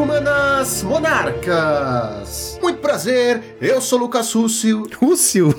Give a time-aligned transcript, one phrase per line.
[0.00, 2.58] Ultrumanas Monarcas.
[2.62, 4.88] Muito prazer, eu sou Lucas Rússio.
[4.98, 5.54] Rússio?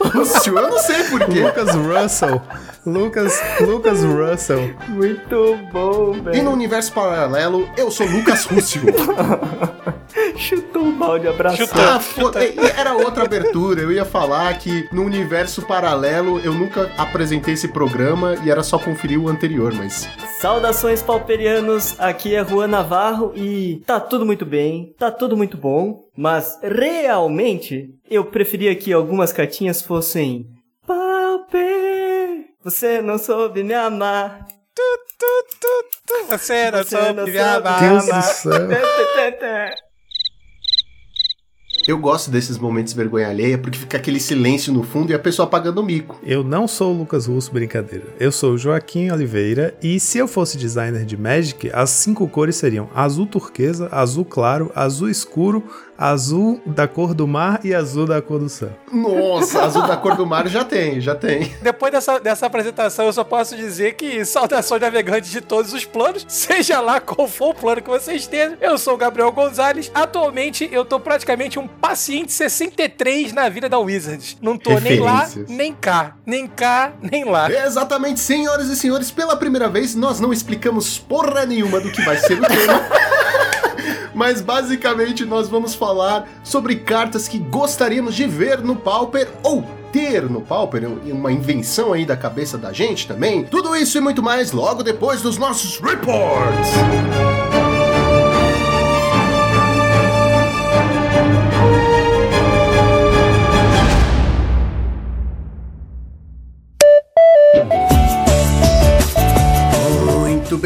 [0.00, 1.44] Rússio, eu não sei porquê.
[1.44, 2.42] Lucas Russell.
[2.86, 4.74] Lucas, Lucas Russell.
[4.88, 6.34] Muito bom, velho.
[6.34, 8.80] E no universo paralelo, eu sou Lucas Rússio.
[10.38, 11.66] Chutou o balde, abraçou.
[11.74, 12.40] Ah, foda-
[12.76, 13.80] era outra abertura.
[13.82, 18.78] Eu ia falar que no universo paralelo eu nunca apresentei esse programa e era só
[18.78, 20.08] conferir o anterior, mas.
[20.40, 26.04] Saudações pauperianos, aqui é Juan Navarro e tá tudo muito bem, tá tudo muito bom,
[26.16, 30.46] mas realmente eu preferia que algumas cartinhas fossem
[30.86, 34.46] Pauper, você não soube me amar.
[36.30, 37.80] Você não Você não soube me soube amar.
[37.80, 38.68] Deus do céu.
[41.88, 45.18] Eu gosto desses momentos de vergonha alheia porque fica aquele silêncio no fundo e a
[45.18, 46.20] pessoa apagando o mico.
[46.22, 48.04] Eu não sou o Lucas Russo, brincadeira.
[48.20, 52.56] Eu sou o Joaquim Oliveira e se eu fosse designer de Magic, as cinco cores
[52.56, 55.64] seriam azul turquesa, azul claro, azul escuro,
[55.98, 58.70] azul da cor do mar e azul da cor do céu.
[58.92, 61.52] Nossa, azul da cor do mar já tem, já tem.
[61.60, 66.24] Depois dessa, dessa apresentação, eu só posso dizer que saudações navegantes de todos os planos,
[66.28, 68.56] seja lá qual for o plano que você esteja.
[68.60, 69.90] Eu sou o Gabriel Gonzalez.
[69.92, 74.36] Atualmente, eu tô praticamente um paciente 63 na vida da Wizards.
[74.40, 76.14] Não tô nem lá, nem cá.
[76.24, 77.50] Nem cá, nem lá.
[77.50, 82.16] Exatamente, senhoras e senhores, pela primeira vez nós não explicamos porra nenhuma do que vai
[82.18, 82.80] ser o tema.
[84.14, 90.28] Mas basicamente nós vamos falar sobre cartas que gostaríamos de ver no Pauper ou ter
[90.28, 93.44] no Pauper, uma invenção aí da cabeça da gente também.
[93.44, 97.47] Tudo isso e muito mais logo depois dos nossos reports.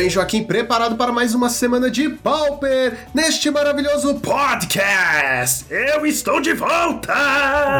[0.02, 5.64] Bem, Joaquim, preparado para mais uma semana de Pauper neste maravilhoso podcast.
[5.70, 7.12] Eu estou de volta!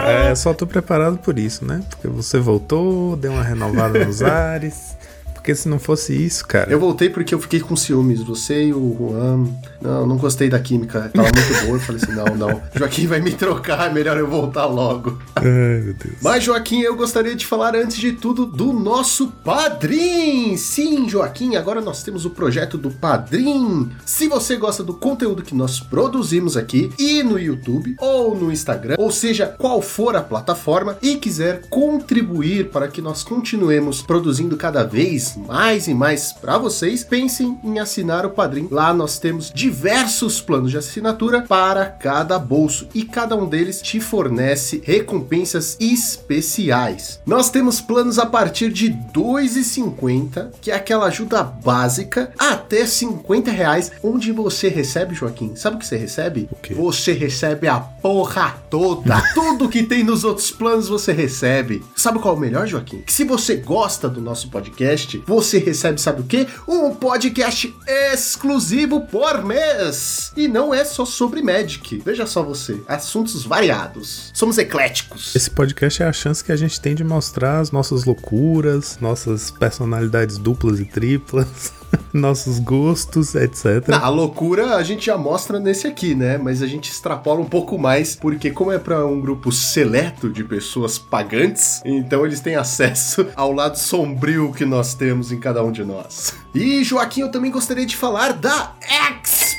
[0.06, 1.82] É, só tô preparado por isso, né?
[1.90, 4.96] Porque você voltou, deu uma renovada nos ares.
[5.42, 6.70] Porque se não fosse isso, cara.
[6.70, 8.22] Eu voltei porque eu fiquei com ciúmes.
[8.22, 9.48] Você e o Juan.
[9.80, 11.10] Não, não gostei da química.
[11.12, 11.76] Tava muito boa.
[11.76, 12.62] Eu falei assim: não, não.
[12.76, 13.90] Joaquim vai me trocar.
[13.90, 15.18] É melhor eu voltar logo.
[15.34, 16.14] Ai, meu Deus.
[16.22, 20.56] Mas, Joaquim, eu gostaria de falar antes de tudo do nosso Padrim.
[20.56, 23.90] Sim, Joaquim, agora nós temos o projeto do Padrim.
[24.06, 28.94] Se você gosta do conteúdo que nós produzimos aqui e no YouTube ou no Instagram,
[28.96, 34.84] ou seja, qual for a plataforma e quiser contribuir para que nós continuemos produzindo cada
[34.84, 38.68] vez mais e mais para vocês, pensem em assinar o Padrim.
[38.70, 44.00] Lá nós temos diversos planos de assinatura para cada bolso e cada um deles te
[44.00, 47.20] fornece recompensas especiais.
[47.26, 53.50] Nós temos planos a partir de R$ 2,50, que é aquela ajuda básica, até 50
[53.50, 55.54] reais, onde você recebe, Joaquim.
[55.56, 56.48] Sabe o que você recebe?
[56.70, 59.22] Você recebe a porra toda.
[59.34, 61.82] Tudo que tem nos outros planos você recebe.
[61.96, 63.02] Sabe qual é o melhor, Joaquim?
[63.02, 66.46] Que se você gosta do nosso podcast, você recebe, sabe o quê?
[66.66, 67.74] Um podcast
[68.12, 70.32] exclusivo por mês.
[70.36, 72.02] E não é só sobre Magic.
[72.04, 74.30] Veja só você, assuntos variados.
[74.34, 75.34] Somos ecléticos.
[75.34, 79.50] Esse podcast é a chance que a gente tem de mostrar as nossas loucuras, nossas
[79.50, 81.72] personalidades duplas e triplas,
[82.12, 83.88] nossos gostos, etc.
[83.88, 86.38] Na, a loucura a gente já mostra nesse aqui, né?
[86.38, 90.44] Mas a gente extrapola um pouco mais, porque como é para um grupo seleto de
[90.44, 95.72] pessoas pagantes, então eles têm acesso ao lado sombrio que nós temos em cada um
[95.72, 96.34] de nós.
[96.54, 98.74] E Joaquim, eu também gostaria de falar da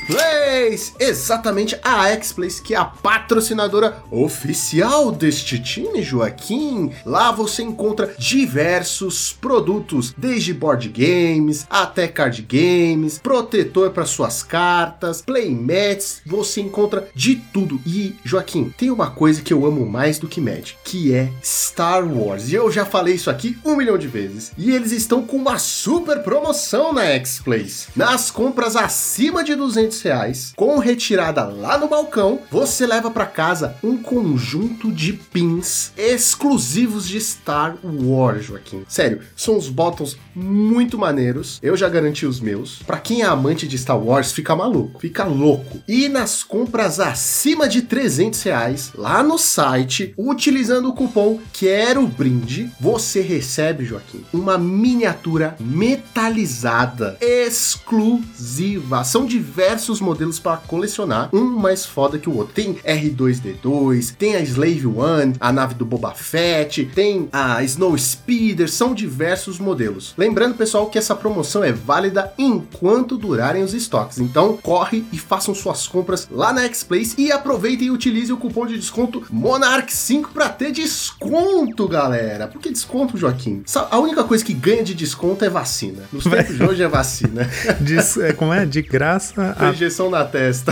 [0.03, 0.93] X-Place!
[0.99, 6.91] Exatamente, a X-Place, que é a patrocinadora oficial deste time, Joaquim.
[7.05, 15.21] Lá você encontra diversos produtos, desde board games até card games, protetor para suas cartas,
[15.21, 17.79] playmats, você encontra de tudo.
[17.85, 22.05] E Joaquim, tem uma coisa que eu amo mais do que Magic, que é Star
[22.05, 22.49] Wars.
[22.49, 24.51] E eu já falei isso aqui um milhão de vezes.
[24.57, 27.87] E eles estão com uma super promoção na X-Place.
[27.95, 33.75] Nas compras acima de 200 reais, com retirada lá no balcão, você leva para casa
[33.83, 38.83] um conjunto de pins exclusivos de Star Wars, Joaquim.
[38.87, 41.59] Sério, são os bottoms muito maneiros.
[41.61, 42.79] Eu já garanti os meus.
[42.83, 45.81] Para quem é amante de Star Wars, fica maluco, fica louco.
[45.87, 52.71] E nas compras acima de 300 reais, lá no site, utilizando o cupom Quero Brinde,
[52.79, 59.03] você recebe, Joaquim, uma miniatura metalizada exclusiva.
[59.03, 62.53] São diversos diversos modelos para colecionar, um mais foda que o outro.
[62.53, 68.69] Tem R2D2, tem a Slave One, a nave do Boba Fett, tem a Snow Speeder,
[68.69, 70.13] são diversos modelos.
[70.17, 74.19] Lembrando, pessoal, que essa promoção é válida enquanto durarem os estoques.
[74.19, 78.65] Então, corre e façam suas compras lá na X-Place e aproveitem e utilizem o cupom
[78.65, 82.47] de desconto Monarch5 para ter desconto, galera.
[82.47, 83.63] Por que desconto, Joaquim?
[83.91, 86.03] A única coisa que ganha de desconto é vacina.
[86.11, 87.49] Nos tempos de hoje é vacina.
[88.21, 88.65] É, como é?
[88.65, 89.55] De graça.
[89.57, 89.72] A...
[89.73, 90.71] Injeção na testa.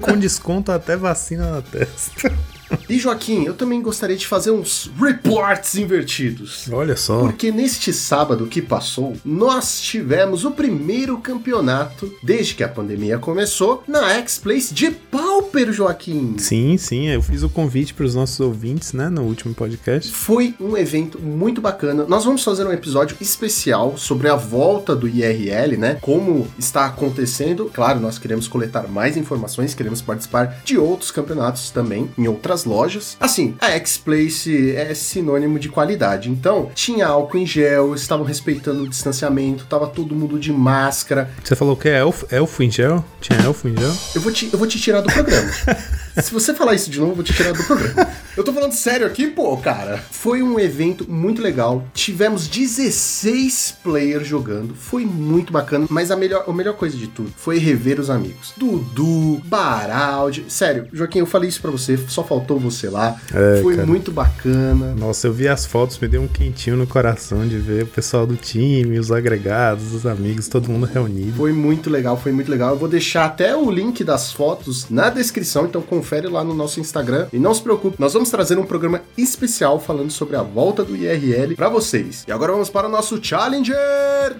[0.00, 2.32] Com desconto até vacina na testa.
[2.88, 6.68] E Joaquim, eu também gostaria de fazer uns reports invertidos.
[6.70, 7.20] Olha só.
[7.20, 13.82] Porque neste sábado que passou, nós tivemos o primeiro campeonato, desde que a pandemia começou,
[13.86, 16.36] na X-Place de Pauper, Joaquim.
[16.38, 20.12] Sim, sim, eu fiz o convite para os nossos ouvintes, né, no último podcast.
[20.12, 22.04] Foi um evento muito bacana.
[22.08, 25.98] Nós vamos fazer um episódio especial sobre a volta do IRL, né?
[26.00, 27.70] Como está acontecendo.
[27.72, 32.64] Claro, nós queremos coletar mais informações, queremos participar de outros campeonatos também, em outras outras
[32.64, 33.16] lojas.
[33.20, 36.30] Assim, a X-Place é sinônimo de qualidade.
[36.30, 41.30] Então, tinha álcool em gel, estavam respeitando o distanciamento, tava todo mundo de máscara.
[41.44, 43.04] Você falou que é elfo, elfo em gel?
[43.20, 43.92] Tinha elfo em gel?
[44.14, 45.50] Eu vou te, eu vou te tirar do programa.
[46.22, 48.08] Se você falar isso de novo, eu vou te tirar do programa.
[48.36, 49.98] Eu tô falando sério aqui, pô, cara.
[50.10, 51.84] Foi um evento muito legal.
[51.92, 54.74] Tivemos 16 players jogando.
[54.74, 55.86] Foi muito bacana.
[55.90, 58.52] Mas a melhor, a melhor coisa de tudo foi rever os amigos.
[58.56, 60.44] Dudu, Baraldi.
[60.48, 61.98] Sério, Joaquim, eu falei isso pra você.
[62.08, 63.16] Só faltou você lá.
[63.32, 63.86] É, foi cara.
[63.86, 64.94] muito bacana.
[64.94, 68.26] Nossa, eu vi as fotos, me deu um quentinho no coração de ver o pessoal
[68.26, 71.36] do time, os agregados, os amigos, todo mundo reunido.
[71.36, 72.70] Foi muito legal, foi muito legal.
[72.70, 76.54] Eu vou deixar até o link das fotos na descrição, então confere confere lá no
[76.54, 77.26] nosso Instagram.
[77.32, 80.96] E não se preocupe, nós vamos trazer um programa especial falando sobre a volta do
[80.96, 82.24] IRL para vocês.
[82.26, 83.76] E agora vamos para o nosso Challenger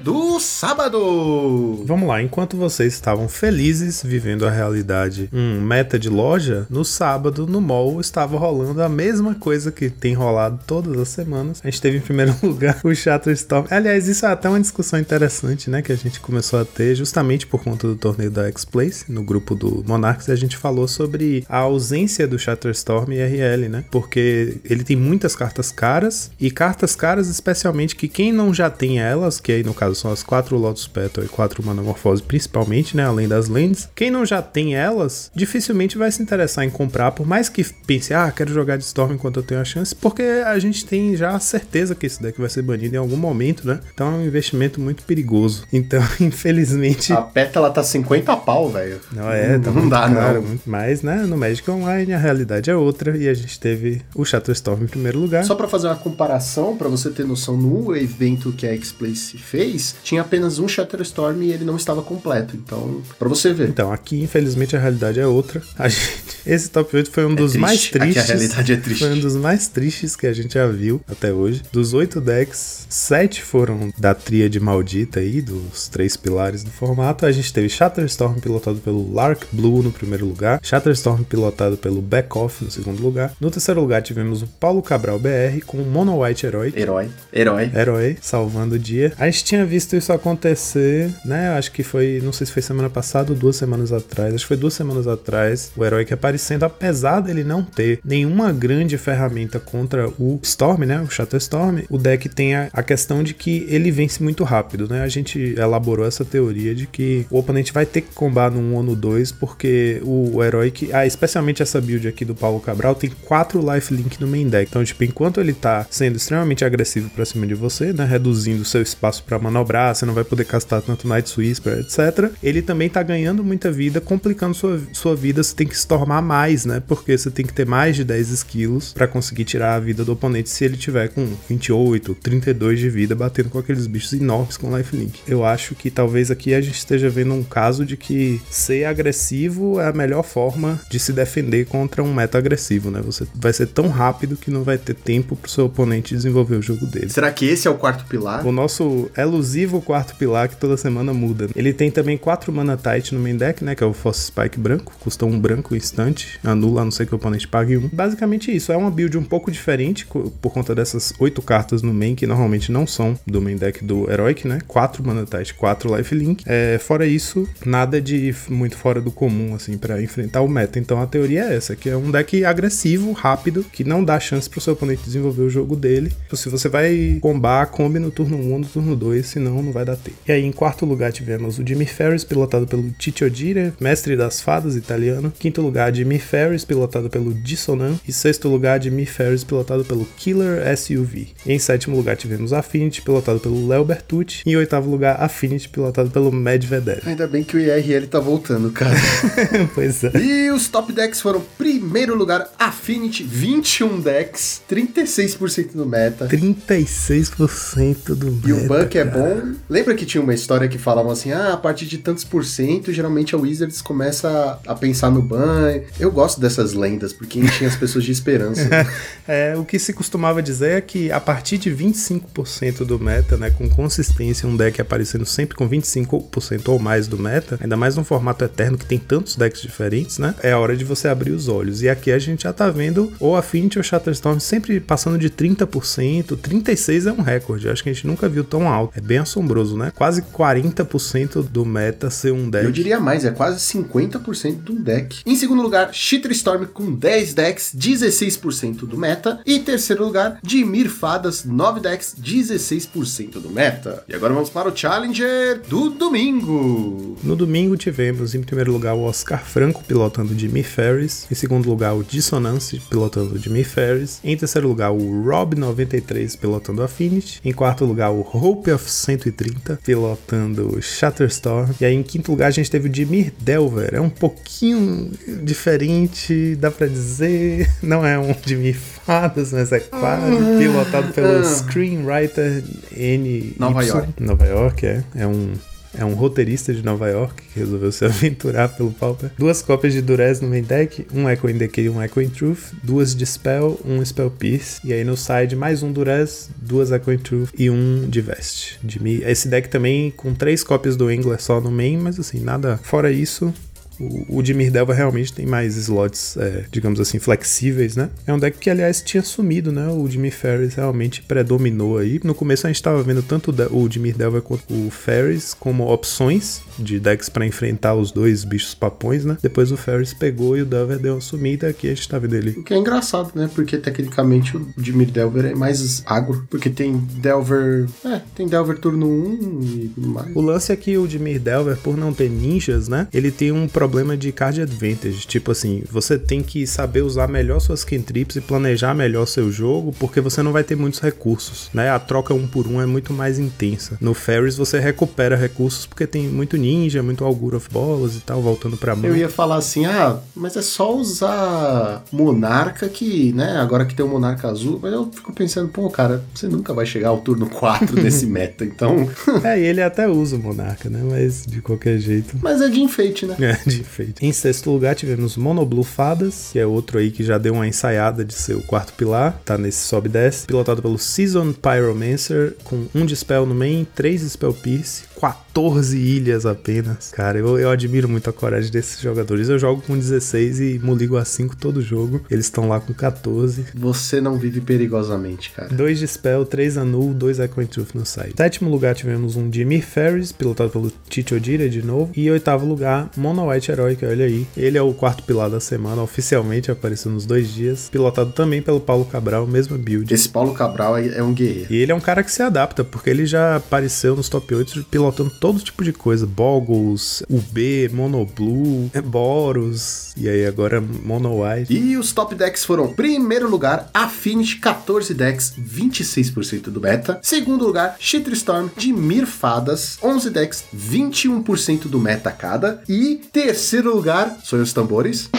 [0.02, 1.82] do sábado.
[1.84, 7.46] Vamos lá, enquanto vocês estavam felizes vivendo a realidade um meta de loja, no sábado
[7.46, 11.60] no mall estava rolando a mesma coisa que tem rolado todas as semanas.
[11.62, 13.66] A gente teve em primeiro lugar o Shatterstorm.
[13.70, 17.46] Aliás, isso é até uma discussão interessante, né, que a gente começou a ter justamente
[17.46, 21.58] por conta do torneio da X-Place, no grupo do Monarchs, a gente falou sobre a
[21.58, 23.84] ausência do Shatterstorm IRL, né?
[23.90, 29.00] Porque ele tem muitas cartas caras e cartas caras especialmente que quem não já tem
[29.00, 33.04] elas, que aí no caso são as quatro Lotus Petal e quatro Manamorphose principalmente, né?
[33.04, 37.26] Além das lentes, quem não já tem elas, dificilmente vai se interessar em comprar, por
[37.26, 40.58] mais que pense, ah, quero jogar de Storm enquanto eu tenho a chance, porque a
[40.58, 43.80] gente tem já a certeza que esse deck vai ser banido em algum momento, né?
[43.94, 45.64] Então é um investimento muito perigoso.
[45.76, 47.12] Então, infelizmente.
[47.12, 48.98] A pétala tá 50 pau, velho.
[49.12, 50.48] Não é, tá não dá, caro, não.
[50.48, 51.24] Muito mais, né?
[51.26, 55.18] No Magic Online, a realidade é outra e a gente teve o Shatterstorm em primeiro
[55.18, 55.44] lugar.
[55.44, 59.94] Só para fazer uma comparação, para você ter noção, no evento que a X-Place fez,
[60.02, 62.56] tinha apenas um Shatterstorm e ele não estava completo.
[62.56, 63.68] Então, para você ver.
[63.68, 65.62] Então, aqui, infelizmente, a realidade é outra.
[65.78, 67.60] A gente, esse top 8 foi um é dos triste.
[67.60, 68.02] mais tristes.
[68.02, 69.00] Aqui a realidade é triste.
[69.00, 71.62] Foi um dos mais tristes que a gente já viu até hoje.
[71.72, 77.26] Dos oito decks, sete foram da tríade maldita aí, dos três pilares do formato.
[77.26, 82.64] A gente teve Shatterstorm pilotado pelo Lark Blue no primeiro lugar, Shatterstorm pilotado pelo Backoff
[82.64, 83.32] no segundo lugar.
[83.40, 86.72] No terceiro lugar tivemos o Paulo Cabral BR com o Mono White Herói.
[86.76, 87.08] Herói.
[87.32, 87.70] Herói.
[87.74, 89.12] Herói, salvando o dia.
[89.18, 91.50] A gente tinha visto isso acontecer, né?
[91.50, 94.34] Acho que foi, não sei se foi semana passada ou duas semanas atrás.
[94.34, 95.70] Acho que foi duas semanas atrás.
[95.76, 101.00] O herói que aparecendo, apesar dele não ter nenhuma grande ferramenta contra o Storm, né?
[101.00, 105.02] O Shatterstorm, o deck tem a, a questão de que ele vence muito rápido, né?
[105.02, 108.74] A gente elaborou essa teoria de que o oponente vai ter que combar no 1
[108.74, 110.92] ou no 2, porque o, o herói que.
[110.92, 114.68] Ah, especialmente essa build aqui do Paulo Cabral tem quatro lifelink no main deck.
[114.68, 118.04] Então, tipo, enquanto ele tá sendo extremamente agressivo pra cima de você, né?
[118.04, 122.30] Reduzindo o seu espaço para manobrar, você não vai poder castar tanto Night Whisper, etc.
[122.42, 125.42] Ele também tá ganhando muita vida, complicando sua, sua vida.
[125.42, 126.82] Você tem que stormar mais, né?
[126.86, 130.12] Porque você tem que ter mais de 10 skills para conseguir tirar a vida do
[130.12, 134.76] oponente se ele tiver com 28, 32 de vida, batendo com aqueles bichos enormes com
[134.76, 135.20] lifelink.
[135.26, 139.80] Eu acho que talvez aqui a gente esteja vendo um caso de que ser agressivo
[139.80, 143.00] é a melhor forma de se defender contra um meta agressivo, né?
[143.04, 146.62] Você vai ser tão rápido que não vai ter tempo pro seu oponente desenvolver o
[146.62, 147.08] jogo dele.
[147.08, 148.46] Será que esse é o quarto pilar?
[148.46, 151.48] O nosso elusivo quarto pilar que toda semana muda.
[151.56, 153.74] Ele tem também quatro mana tight no main deck, né?
[153.74, 157.14] Que é o Fosse Spike branco, custa um branco instante, anula a não ser que
[157.14, 157.88] o oponente pague um.
[157.92, 162.14] Basicamente isso, é uma build um pouco diferente por conta dessas oito cartas no main
[162.14, 164.58] que normalmente não são do main deck do Heroic, né?
[164.66, 166.44] Quatro mana tight, quatro lifelink.
[166.46, 170.78] É, fora isso, nada de muito fora do comum, assim, para enfrentar o meta.
[170.78, 174.48] Então a teoria é essa, que é um deck agressivo, rápido, que não dá chance
[174.48, 176.12] pro seu oponente desenvolver o jogo dele.
[176.26, 179.72] Então, se você vai combar, combe no turno 1 ou no turno 2, senão não
[179.72, 180.16] vai dar tempo.
[180.26, 184.40] E aí, em quarto lugar, tivemos o Jimmy Ferris, pilotado pelo Tito Odire, mestre das
[184.40, 185.32] fadas italiano.
[185.38, 187.98] Quinto lugar, Jimmy Ferris, pilotado pelo Dissonan.
[188.06, 191.28] E sexto lugar, Jimmy Ferris, pilotado pelo Killer SUV.
[191.46, 194.42] Em sétimo lugar, tivemos Affinity, pilotado pelo Léo Bertucci.
[194.46, 197.00] E em oitavo lugar, Affinity, pilotado pelo Medvedev.
[197.06, 198.96] Ainda bem que o IRL tá voltando, cara.
[199.74, 200.12] pois é.
[200.16, 206.26] E os top decks foram, primeiro lugar, Affinity, 21 decks, 36% do meta.
[206.28, 208.48] 36% do meta.
[208.48, 209.54] E o Buck é bom.
[209.68, 212.92] Lembra que tinha uma história que falavam assim: ah, a partir de tantos por cento,
[212.92, 215.80] geralmente a Wizards começa a pensar no ban.
[215.98, 218.66] Eu gosto dessas lendas, porque enchem as pessoas de esperança.
[219.28, 223.50] É, o que se costumava dizer é que a partir de 25% do meta, né,
[223.50, 228.04] com consistência, um deck aparecendo sempre com 25% ou mais do meta, ainda mais num
[228.04, 231.48] formato eterno que tem tantos decks diferentes, né, é a hora de você abrir os
[231.48, 231.82] olhos.
[231.82, 236.36] E aqui a gente já tá vendo ou Affinity ou Shatterstorm sempre passando de 30%,
[236.36, 239.76] 36% é um recorde, acho que a gente nunca viu tão alto, é bem assombroso,
[239.76, 242.64] né, quase 40% do meta ser um deck.
[242.64, 245.22] Eu diria mais, é quase 50% do deck.
[245.26, 249.40] Em segundo lugar, Shitterstorm com 10 decks, 16% do meta.
[249.46, 254.02] E terceiro lugar, Dimir Fadas, 9 decks, 16% do meta.
[254.08, 257.16] E agora vamos para o Challenger do domingo.
[257.22, 261.94] No domingo tivemos em primeiro lugar o Oscar Franco pilotando Jimmy Ferris, em segundo lugar
[261.94, 268.10] o Dissonance pilotando Jimmy Ferris, em terceiro lugar o Rob93 pilotando Affinity, em quarto lugar
[268.10, 272.94] o Hope of 130 pilotando Shatterstorm, e aí em quinto lugar a gente teve o
[272.94, 275.10] Jimmy Delver, é um pouquinho
[275.42, 282.62] diferente, dá pra dizer, não é um Jimmy Fadas, mas é quase, pilotado pelo screenwriter
[282.96, 283.54] N.
[283.58, 284.08] Nova York.
[284.18, 285.52] Nova York, é, é um
[285.98, 289.30] é um roteirista de Nova York que resolveu se aventurar pelo Pauper.
[289.38, 292.28] Duas cópias de Durez no main deck, um Echo in Decay e um Echo in
[292.28, 296.92] Truth, duas de Spell, um Spell Pierce, e aí no side mais um Durez, duas
[296.92, 298.78] Echo in Truth e um de Vest.
[298.82, 299.22] De Mi.
[299.22, 303.10] Esse deck também com três cópias do Engler só no main, mas assim, nada fora
[303.10, 303.52] isso.
[303.98, 308.10] O, o Dimir Delva realmente tem mais slots, é, digamos assim, flexíveis, né?
[308.26, 309.88] É um deck que, aliás, tinha sumido, né?
[309.88, 312.20] O Jimmy Ferris realmente predominou aí.
[312.22, 316.62] No começo a gente estava vendo tanto o Dimir Delva quanto o Ferris como opções
[316.78, 319.36] de decks para enfrentar os dois bichos papões, né?
[319.42, 322.34] Depois o Ferris pegou e o Delver deu uma sumida, aqui a gente tá vendo
[322.34, 322.50] ele.
[322.50, 323.48] O que é engraçado, né?
[323.54, 326.46] Porque tecnicamente o Dimir Delver é mais agro.
[326.50, 327.86] Porque tem Delver.
[328.04, 330.36] É, tem Delver turno 1 e mais.
[330.36, 333.08] O lance é que o Dimir Delver, por não ter ninjas, né?
[333.12, 333.85] Ele tem um problema
[334.18, 335.26] de card advantage.
[335.26, 339.94] Tipo assim, você tem que saber usar melhor suas cantrips e planejar melhor seu jogo,
[339.98, 341.90] porque você não vai ter muitos recursos, né?
[341.90, 343.96] A troca um por um é muito mais intensa.
[344.00, 348.40] No Ferris você recupera recursos porque tem muito ninja, muito Augur of Bolas e tal,
[348.42, 349.06] voltando pra mão.
[349.06, 354.04] Eu ia falar assim, ah, mas é só usar Monarca que, né, agora que tem
[354.04, 357.48] o Monarca azul, mas eu fico pensando, pô, cara, você nunca vai chegar ao turno
[357.48, 359.08] 4 desse meta, então...
[359.44, 362.36] é, e ele até usa o Monarca, né, mas de qualquer jeito...
[362.42, 363.36] Mas é de enfeite, né?
[363.40, 364.24] É, de enfeite.
[364.24, 368.24] Em sexto lugar tivemos Monoblue Fadas, que é outro aí que já deu uma ensaiada
[368.24, 372.86] de ser o quarto pilar, tá nesse sobe e desce, pilotado pelo Season Pyromancer, com
[372.94, 377.10] um Dispel no main, três Spell Pierce, 14 ilhas apenas.
[377.10, 379.48] Cara, eu, eu admiro muito a coragem desses jogadores.
[379.48, 382.20] Eu jogo com 16 e muligo a 5 todo jogo.
[382.30, 383.66] Eles estão lá com 14.
[383.74, 385.68] Você não vive perigosamente, cara.
[385.68, 388.34] 2 de Spell, 3 Anul, 2 Echo and Truth no site.
[388.36, 392.10] Sétimo lugar tivemos um Jimmy Ferris, pilotado pelo Tito Odira de novo.
[392.14, 394.46] E oitavo lugar, Mono White Heroic, olha aí.
[394.56, 397.88] Ele é o quarto pilar da semana, oficialmente apareceu nos dois dias.
[397.90, 400.12] Pilotado também pelo Paulo Cabral, mesma build.
[400.12, 401.72] Esse Paulo Cabral é, é um guerreiro.
[401.72, 404.84] E ele é um cara que se adapta, porque ele já apareceu nos top 8
[405.06, 406.26] pilotando todo tipo de coisa.
[406.26, 411.72] Boggles, UB, Monoblue, Boros, e aí agora Mono White.
[411.72, 417.18] E os top decks foram: primeiro lugar, Affinity, 14 decks, 26% do meta.
[417.22, 422.82] Segundo lugar, Shitterstorm de Mirfadas, 11 decks, 21% do meta cada.
[422.88, 425.30] E terceiro lugar, sonhos os tambores.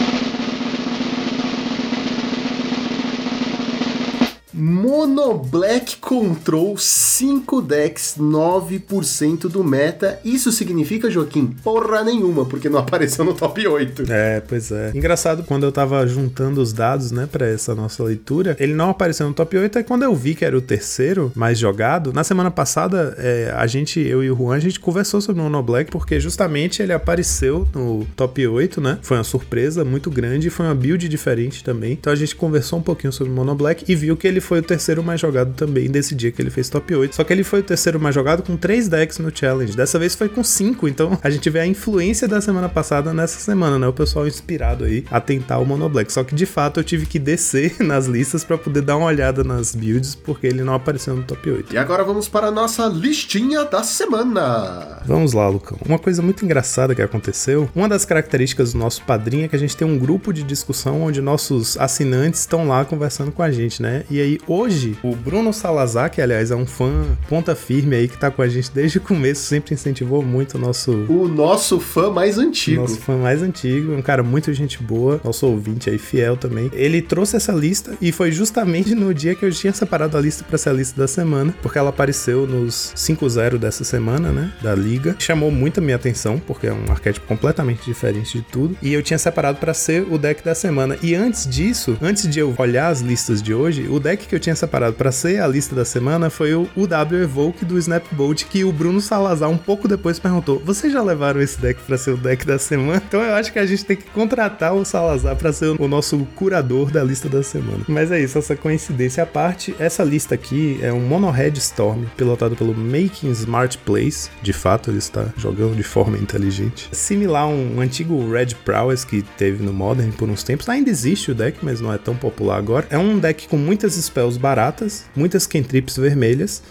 [4.58, 10.18] Mono Black Control 5 decks, 9% do meta.
[10.24, 14.04] Isso significa, Joaquim, porra nenhuma, porque não apareceu no top 8.
[14.10, 14.90] É, pois é.
[14.94, 19.28] Engraçado, quando eu tava juntando os dados, né, pra essa nossa leitura, ele não apareceu
[19.28, 22.50] no top 8, aí quando eu vi que era o terceiro mais jogado, na semana
[22.50, 25.90] passada, é, a gente, eu e o Juan, a gente conversou sobre o Mono Black,
[25.90, 28.98] porque justamente ele apareceu no top 8, né?
[29.02, 31.92] Foi uma surpresa muito grande, foi uma build diferente também.
[31.92, 34.60] Então a gente conversou um pouquinho sobre o Mono Black e viu que ele foi
[34.60, 37.14] o terceiro mais jogado também desse dia que ele fez top 8.
[37.14, 39.76] Só que ele foi o terceiro mais jogado com três decks no challenge.
[39.76, 43.38] Dessa vez foi com cinco, então a gente vê a influência da semana passada nessa
[43.38, 43.86] semana, né?
[43.86, 46.10] O pessoal inspirado aí a tentar o Mono Black.
[46.10, 49.44] Só que de fato eu tive que descer nas listas para poder dar uma olhada
[49.44, 51.74] nas builds, porque ele não apareceu no top 8.
[51.74, 55.02] E agora vamos para a nossa listinha da semana.
[55.04, 55.76] Vamos lá, Lucão.
[55.84, 59.58] Uma coisa muito engraçada que aconteceu, uma das características do nosso padrinho é que a
[59.58, 63.82] gente tem um grupo de discussão onde nossos assinantes estão lá conversando com a gente,
[63.82, 64.04] né?
[64.10, 68.16] E aí hoje, o Bruno Salazar, que aliás é um fã ponta firme aí que
[68.16, 72.10] tá com a gente desde o começo, sempre incentivou muito o nosso O nosso fã
[72.10, 72.82] mais antigo.
[72.82, 76.70] nosso fã mais antigo, um cara muito gente boa, nosso ouvinte aí fiel também.
[76.72, 80.44] Ele trouxe essa lista e foi justamente no dia que eu tinha separado a lista
[80.44, 84.74] para ser a lista da semana, porque ela apareceu nos 5-0 dessa semana, né, da
[84.74, 85.16] liga.
[85.18, 89.02] Chamou muito a minha atenção, porque é um arquétipo completamente diferente de tudo, e eu
[89.02, 90.96] tinha separado para ser o deck da semana.
[91.02, 94.40] E antes disso, antes de eu olhar as listas de hoje, o deck que eu
[94.40, 98.64] tinha separado para ser a lista da semana foi o UW Evoke do Snapbolt, que
[98.64, 102.16] o Bruno Salazar um pouco depois perguntou: "Vocês já levaram esse deck para ser o
[102.16, 105.52] deck da semana?" Então eu acho que a gente tem que contratar o Salazar para
[105.52, 107.84] ser o nosso curador da lista da semana.
[107.88, 112.04] Mas é isso, essa coincidência à parte, essa lista aqui é um Mono Red Storm
[112.16, 114.30] pilotado pelo Making Smart Plays.
[114.42, 116.88] De fato, ele está jogando de forma inteligente.
[116.92, 120.68] Similar a um antigo Red Prowess que teve no Modern por uns tempos.
[120.68, 122.86] Ainda existe o deck, mas não é tão popular agora.
[122.90, 126.62] É um deck com muitas spells baratas, muitas cantrips vermelhas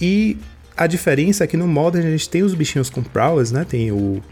[0.00, 0.36] e
[0.76, 3.64] a diferença é que no Modern a gente tem os bichinhos com prowess, né?
[3.68, 4.22] Tem o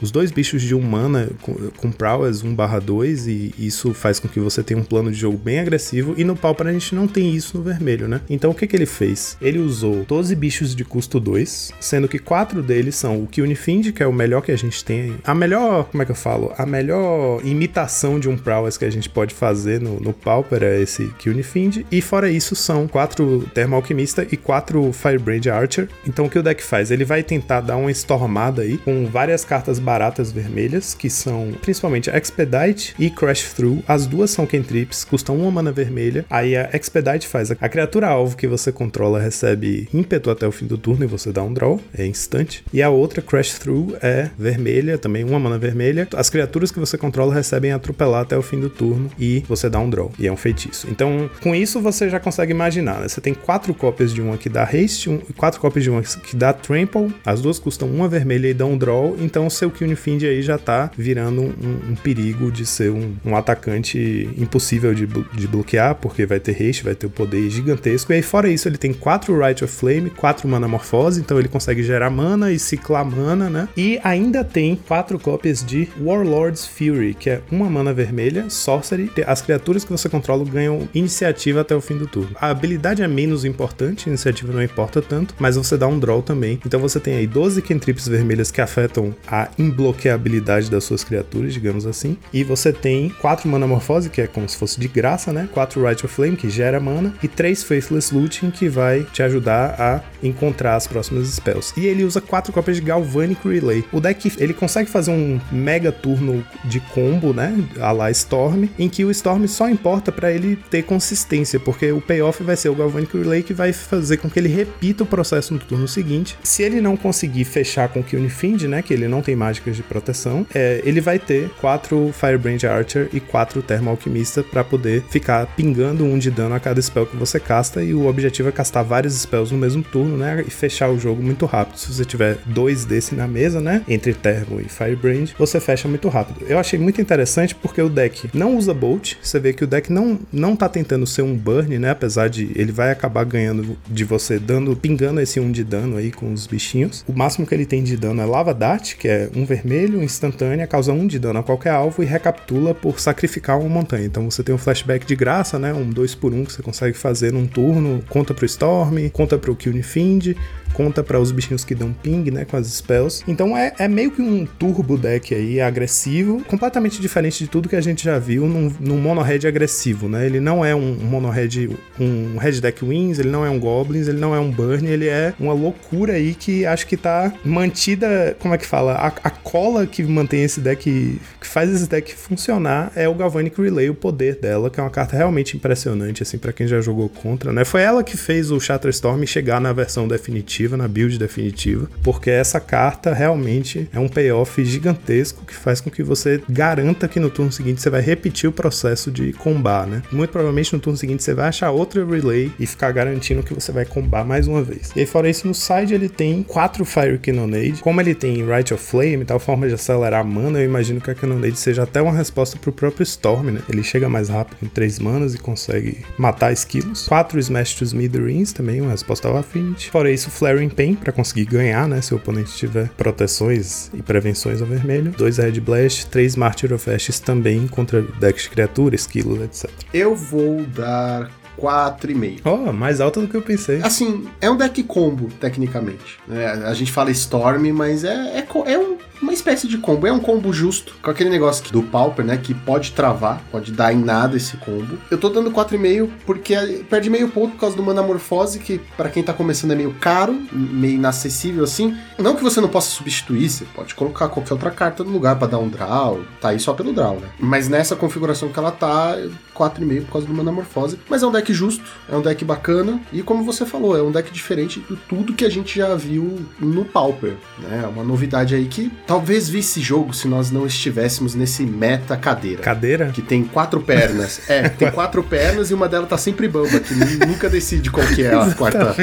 [0.00, 4.40] os dois bichos de 1 mana com, com prowess 1/2 e isso faz com que
[4.40, 7.34] você tenha um plano de jogo bem agressivo e no Pauper a gente não tem
[7.34, 8.20] isso no vermelho, né?
[8.28, 9.36] Então o que que ele fez?
[9.40, 14.02] Ele usou 12 bichos de custo 2, sendo que quatro deles são o Kyunifind, que
[14.02, 16.52] é o melhor que a gente tem, a melhor, como é que eu falo?
[16.56, 20.80] A melhor imitação de um prowess que a gente pode fazer no, no Pauper é
[20.80, 25.88] esse Kyunifind e fora isso são quatro Thermo Alquimista e quatro Firebrand Archer.
[26.06, 26.90] Então o que o deck faz?
[26.90, 32.10] Ele vai tentar dar uma estormada aí com várias cartas baratas vermelhas, que são principalmente
[32.10, 33.84] Expedite e Crash Through.
[33.86, 36.24] As duas são cantrips, custam uma mana vermelha.
[36.30, 40.66] Aí a Expedite faz a, criatura alvo que você controla recebe ímpeto até o fim
[40.66, 42.64] do turno e você dá um draw, é instante.
[42.72, 46.08] E a outra Crash Through é vermelha, também uma mana vermelha.
[46.16, 49.78] As criaturas que você controla recebem atropelar até o fim do turno e você dá
[49.78, 50.10] um draw.
[50.18, 50.88] E é um feitiço.
[50.90, 53.08] Então, com isso você já consegue imaginar, né?
[53.08, 56.36] Você tem quatro cópias de uma que dá haste, um, quatro cópias de uma que
[56.36, 57.14] dá trample.
[57.24, 59.16] As duas custam uma vermelha e dão um draw.
[59.20, 64.28] Então, seu Kyunifind aí já tá virando um, um perigo de ser um, um atacante
[64.36, 68.12] impossível de, de bloquear, porque vai ter haste, vai ter o poder gigantesco.
[68.12, 71.48] E aí, fora isso, ele tem quatro Right of Flame, quatro mana morfose, então ele
[71.48, 73.68] consegue gerar mana e ciclar mana, né?
[73.76, 79.10] E ainda tem quatro cópias de Warlord's Fury, que é uma mana vermelha, sorcery.
[79.26, 82.36] As criaturas que você controla ganham iniciativa até o fim do turno.
[82.40, 86.22] A habilidade é menos importante, a iniciativa não importa tanto, mas você dá um draw
[86.22, 86.60] também.
[86.64, 91.86] Então você tem aí 12 cantrips vermelhas que afetam a imbloqueabilidade das suas criaturas, digamos
[91.86, 92.16] assim.
[92.32, 95.48] E você tem 4 mana morfose, que é como se fosse de graça, né?
[95.52, 99.76] 4 Right of Flame, que gera mana, e 3 Faithless Looting, que vai te ajudar
[99.78, 101.72] a encontrar as próximas spells.
[101.76, 103.84] E ele usa 4 cópias de Galvanic Relay.
[103.92, 107.56] O deck, ele consegue fazer um mega turno de combo, né?
[107.80, 112.00] A la Storm, em que o Storm só importa para ele ter consistência, porque o
[112.00, 115.52] payoff vai ser o Galvanic Relay que vai fazer com que ele repita o processo
[115.54, 116.36] no turno seguinte.
[116.42, 118.82] Se ele não conseguir fechar com o Kyunifind, né?
[118.82, 123.20] Que ele não tem mágicas de proteção, é, ele vai ter 4 Firebrand Archer e
[123.20, 127.38] 4 Thermo Alquimista para poder ficar pingando um de dano a cada spell que você
[127.38, 127.82] casta.
[127.82, 130.44] E o objetivo é castar vários spells no mesmo turno, né?
[130.46, 131.78] E fechar o jogo muito rápido.
[131.78, 133.82] Se você tiver dois desse na mesa, né?
[133.88, 136.44] Entre Thermo e Firebrand, você fecha muito rápido.
[136.48, 139.14] Eu achei muito interessante porque o deck não usa Bolt.
[139.22, 141.90] Você vê que o deck não, não tá tentando ser um burn, né?
[141.90, 146.10] Apesar de ele vai acabar ganhando de você, dando, pingando esse um de dano aí
[146.10, 147.04] com os bichinhos.
[147.06, 150.66] O máximo que ele tem de dano é Lava Dart, que é um vermelho, instantânea,
[150.66, 154.06] causa um de dano a qualquer alvo e recapitula por sacrificar uma montanha.
[154.06, 155.72] Então você tem um flashback de graça, né?
[155.72, 158.02] Um 2 por 1 um que você consegue fazer num turno.
[158.08, 160.34] Conta pro Storm, conta pro Kyunifind
[160.74, 163.22] conta para os bichinhos que dão ping, né, com as spells.
[163.26, 167.76] Então é, é meio que um turbo deck aí, agressivo, completamente diferente de tudo que
[167.76, 170.26] a gente já viu num, num mono red agressivo, né?
[170.26, 174.08] Ele não é um mono red, um red deck wins, ele não é um goblins,
[174.08, 178.36] ele não é um burn, ele é uma loucura aí que acho que tá mantida,
[178.40, 178.94] como é que fala?
[178.94, 183.60] A, a cola que mantém esse deck, que faz esse deck funcionar é o Galvanic
[183.60, 187.08] Relay, o poder dela, que é uma carta realmente impressionante, assim, para quem já jogou
[187.08, 187.64] contra, né?
[187.64, 192.30] Foi ela que fez o Shatterstorm chegar na versão definitiva definitiva, na build definitiva, porque
[192.30, 197.30] essa carta realmente é um payoff gigantesco que faz com que você garanta que no
[197.30, 200.02] turno seguinte você vai repetir o processo de combar, né?
[200.10, 203.70] Muito provavelmente no turno seguinte você vai achar outra relay e ficar garantindo que você
[203.72, 204.90] vai combar mais uma vez.
[204.96, 207.80] E aí, fora isso, no side ele tem quatro Fire Cannonade.
[207.80, 211.10] Como ele tem Right of Flame tal forma de acelerar a mana, eu imagino que
[211.10, 213.60] a Cannonade seja até uma resposta pro próprio Storm, né?
[213.68, 217.06] Ele chega mais rápido em três manas e consegue matar esquilos.
[217.06, 219.90] Quatro Smash to Smithereens também, uma resposta ao Affinity.
[219.90, 222.00] Fora isso, Flaring Pain para conseguir ganhar, né?
[222.00, 225.12] Se o oponente tiver proteções e prevenções ao vermelho.
[225.16, 229.70] Dois Red Blast, três Martyr of Ashes também contra decks de criatura, esquilos, etc.
[229.92, 232.40] Eu vou dar 4,5.
[232.44, 233.80] Ó, oh, mais alta do que eu pensei.
[233.82, 236.18] Assim, é um deck combo, tecnicamente.
[236.30, 240.06] É, a gente fala Storm, mas é, é, é um uma espécie de combo.
[240.06, 242.36] É um combo justo, com aquele negócio do Pauper, né?
[242.36, 244.98] Que pode travar, pode dar em nada esse combo.
[245.10, 246.54] Eu tô dando 4,5 porque
[246.88, 250.38] perde meio ponto por causa do Manamorfose, que para quem tá começando é meio caro,
[250.52, 251.96] meio inacessível assim.
[252.18, 255.48] Não que você não possa substituir, você pode colocar qualquer outra carta no lugar para
[255.48, 257.28] dar um draw, tá aí só pelo draw, né?
[257.38, 259.16] Mas nessa configuração que ela tá,
[259.54, 260.98] 4,5 por causa do Manamorfose.
[261.08, 264.10] Mas é um deck justo, é um deck bacana, e como você falou, é um
[264.10, 267.82] deck diferente de tudo que a gente já viu no Pauper, né?
[267.84, 272.62] É uma novidade aí que talvez visse jogo se nós não estivéssemos nesse meta cadeira.
[272.62, 273.10] Cadeira?
[273.12, 274.40] Que tem quatro pernas.
[274.48, 276.94] É, tem quatro pernas e uma delas tá sempre bamba, que
[277.26, 278.94] nunca decide qual que é a quarta.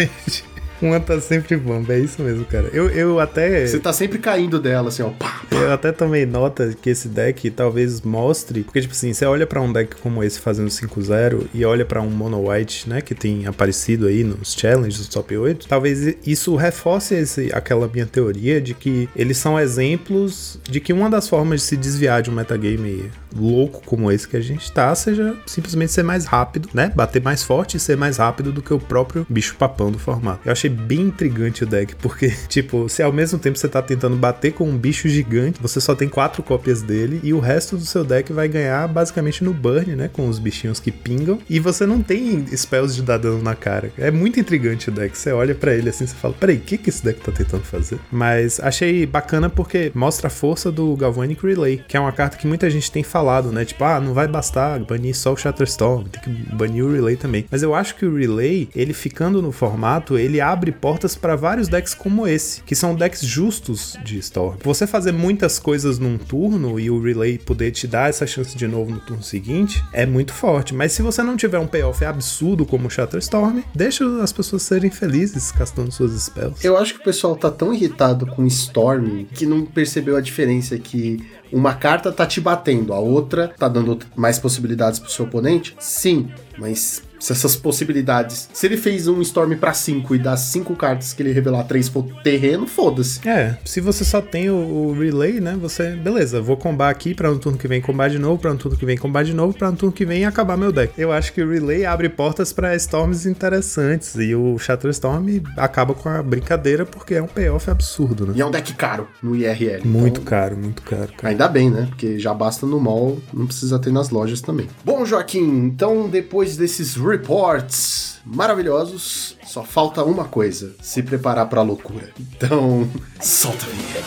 [0.82, 2.70] Uma tá sempre bomba, é isso mesmo, cara.
[2.74, 3.65] Eu, eu até.
[3.65, 5.10] Você tá sempre caindo dela, assim, ó.
[5.10, 5.56] Pá, pá.
[5.58, 8.63] Eu até tomei nota que esse deck talvez mostre.
[8.63, 12.02] Porque, tipo assim, você olha para um deck como esse fazendo 5-0 e olha para
[12.02, 16.56] um Mono White, né, que tem aparecido aí nos challenges do top 8, talvez isso
[16.56, 21.62] reforce esse, aquela minha teoria de que eles são exemplos de que uma das formas
[21.62, 25.91] de se desviar de um metagame louco como esse que a gente tá seja simplesmente
[25.91, 26.91] ser mais rápido, né?
[26.96, 30.41] Bater mais forte e ser mais rápido do que o próprio bicho papão do formato.
[30.46, 34.16] Eu achei bem intrigante o deck, porque, tipo, se ao mesmo tempo você tá tentando
[34.16, 37.86] bater com um bicho gigante, você só tem quatro cópias dele e o resto do
[37.86, 40.10] seu deck vai ganhar basicamente no burn, né?
[40.12, 41.40] Com os bichinhos que pingam.
[41.50, 43.92] E você não tem spells de dar dano na cara.
[43.98, 45.18] É muito intrigante o deck.
[45.18, 47.64] Você olha para ele assim, você fala, peraí, o que, que esse deck tá tentando
[47.64, 48.00] fazer?
[48.12, 52.48] Mas achei bacana porque mostra a força do Galvanic Relay, que é uma carta que
[52.48, 53.66] muita gente tem falado, né?
[53.66, 57.46] Tipo, ah, não vai bastar banir só o Shatterstorm, tem que banir o Relay também.
[57.50, 61.36] Mas eu acho que o Relay, ele ficando no formato, ele abre abre portas para
[61.36, 64.58] vários decks como esse, que são decks justos de Storm.
[64.63, 68.67] Você fazer muitas coisas num turno e o Relay poder te dar essa chance de
[68.67, 70.76] novo no turno seguinte é muito forte.
[70.76, 74.91] Mas se você não tiver um payoff absurdo como o Shatterstorm, deixa as pessoas serem
[74.91, 76.63] felizes castando suas spells.
[76.63, 80.78] Eu acho que o pessoal tá tão irritado com Storm que não percebeu a diferença
[80.78, 85.76] que uma carta tá te batendo, a outra tá dando mais possibilidades pro seu oponente?
[85.80, 88.50] Sim, mas essas possibilidades.
[88.54, 91.90] Se ele fez um Storm para 5 e dá 5 cartas que ele revelar 3
[91.90, 93.28] for terreno, foda-se.
[93.28, 95.58] É, se você só tem o, o, Relay, né?
[95.62, 98.58] Você, beleza, vou combar aqui para no turno que vem combar de novo, para no
[98.58, 100.94] turno que vem combar de novo, para no turno que vem acabar meu deck.
[100.98, 106.10] Eu acho que o Relay abre portas para Storms interessantes e o Shatterstorm acaba com
[106.10, 108.34] a brincadeira porque é um payoff absurdo, né?
[108.36, 109.86] E é um deck caro no IRL.
[109.86, 110.24] Muito então...
[110.24, 111.12] caro, muito caro.
[111.18, 111.30] Cara.
[111.30, 111.88] Ainda bem, né?
[111.90, 114.68] Porque já basta no mall, não precisa ter nas lojas também.
[114.84, 121.63] Bom, Joaquim, então depois desses reports maravilhosos, só falta uma coisa: se preparar para a
[121.63, 122.10] loucura.
[122.19, 124.02] Então, solta a vinheta.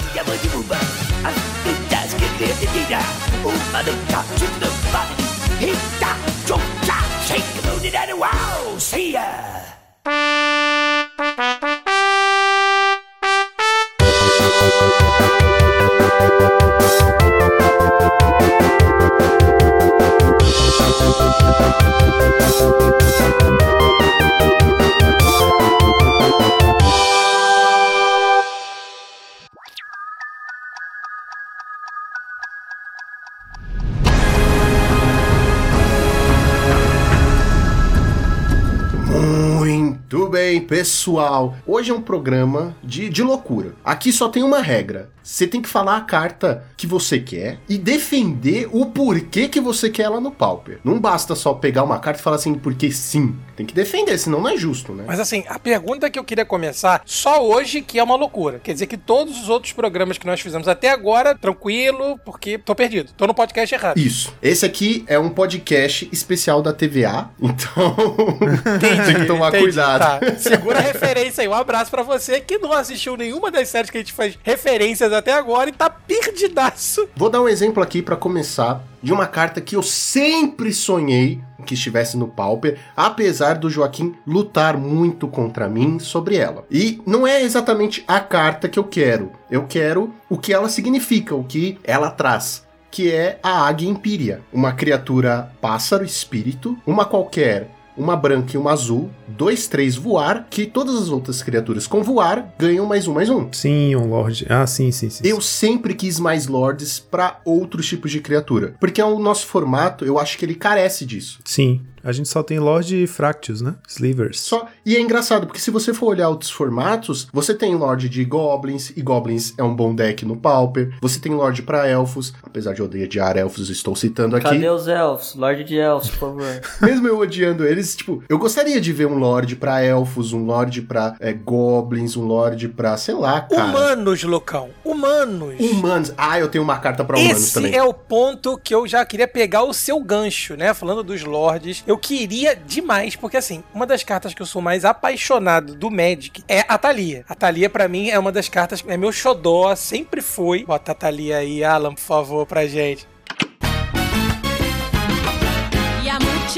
[40.54, 41.56] Bem, pessoal.
[41.66, 43.74] Hoje é um programa de, de loucura.
[43.84, 45.10] Aqui só tem uma regra.
[45.24, 49.88] Você tem que falar a carta que você quer e defender o porquê que você
[49.88, 50.80] quer ela no Pauper.
[50.84, 53.34] Não basta só pegar uma carta e falar assim, porque sim.
[53.56, 55.04] Tem que defender, senão não é justo, né?
[55.06, 58.58] Mas assim, a pergunta que eu queria começar, só hoje que é uma loucura.
[58.58, 62.74] Quer dizer que todos os outros programas que nós fizemos até agora, tranquilo, porque tô
[62.74, 63.12] perdido.
[63.16, 63.96] Tô no podcast errado.
[63.96, 64.34] Isso.
[64.42, 67.96] Esse aqui é um podcast especial da TVA, então
[68.78, 69.64] tem que tomar entendi.
[69.64, 70.00] cuidado.
[70.00, 71.48] Tá, segura a referência aí.
[71.48, 75.12] Um abraço pra você que não assistiu nenhuma das séries que a gente faz referências
[75.12, 77.08] até agora e tá perdidaço.
[77.16, 81.74] Vou dar um exemplo aqui pra começar de uma carta que eu sempre sonhei que
[81.74, 86.64] estivesse no Pauper, apesar do Joaquim lutar muito contra mim sobre ela.
[86.70, 89.32] E não é exatamente a carta que eu quero.
[89.50, 92.64] Eu quero o que ela significa, o que ela traz.
[92.90, 98.72] Que é a Águia Empíria, uma criatura pássaro espírito, uma qualquer uma branca e uma
[98.72, 103.30] azul, dois, três voar, que todas as outras criaturas com voar ganham mais um, mais
[103.30, 103.52] um.
[103.52, 104.46] Sim, um Lorde.
[104.48, 105.22] Ah, sim, sim, sim.
[105.26, 108.74] Eu sempre quis mais Lords para outros tipos de criatura.
[108.80, 111.38] Porque o nosso formato, eu acho que ele carece disso.
[111.44, 111.80] Sim.
[112.04, 113.74] A gente só tem Lorde e Fractus, né?
[113.88, 114.40] Slivers.
[114.40, 114.66] Só.
[114.84, 118.90] E é engraçado, porque se você for olhar outros formatos, você tem Lorde de Goblins,
[118.96, 120.94] e Goblins é um bom deck no Pauper.
[121.00, 124.48] Você tem Lorde para Elfos, apesar de eu odiar Elfos, estou citando aqui.
[124.48, 125.34] Cadê os Elfos?
[125.34, 126.60] Lorde de Elfos, por favor.
[126.82, 130.82] Mesmo eu odiando eles, tipo, eu gostaria de ver um Lorde para Elfos, um Lorde
[130.82, 133.64] pra é, Goblins, um Lorde pra, sei lá, cara.
[133.64, 134.70] Humanos, Lucão.
[134.84, 135.54] Humanos.
[135.58, 136.12] Humanos.
[136.16, 137.74] Ah, eu tenho uma carta pra humanos Esse também.
[137.74, 140.74] é o ponto que eu já queria pegar o seu gancho, né?
[140.74, 141.82] Falando dos lords.
[141.86, 146.42] Eu queria demais, porque assim, uma das cartas que eu sou mais apaixonado do Magic
[146.48, 147.24] é a Thalia.
[147.28, 150.64] A Thalia, pra mim, é uma das cartas, é meu xodó, sempre foi.
[150.64, 153.06] Bota a Thalia aí, Alan, por favor, pra gente.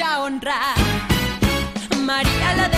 [0.02, 0.74] a honra.
[2.56, 2.75] La del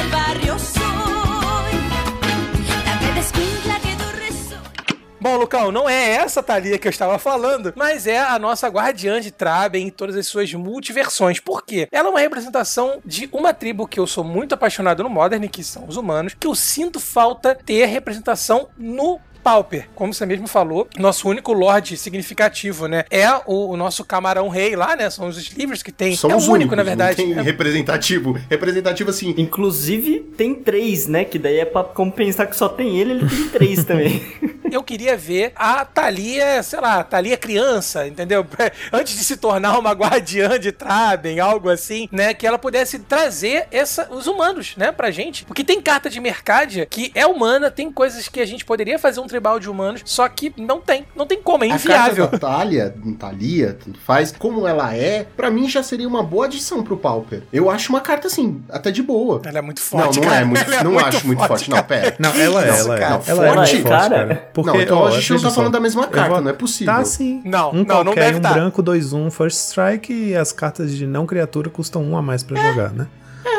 [5.20, 9.20] Bom, Lucão, não é essa Thalia que eu estava falando, mas é a nossa guardiã
[9.20, 11.40] de Traben em todas as suas multiversões.
[11.40, 11.88] Por quê?
[11.90, 15.64] Ela é uma representação de uma tribo que eu sou muito apaixonado no Modern, que
[15.64, 19.18] são os humanos, que eu sinto falta ter representação no
[19.49, 23.07] Pauper, como você mesmo falou, nosso único Lorde significativo, né?
[23.11, 25.09] É o, o nosso camarão rei lá, né?
[25.09, 26.15] São os livros que tem.
[26.15, 27.17] São é o único, únicos, na verdade.
[27.17, 28.39] Tem É- representativo.
[28.51, 29.35] Representativo assim.
[29.39, 31.25] Inclusive, tem três, né?
[31.25, 34.21] Que daí é pra compensar que só tem ele, ele tem três também.
[34.71, 38.47] eu queria ver a Thalia, sei lá, Thalia criança, entendeu?
[38.93, 42.35] Antes de se tornar uma guardiã de Traben, algo assim, né?
[42.35, 45.45] Que ela pudesse trazer essa, os humanos, né, pra gente.
[45.45, 49.21] Porque tem carta de Mercadia que é humana, tem coisas que a gente poderia fazer
[49.21, 51.05] um tribal de humanos, só que não tem.
[51.14, 52.27] Não tem como, é A carta inviável.
[52.27, 56.83] da Thalia, Thalia, tanto faz, como ela é, pra mim já seria uma boa adição
[56.83, 57.42] pro Pauper.
[57.53, 59.40] Eu acho uma carta assim, até de boa.
[59.44, 60.40] Ela é muito Não, forte, não cara.
[60.40, 61.87] é muito, Ela é não acho muito forte, não, cara.
[61.88, 62.16] pera.
[62.18, 63.03] Não, ela é, ela é.
[63.03, 64.09] ela forte, é muito forte, cara.
[64.27, 64.51] cara.
[64.53, 66.51] Porque, não, então ó, a gente não tá só, falando da mesma carta, vou- não
[66.51, 66.92] é possível.
[66.94, 67.40] Tá sim.
[67.44, 68.53] Não, um não, não qualquer, deve um tá.
[68.53, 72.61] branco 2-1 First Strike e as cartas de não criatura custam um a mais pra
[72.61, 73.07] jogar, né?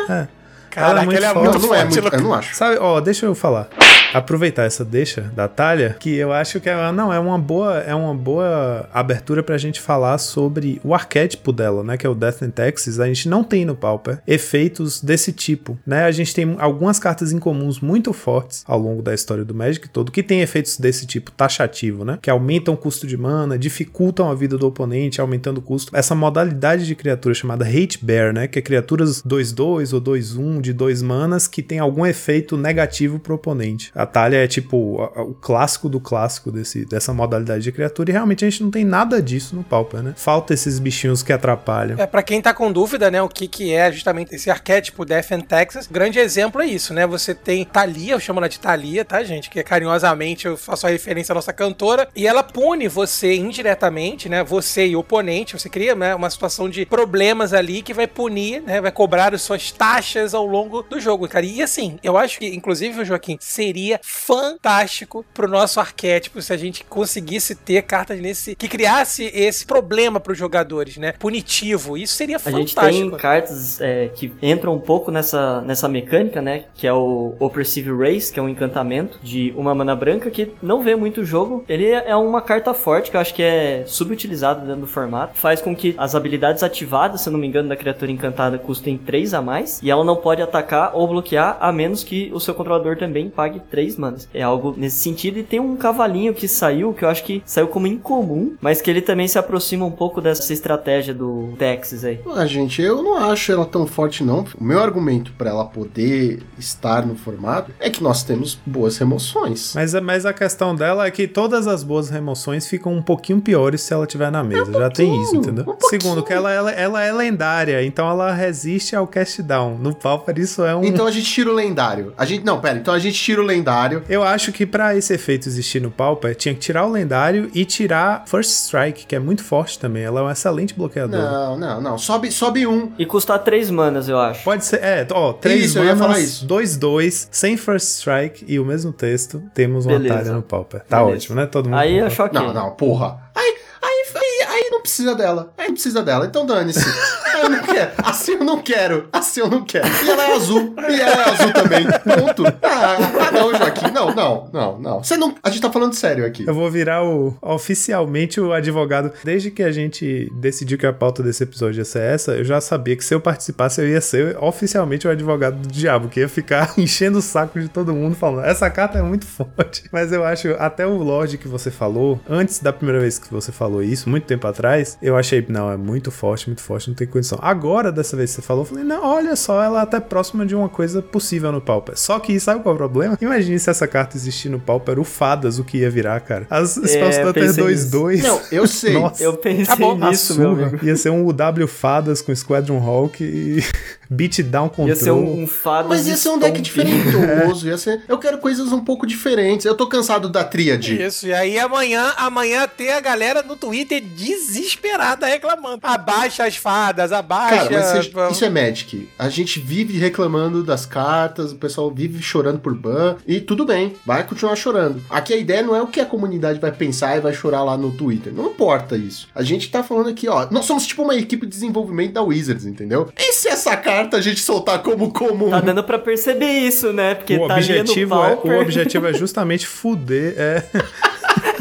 [0.08, 0.26] É.
[0.70, 1.44] Caraca, muito ele é forte.
[1.48, 2.00] muito Não, não é forte.
[2.00, 2.54] muito, eu não acho.
[2.54, 3.68] Sabe, ó, deixa eu falar.
[4.12, 7.94] Aproveitar essa deixa da Talha, que eu acho que é, não, é uma boa, é
[7.94, 12.42] uma boa abertura pra gente falar sobre o arquétipo dela, né, que é o Death
[12.42, 12.98] and Taxes.
[12.98, 16.04] A gente não tem no Pauper efeitos desse tipo, né?
[16.04, 20.12] A gente tem algumas cartas incomuns muito fortes ao longo da história do Magic todo
[20.12, 22.18] que tem efeitos desse tipo taxativo, né?
[22.20, 25.96] Que aumentam o custo de mana, dificultam a vida do oponente, aumentando o custo.
[25.96, 30.72] Essa modalidade de criatura chamada Hate Bear, né, que é criaturas 2-2 ou 2-1 de
[30.72, 33.92] dois manas que tem algum efeito negativo pro oponente.
[34.02, 38.10] A Talha é tipo a- a- o clássico do clássico desse, dessa modalidade de criatura
[38.10, 40.14] e realmente a gente não tem nada disso no Pauper, né?
[40.16, 41.98] Falta esses bichinhos que atrapalham.
[41.98, 45.32] É, pra quem tá com dúvida, né, o que que é justamente esse arquétipo Death
[45.32, 47.06] and Texas, grande exemplo é isso, né?
[47.06, 49.50] Você tem Thalia, eu chamo ela de Thalia, tá, gente?
[49.50, 54.42] Que carinhosamente eu faço a referência à nossa cantora, e ela pune você indiretamente, né?
[54.44, 58.62] Você e o oponente, você cria né, uma situação de problemas ali que vai punir,
[58.62, 58.80] né?
[58.80, 61.44] Vai cobrar as suas taxas ao longo do jogo, cara.
[61.44, 66.84] E assim, eu acho que, inclusive, Joaquim, seria fantástico pro nosso arquétipo se a gente
[66.84, 68.54] conseguisse ter cartas nesse.
[68.54, 71.12] que criasse esse problema pros jogadores, né?
[71.18, 71.96] Punitivo.
[71.96, 73.10] Isso seria A gente fantástico.
[73.10, 76.64] tem cartas é, que entram um pouco nessa, nessa mecânica, né?
[76.74, 80.82] Que é o Oppressive Race, que é um encantamento de uma mana branca que não
[80.82, 81.64] vê muito jogo.
[81.68, 85.38] Ele é uma carta forte, que eu acho que é subutilizada dentro do formato.
[85.38, 88.96] Faz com que as habilidades ativadas, se eu não me engano, da criatura encantada custem
[88.98, 89.80] 3 a mais.
[89.82, 93.60] E ela não pode atacar ou bloquear, a menos que o seu controlador também pague
[93.70, 94.28] 3 manas.
[94.32, 95.38] É algo nesse sentido.
[95.38, 98.90] E tem um cavalinho que saiu, que eu acho que saiu como incomum, mas que
[98.90, 102.20] ele também se aproxima um pouco dessa estratégia do Texas aí.
[102.34, 104.44] Ah, gente, eu não acho ela tão forte, não.
[104.58, 109.72] O meu argumento pra ela poder estar no formato é que nós temos boas remoções.
[109.74, 113.40] Mas, a- mas a questão dela é que todas as boas remoções ficam um pouquinho
[113.40, 114.72] piores se ela tiver na mesa.
[114.72, 115.64] Já tem isso, entendeu?
[115.68, 115.88] um.
[115.88, 119.76] Segundo, que ela, ela, ela é lendária, então ela resiste ao cast down.
[119.78, 120.84] No Pauper isso é um...
[120.84, 122.12] Então a gente tira o lendário.
[122.16, 122.44] A gente.
[122.44, 123.69] Não, pera, então a gente tira o lendário.
[123.70, 124.02] Lendário.
[124.08, 127.64] Eu acho que pra esse efeito existir no Pauper, tinha que tirar o lendário e
[127.64, 130.02] tirar First Strike, que é muito forte também.
[130.02, 131.20] Ela é um excelente bloqueador.
[131.20, 131.98] Não, não, não.
[131.98, 132.92] Sobe, sobe um.
[132.98, 134.42] E custar 3 manas, eu acho.
[134.44, 136.46] Pode ser, é, ó, 3 Isso, eu ia falar manas, isso.
[136.46, 140.14] 2, 2, sem First Strike e o mesmo texto, temos uma Beleza.
[140.14, 140.82] talha no Pauper.
[140.88, 141.16] Tá Beleza.
[141.16, 141.46] ótimo, né?
[141.46, 142.38] Todo mundo Aí eu concorda.
[142.38, 142.40] choquei.
[142.40, 143.18] Não, não, porra.
[143.34, 145.52] Aí, aí, aí, aí não precisa dela.
[145.56, 146.26] Aí não precisa dela.
[146.26, 146.80] Então dane-se.
[147.40, 147.90] eu não quero.
[147.98, 149.08] Assim eu não quero.
[149.12, 149.86] Assim eu não quero.
[150.04, 150.74] E ela é azul.
[150.78, 151.86] E ela é azul também.
[151.86, 152.44] Pronto.
[152.62, 152.96] Ah,
[153.28, 153.90] ah, não, Joaquim.
[153.90, 155.02] Não, não, não, não.
[155.02, 155.34] Você não.
[155.42, 156.44] A gente tá falando sério aqui.
[156.46, 159.12] Eu vou virar o, oficialmente o advogado.
[159.24, 162.60] Desde que a gente decidiu que a pauta desse episódio ia ser essa, eu já
[162.60, 166.28] sabia que se eu participasse, eu ia ser oficialmente o advogado do diabo, que ia
[166.28, 169.84] ficar enchendo o saco de todo mundo falando: essa carta é muito forte.
[169.92, 173.52] Mas eu acho, até o Lorde que você falou, antes da primeira vez que você
[173.52, 177.06] falou isso, muito tempo atrás, eu achei, não, é muito forte, muito forte, não tem
[177.06, 177.29] condição.
[177.40, 180.44] Agora, dessa vez que você falou, eu falei: não, olha só, ela é até próxima
[180.46, 181.98] de uma coisa possível no Pauper.
[181.98, 183.18] Só que sabe qual é o problema?
[183.20, 186.46] Imagine se essa carta existir no Pauper, o Fadas, o que ia virar, cara.
[186.50, 188.22] As Spellstutter pensei 2-2.
[188.22, 188.94] Não, eu sei.
[189.00, 189.92] Nossa, Eu pensei Acabou.
[190.02, 190.84] a nisso, meu amigo.
[190.84, 193.62] Ia ser um UW Fadas com Squadron Hawk e
[194.10, 194.88] Beatdown Control.
[194.88, 197.66] Ia ser um, um fado Mas ia ser um deck diferentoso.
[197.70, 198.02] Ia ser...
[198.08, 199.64] Eu quero coisas um pouco diferentes.
[199.64, 201.00] Eu tô cansado da tríade.
[201.00, 205.78] Isso, e aí amanhã, amanhã tem a galera no Twitter desesperada reclamando.
[205.82, 207.68] Abaixa as fadas, abaixa.
[207.68, 209.08] Cara, mas você- isso é Magic.
[209.16, 213.94] A gente vive reclamando das cartas, o pessoal vive chorando por ban, e tudo bem,
[214.04, 215.00] vai continuar chorando.
[215.08, 217.76] Aqui a ideia não é o que a comunidade vai pensar e vai chorar lá
[217.76, 218.32] no Twitter.
[218.34, 219.28] Não importa isso.
[219.34, 222.66] A gente tá falando aqui, ó, nós somos tipo uma equipe de desenvolvimento da Wizards,
[222.66, 223.08] entendeu?
[223.16, 225.50] E se essa carta a gente soltar como comum?
[225.50, 227.14] Tá dando pra perceber isso, né?
[227.14, 230.34] Porque O tá ali objetivo, no é, o objetivo é justamente fuder.
[230.36, 230.64] É.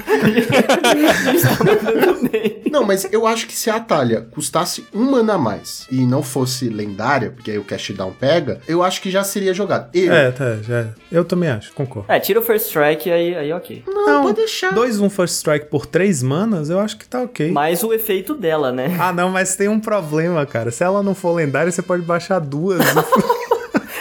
[2.71, 6.21] Não, mas eu acho que se a Atalha custasse um mana a mais e não
[6.21, 9.89] fosse lendária, porque aí o Cash Down pega, eu acho que já seria jogado.
[9.93, 10.13] Eu.
[10.13, 10.87] é, tá, já.
[11.11, 12.11] Eu também acho, concordo.
[12.11, 13.83] É, tira o First Strike aí, aí ok.
[13.87, 14.73] Não, pode deixar.
[14.73, 17.51] 2 um First Strike por 3 manas, eu acho que tá ok.
[17.51, 18.95] Mais o efeito dela, né?
[18.99, 20.71] Ah, não, mas tem um problema, cara.
[20.71, 22.79] Se ela não for lendária, você pode baixar duas.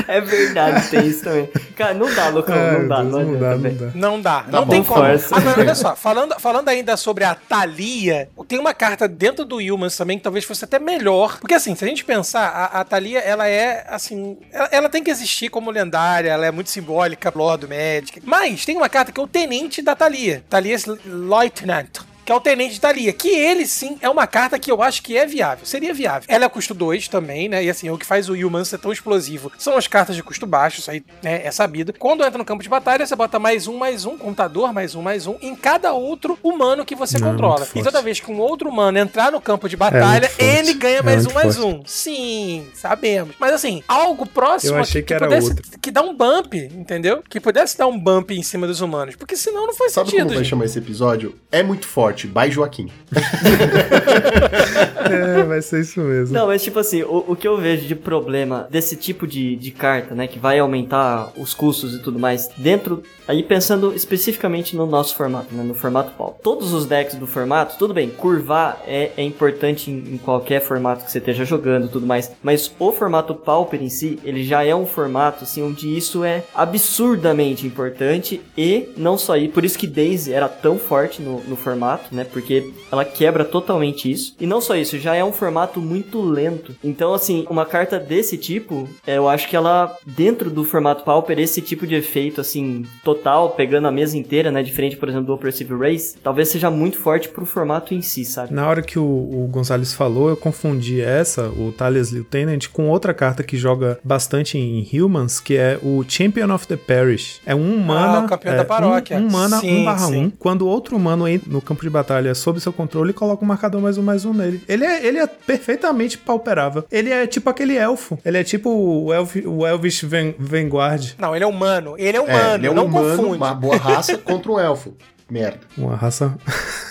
[0.18, 1.46] É verdade, tem isso também.
[1.76, 3.90] Cara, não dá, Lucão, Ai, não dá, Deus, não, não dá, não dá.
[3.94, 5.00] Não dá, Tá não bom, tem como.
[5.04, 5.36] força.
[5.36, 9.96] Agora, olha só, falando, falando ainda sobre a Thalia, tem uma carta dentro do Humans
[9.96, 11.38] também que talvez fosse até melhor.
[11.38, 15.04] Porque assim, se a gente pensar, a, a Thalia, ela é, assim, ela, ela tem
[15.04, 18.22] que existir como lendária, ela é muito simbólica, lore do Magic.
[18.24, 22.07] Mas tem uma carta que é o Tenente da Thalia, Thalia's Lieutenant.
[22.28, 25.02] Que é o Tenente de Thalia, que ele sim é uma carta que eu acho
[25.02, 26.24] que é viável, seria viável.
[26.28, 27.64] Ela é custo 2 também, né?
[27.64, 30.44] E assim, o que faz o Human ser tão explosivo são as cartas de custo
[30.46, 31.90] baixo, isso aí né, é sabido.
[31.98, 35.00] Quando entra no campo de batalha, você bota mais um, mais um, contador, mais um,
[35.00, 37.66] mais um, em cada outro humano que você Não, é controla.
[37.74, 40.44] E toda vez que um outro humano entrar no campo de batalha, forte.
[40.44, 41.76] ele ganha É mais um, mais forte.
[41.76, 41.82] um.
[41.86, 43.36] Sim, sabemos.
[43.40, 45.64] Mas assim, algo próximo Eu achei aqui que era pudesse, outro.
[45.80, 47.22] que dá um bump, entendeu?
[47.26, 49.16] Que pudesse dar um bump em cima dos humanos.
[49.16, 50.24] Porque senão não faz Sabe sentido.
[50.24, 50.50] como vai gente.
[50.50, 51.34] chamar esse episódio?
[51.50, 52.17] É muito forte.
[52.26, 52.88] By Joaquim.
[55.10, 56.34] É, vai ser isso mesmo.
[56.34, 59.70] Não, mas tipo assim, o, o que eu vejo de problema desse tipo de, de
[59.70, 64.86] carta, né, que vai aumentar os custos e tudo mais, dentro, aí pensando especificamente no
[64.86, 66.38] nosso formato, né, no formato pau.
[66.42, 71.04] Todos os decks do formato, tudo bem, curvar é, é importante em, em qualquer formato
[71.04, 74.64] que você esteja jogando e tudo mais, mas o formato Pauper em si, ele já
[74.64, 79.78] é um formato, assim, onde isso é absurdamente importante e não só aí, por isso
[79.78, 84.34] que Daisy era tão forte no, no formato, né, porque ela quebra totalmente isso.
[84.40, 86.74] E não só isso, já é um formato muito lento.
[86.82, 91.38] Então, assim, uma carta desse tipo, é, eu acho que ela, dentro do formato Pauper,
[91.38, 95.34] esse tipo de efeito, assim, total, pegando a mesa inteira, né, diferente, por exemplo, do
[95.34, 98.52] Oppressive Race, talvez seja muito forte pro formato em si, sabe?
[98.52, 103.14] Na hora que o, o Gonzalez falou, eu confundi essa, o Thalia's Lieutenant, com outra
[103.14, 107.40] carta que joga bastante em Humans, que é o Champion of the Parish.
[107.44, 108.18] É um mana.
[108.18, 109.16] Ah, o campeão é, da paróquia.
[109.16, 110.24] Um, um mana, Sim, 1 barra sim.
[110.26, 110.30] 1.
[110.38, 113.96] Quando outro humano entra no campo de batalha sob seu controle, coloca um marcador mais
[113.98, 114.62] um mais um nele.
[114.68, 116.84] Ele é, ele é perfeitamente pauperável.
[116.90, 118.18] Ele é tipo aquele elfo.
[118.24, 121.14] Ele é tipo o, Elf, o Elvish Van- Vanguard.
[121.18, 121.94] Não, ele é humano.
[121.98, 123.36] Ele é É, humano, ele é um não humano, confunde.
[123.36, 124.94] uma boa raça contra um elfo.
[125.30, 125.60] Merda.
[125.76, 126.34] Uma raça.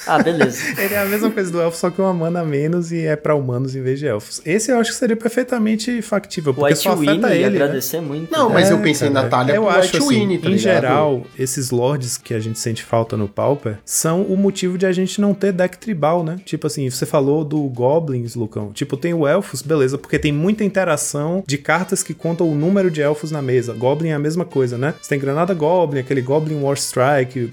[0.05, 0.61] Ah, beleza.
[0.79, 3.15] Ele é a mesma coisa do elfo, só que uma mana a menos e é
[3.15, 4.41] pra humanos em vez de elfos.
[4.45, 7.57] Esse eu acho que seria perfeitamente factível, O porque White só afeta ia ele.
[7.57, 7.63] né?
[7.65, 8.31] agradecer muito.
[8.31, 10.51] Não, mas É, eu pensei cara, na Thalia eu acho White assim, Winnie, tá Em
[10.51, 10.61] ligado?
[10.61, 14.91] geral, esses lords que a gente sente falta no Pauper são o motivo de a
[14.91, 16.37] gente não ter deck tribal, né?
[16.45, 18.71] Tipo assim, você falou do Goblins, Lucão.
[18.71, 22.89] Tipo, tem o Elfos, beleza, porque tem muita interação de cartas que contam o número
[22.91, 23.73] de elfos na mesa.
[23.73, 24.93] Goblin é a mesma coisa, né?
[25.01, 27.51] Você tem Granada Goblin, aquele Goblin War Strike,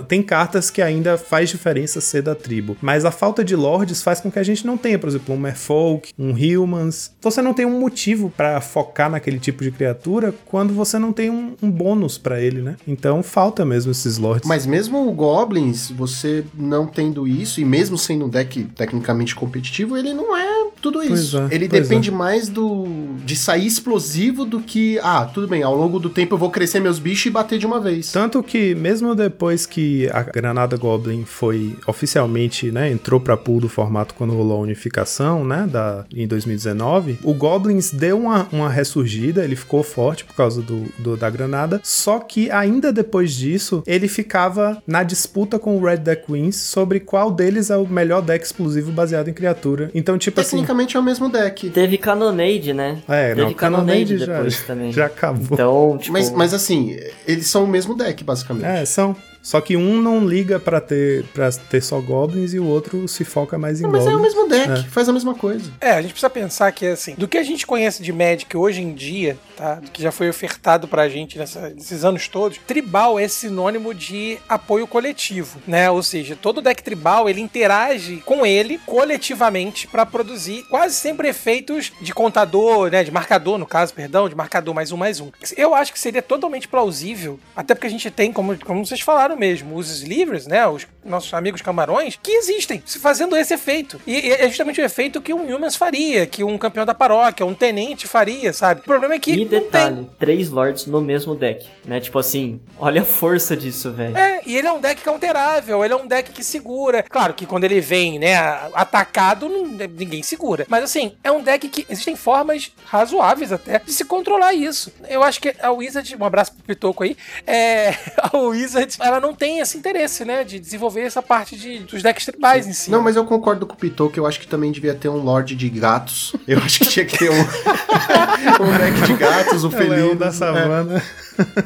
[0.00, 4.20] Tem cartas que ainda faz diferença ser da tribo, mas a falta de lords faz
[4.20, 7.12] com que a gente não tenha, por exemplo, um Merfolk, um Humans.
[7.20, 11.30] Você não tem um motivo pra focar naquele tipo de criatura quando você não tem
[11.30, 12.76] um, um bônus pra ele, né?
[12.86, 14.48] Então falta mesmo esses lords.
[14.48, 19.96] Mas mesmo o Goblins, você não tendo isso, e mesmo sendo um deck tecnicamente competitivo,
[19.96, 21.38] ele não é tudo isso.
[21.38, 22.86] é, ele depende mais do
[23.24, 26.80] de sair explosivo do que, ah, tudo bem, ao longo do tempo eu vou crescer
[26.80, 28.12] meus bichos e bater de uma vez.
[28.12, 29.75] Tanto que, mesmo depois que
[30.12, 35.44] a Granada Goblin foi oficialmente, né, entrou pra pool do formato quando rolou a unificação,
[35.44, 40.62] né, da, em 2019, o Goblins deu uma, uma ressurgida, ele ficou forte por causa
[40.62, 45.84] do, do- da Granada, só que ainda depois disso, ele ficava na disputa com o
[45.84, 49.90] Red Deck Wins sobre qual deles é o melhor deck explosivo baseado em criatura.
[49.94, 50.50] Então, tipo assim...
[50.56, 51.70] Tecnicamente é o mesmo deck.
[51.70, 52.98] Teve Canonade, né?
[53.08, 54.92] É, Teve não, Canonade já, depois também.
[54.92, 55.48] já acabou.
[55.52, 56.12] Então, tipo...
[56.12, 56.96] Mas, mas assim,
[57.26, 58.64] eles são o mesmo deck, basicamente.
[58.66, 59.16] É, são.
[59.46, 63.24] Só que um não liga pra ter, pra ter só goblins e o outro se
[63.24, 64.34] foca mais em Não, mas é o goblins.
[64.34, 64.90] mesmo deck, É.
[64.90, 65.70] faz a mesma coisa.
[65.80, 68.82] É, a gente precisa pensar que, assim, do que a gente conhece de Magic hoje
[68.82, 69.76] em dia, tá?
[69.76, 74.36] Do que já foi ofertado pra gente nessa- nesses anos todos, tribal é sinônimo de
[74.48, 75.88] apoio coletivo, né?
[75.92, 81.92] Ou seja, todo deck tribal, ele interage com ele coletivamente pra produzir quase sempre efeitos
[82.00, 83.04] de contador, né?
[83.04, 85.30] De marcador, no caso, perdão, de marcador mais um, mais um.
[85.56, 89.35] Eu acho que seria totalmente plausível, até porque a gente tem, como, como vocês falaram
[89.36, 90.66] mesmo, os slivers, né?
[90.66, 94.00] Os nossos amigos camarões, que existem, se fazendo esse efeito.
[94.06, 97.54] E é justamente o efeito que um Humans faria, que um campeão da paróquia, um
[97.54, 98.80] tenente faria, sabe?
[98.80, 99.60] O problema é que E não tem.
[99.60, 102.00] detalhe, três lords no mesmo deck, né?
[102.00, 104.16] Tipo assim, olha a força disso, velho.
[104.16, 107.02] É, e ele é um deck counterável, ele é um deck que segura.
[107.04, 108.36] Claro que quando ele vem, né,
[108.74, 110.66] atacado, ninguém segura.
[110.68, 114.92] Mas assim, é um deck que existem formas razoáveis até de se controlar isso.
[115.08, 117.16] Eu acho que a Wizard, um abraço pro Pitoco aí,
[117.46, 117.94] é,
[118.32, 122.24] a Wizard, ela não tem esse interesse, né, de desenvolver essa parte de, dos decks
[122.26, 122.90] tribais em si.
[122.90, 125.16] Não, mas eu concordo com o Pitou que eu acho que também devia ter um
[125.22, 126.34] Lorde de gatos.
[126.46, 127.34] Eu acho que tinha que ter um,
[128.64, 130.14] um deck de gatos, o É felino.
[130.14, 131.02] da savana.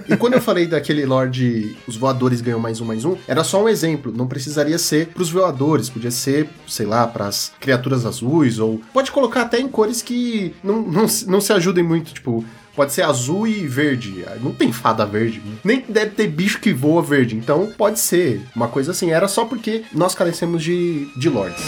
[0.08, 3.62] E quando eu falei daquele Lorde, os voadores ganham mais um, mais um, era só
[3.62, 4.12] um exemplo.
[4.14, 9.42] Não precisaria ser pros voadores, podia ser, sei lá, pras criaturas azuis, ou pode colocar
[9.42, 12.44] até em cores que não, não, se- não se ajudem muito, tipo.
[12.74, 14.24] Pode ser azul e verde.
[14.40, 15.42] Não tem fada verde.
[15.64, 17.36] Nem deve ter bicho que voa verde.
[17.36, 19.10] Então pode ser uma coisa assim.
[19.10, 21.64] Era só porque nós carecemos de, de lords.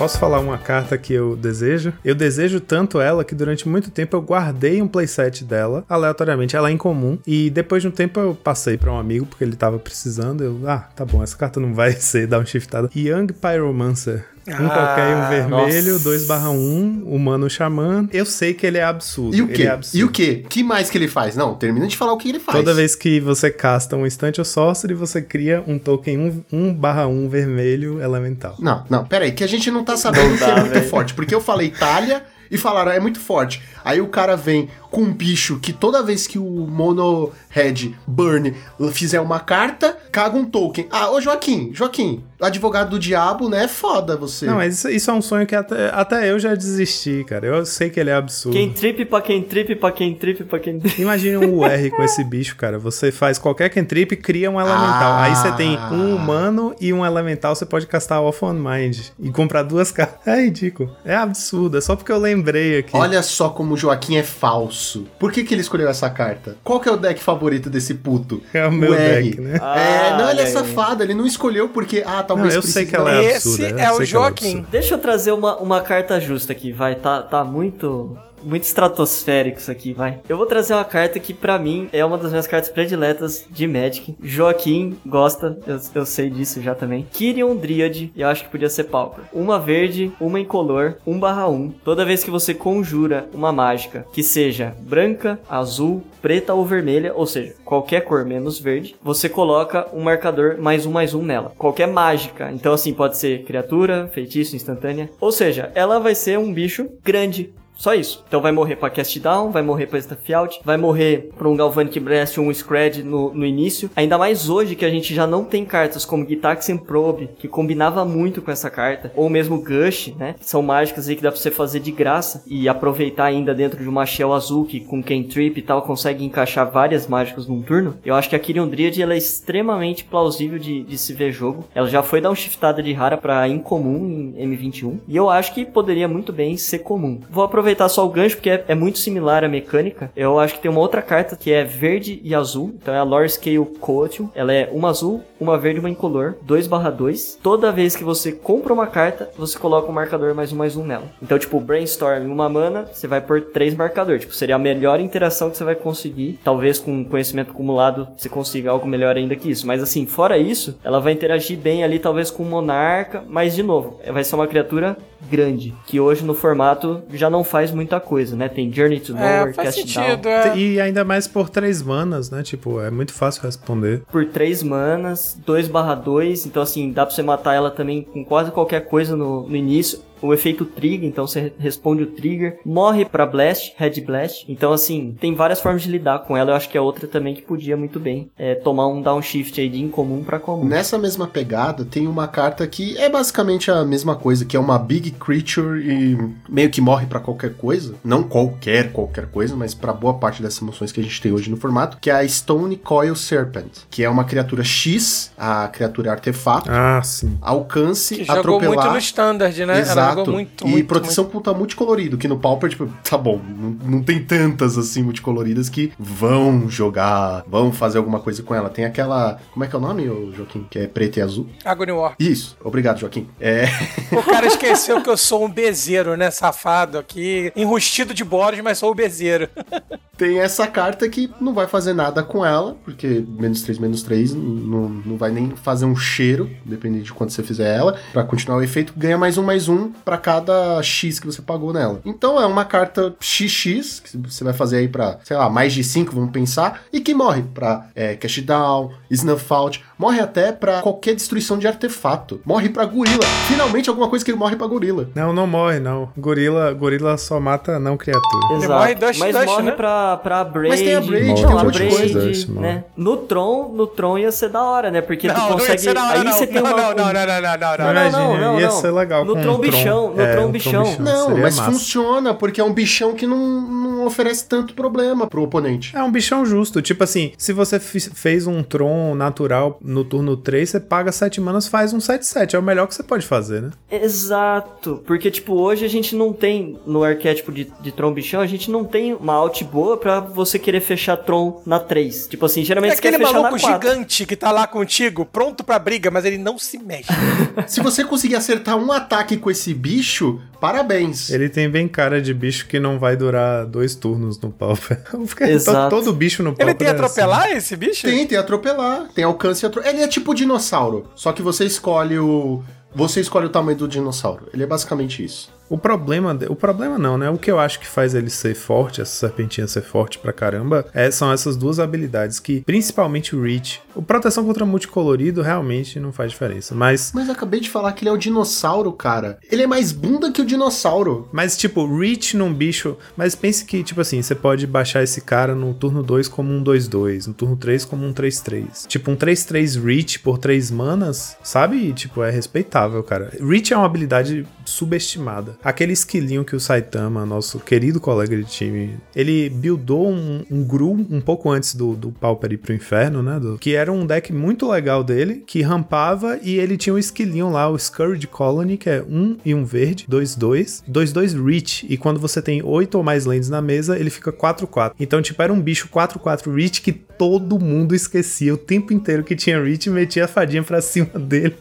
[0.00, 1.92] Posso falar uma carta que eu desejo?
[2.02, 6.70] Eu desejo tanto ela que durante muito tempo eu guardei um playset dela, aleatoriamente, ela
[6.70, 7.18] é incomum.
[7.26, 10.42] E depois de um tempo eu passei pra um amigo porque ele tava precisando.
[10.42, 12.88] Eu, ah, tá bom, essa carta não vai ser dar um shiftada.
[12.96, 14.24] Young Pyromancer.
[14.48, 16.04] Um Ah, qualquer e um vermelho, nossa.
[16.04, 18.08] 2 barra 1, humano xamã.
[18.12, 19.36] Eu sei que ele é absurdo.
[19.36, 19.62] E o Ele quê?
[19.64, 19.98] é absurdo.
[19.98, 20.44] E o quê?
[20.48, 21.36] que mais que ele faz?
[21.36, 22.56] Não, termina de falar o que ele faz.
[22.58, 27.06] Toda vez que você casta um instante ou sorcery, você cria um token 1 barra
[27.06, 28.56] 1 vermelho elemental.
[28.58, 30.88] Não, não, peraí, que a gente não tá sabendo Não que é muito velho.
[30.88, 31.14] forte.
[31.14, 33.62] Porque eu falei Itália e falaram, é muito forte.
[33.84, 38.52] Aí o cara vem com um bicho que toda vez que o Mono Red Burn
[38.92, 40.88] fizer uma carta, caga um token.
[40.90, 43.64] Ah, ô Joaquim, Joaquim, advogado do diabo, né?
[43.64, 44.46] É foda você.
[44.46, 47.46] Não, mas isso, isso é um sonho que até, até eu já desisti, cara.
[47.46, 48.56] Eu sei que ele é absurdo.
[48.56, 51.00] Quem trip pra quem trip pra quem trip pra quem trip.
[51.00, 52.78] Imagine um UR com esse bicho, cara.
[52.78, 55.12] Você faz qualquer cantrip e cria um elemental.
[55.12, 55.24] Ah.
[55.24, 59.30] Aí você tem um humano e um elemental, você pode castar Off on Mind e
[59.30, 60.26] comprar duas cartas.
[60.26, 60.94] É ridículo.
[61.04, 61.76] É absurdo.
[61.78, 62.96] É só porque eu lembrei aqui.
[62.96, 65.06] Olha só como o Joaquim é falso.
[65.18, 66.56] Por que, que ele escolheu essa carta?
[66.64, 68.42] Qual que é o deck favorito desse puto?
[68.54, 69.22] É o meu R.
[69.30, 69.56] deck, né?
[69.56, 70.50] é, Ah, não, ele é aí.
[70.50, 71.02] safado.
[71.02, 73.68] Ele não escolheu porque, ah, Não, eu sei que ela é Esse absurda.
[73.70, 74.46] eu é o ela Joaquim.
[74.48, 74.68] absurda.
[74.70, 76.94] Deixa eu trazer uma, uma carta justa aqui, vai.
[76.94, 78.16] Tá, tá muito.
[78.42, 80.20] Muito estratosférico isso aqui, vai.
[80.28, 83.66] Eu vou trazer uma carta que, pra mim, é uma das minhas cartas prediletas de
[83.66, 84.16] Magic.
[84.22, 87.06] Joaquim gosta, eu, eu sei disso já também.
[87.12, 89.24] Kyrion Dryad, eu acho que podia ser pauper.
[89.32, 91.70] Uma verde, uma incolor, 1 barra 1.
[91.84, 97.26] Toda vez que você conjura uma mágica que seja branca, azul, preta ou vermelha, ou
[97.26, 101.52] seja, qualquer cor menos verde, você coloca um marcador mais um mais um nela.
[101.56, 102.50] Qualquer mágica.
[102.52, 105.10] Então, assim, pode ser criatura, feitiço, instantânea.
[105.20, 107.52] Ou seja, ela vai ser um bicho grande.
[107.80, 108.22] Só isso.
[108.28, 109.98] Então vai morrer pra Cast Down, vai morrer pra
[110.38, 111.98] Out, vai morrer pra um Galvanic
[112.36, 113.90] ou um Scred no, no início.
[113.96, 118.04] Ainda mais hoje que a gente já não tem cartas como Gitaxian Probe, que combinava
[118.04, 120.34] muito com essa carta, ou mesmo Gush, né?
[120.42, 123.88] São mágicas aí que dá pra você fazer de graça e aproveitar ainda dentro de
[123.88, 127.96] uma Shell azul que com Trip e tal consegue encaixar várias mágicas num turno.
[128.04, 131.64] Eu acho que a Kyrian Dryad ela é extremamente plausível de, de se ver jogo.
[131.74, 135.54] Ela já foi dar um shiftada de rara pra incomum em M21 e eu acho
[135.54, 137.22] que poderia muito bem ser comum.
[137.30, 140.10] Vou aproveitar só o gancho porque é, é muito similar à mecânica.
[140.16, 143.02] Eu acho que tem uma outra carta que é verde e azul, então é a
[143.02, 144.30] Lore Scale Coatium.
[144.34, 147.38] Ela é uma azul, uma verde e uma incolor, 2/2.
[147.42, 150.84] Toda vez que você compra uma carta, você coloca um marcador mais um mais um
[150.84, 151.04] nela.
[151.22, 154.22] Então, tipo, Brainstorm, uma mana, você vai por três marcadores.
[154.22, 156.38] Tipo, seria a melhor interação que você vai conseguir.
[156.44, 159.66] Talvez com conhecimento acumulado você consiga algo melhor ainda que isso.
[159.66, 163.22] Mas assim, fora isso, ela vai interagir bem ali, talvez com o Monarca.
[163.28, 164.96] Mas, de novo, vai ser uma criatura
[165.28, 165.74] grande.
[165.86, 168.48] Que hoje no formato já não faz muita coisa, né?
[168.48, 170.22] Tem Journey to Nowhere, É, faz Cast sentido.
[170.22, 170.32] Down.
[170.32, 170.56] É.
[170.56, 172.42] E ainda mais por três manas, né?
[172.42, 174.02] Tipo, é muito fácil responder.
[174.10, 178.86] Por 3 manas, 2/2, então assim, dá pra você matar ela também com quase qualquer
[178.86, 180.00] coisa no, no início.
[180.22, 184.44] O efeito trigger, então você responde o trigger, morre pra blast, head blast.
[184.48, 186.50] Então assim, tem várias formas de lidar com ela.
[186.50, 189.68] Eu acho que é outra também que podia muito bem é, tomar um downshift aí
[189.68, 190.64] de incomum pra comum.
[190.64, 194.78] Nessa mesma pegada, tem uma carta que é basicamente a mesma coisa, que é uma
[194.78, 196.18] Big Creature e
[196.48, 197.94] meio que morre pra qualquer coisa.
[198.04, 201.50] Não qualquer, qualquer coisa, mas pra boa parte dessas emoções que a gente tem hoje
[201.50, 206.10] no formato, que é a Stone Coil Serpent, que é uma criatura X, a criatura
[206.12, 207.36] artefato, Ah, sim.
[207.40, 208.74] alcance, Que jogou atropelar...
[208.86, 209.80] muito no standard, né?
[209.88, 210.30] Ela Exato.
[210.30, 214.22] muito, e muito, proteção contra multicolorido, que no Pauper, tipo, tá bom, não, não tem
[214.22, 218.68] tantas assim multicoloridas que vão jogar, vão fazer alguma coisa com ela.
[218.68, 219.38] Tem aquela.
[219.52, 220.66] Como é que é o nome, Joaquim?
[220.70, 221.50] Que é preto e azul?
[221.50, 221.68] muito.
[221.68, 222.14] Agony War.
[222.18, 223.28] Isso, obrigado, Joaquim.
[223.40, 223.66] É.
[224.10, 226.30] O cara esqueceu que eu sou um bezeiro, né?
[226.30, 227.52] Safado aqui.
[227.54, 229.48] Enrustido de Boros, mas sou o bezeiro.
[230.20, 234.34] Tem essa carta que não vai fazer nada com ela, porque menos 3, menos 3
[234.34, 237.98] não, não vai nem fazer um cheiro, dependendo de quanto você fizer ela.
[238.12, 241.72] Pra continuar o efeito, ganha mais um, mais um pra cada X que você pagou
[241.72, 242.00] nela.
[242.04, 245.82] Então é uma carta XX, que você vai fazer aí pra, sei lá, mais de
[245.84, 250.80] 5, vamos pensar, e que morre pra é, Cash Down, Snuff Out, morre até pra
[250.80, 252.40] qualquer destruição de artefato.
[252.44, 253.24] Morre pra gorila.
[253.48, 255.08] Finalmente alguma coisa que ele morre pra gorila.
[255.14, 256.10] Não, não morre, não.
[256.16, 258.54] Gorila, gorila só mata não criatura.
[258.56, 258.72] Exato.
[258.72, 259.72] morre Dust Mas Dust, morre né?
[259.72, 260.68] pra, pra Braid.
[260.70, 262.84] Mas tem a Braid, não, tem um monte de coisa, né?
[262.96, 265.00] No Tron, no Tron ia ser da hora, né?
[265.00, 265.78] Porque tu Não, não ia consegue.
[265.82, 266.32] ser da hora, aí não.
[266.32, 266.70] você tem não, uma.
[266.70, 267.94] não, não, um- não, não, não, não, não, Não, não.
[267.94, 268.72] não, Imagina, não, ia não.
[268.80, 269.60] ser legal No com Tron um
[269.90, 270.96] bichão, no é, Tron um bichão.
[271.00, 271.70] Não, Seria mas massa.
[271.70, 275.96] funciona, porque é um bichão que não, não oferece tanto problema pro oponente.
[275.96, 276.80] É um bichão justo.
[276.82, 281.66] Tipo assim, se você fez um Tron natural no turno 3, você paga 7 manas,
[281.68, 282.54] faz um 7-7.
[282.54, 283.70] É o melhor que você pode fazer, né?
[283.90, 285.02] Exato.
[285.06, 288.70] Porque, tipo, hoje a gente não tem, no arquétipo de, de Tron bichão, a gente
[288.70, 292.28] não tem uma alt boa pra você querer fechar Tron na 3.
[292.28, 293.88] Tipo assim, É geralmente você quer aquele fechar maluco na 4.
[293.88, 297.08] gigante que tá lá contigo, pronto pra briga, mas ele não se mexe.
[297.66, 301.30] Se você conseguir acertar um ataque com esse bicho, parabéns.
[301.30, 305.02] Ele tem bem cara de bicho que não vai durar dois turnos no Pauper.
[305.48, 305.90] Exato.
[305.96, 306.66] to- Todo bicho no Pauper.
[306.68, 308.02] Ele tem é atropelar esse bicho?
[308.06, 309.82] Tem, tem atropelar, tem alcance e atro...
[309.84, 312.62] Ele é tipo dinossauro, só que você escolhe o.
[312.94, 314.48] Você escolhe o tamanho do dinossauro.
[314.52, 315.48] Ele é basicamente isso.
[315.70, 317.30] O problema, o problema não, né?
[317.30, 320.84] O que eu acho que faz ele ser forte, essa serpentinha ser forte pra caramba,
[320.92, 326.12] é- são essas duas habilidades que, principalmente o Reach, o proteção contra multicolorido realmente não
[326.12, 329.38] faz diferença, mas Mas eu acabei de falar que ele é o dinossauro, cara.
[329.50, 331.28] Ele é mais bunda que o dinossauro.
[331.32, 335.54] mas tipo, Reach num bicho, mas pense que tipo assim, você pode baixar esse cara
[335.54, 338.86] no turno 2 como um 2-2, no turno 3 como um 3-3.
[338.88, 341.92] Tipo um 3-3 Reach por 3 manas, sabe?
[341.92, 343.30] Tipo, é respeitável, cara.
[343.40, 345.59] Reach é uma habilidade subestimada.
[345.62, 350.92] Aquele esquilinho que o Saitama, nosso querido colega de time, ele buildou um, um Gru
[351.10, 353.38] um pouco antes do, do Pauper ir pro inferno, né?
[353.38, 357.50] do- que era um deck muito legal dele, que rampava e ele tinha um esquilinho
[357.50, 361.86] lá, o Scourge Colony, que é um e um verde, 2-2, 2-2 Reach.
[361.88, 364.92] E quando você tem 8 ou mais lands na mesa, ele fica 4-4.
[364.98, 369.36] Então, tipo, era um bicho 4-4 Reach que todo mundo esquecia o tempo inteiro que
[369.36, 371.54] tinha Reach e metia a fadinha pra cima dele.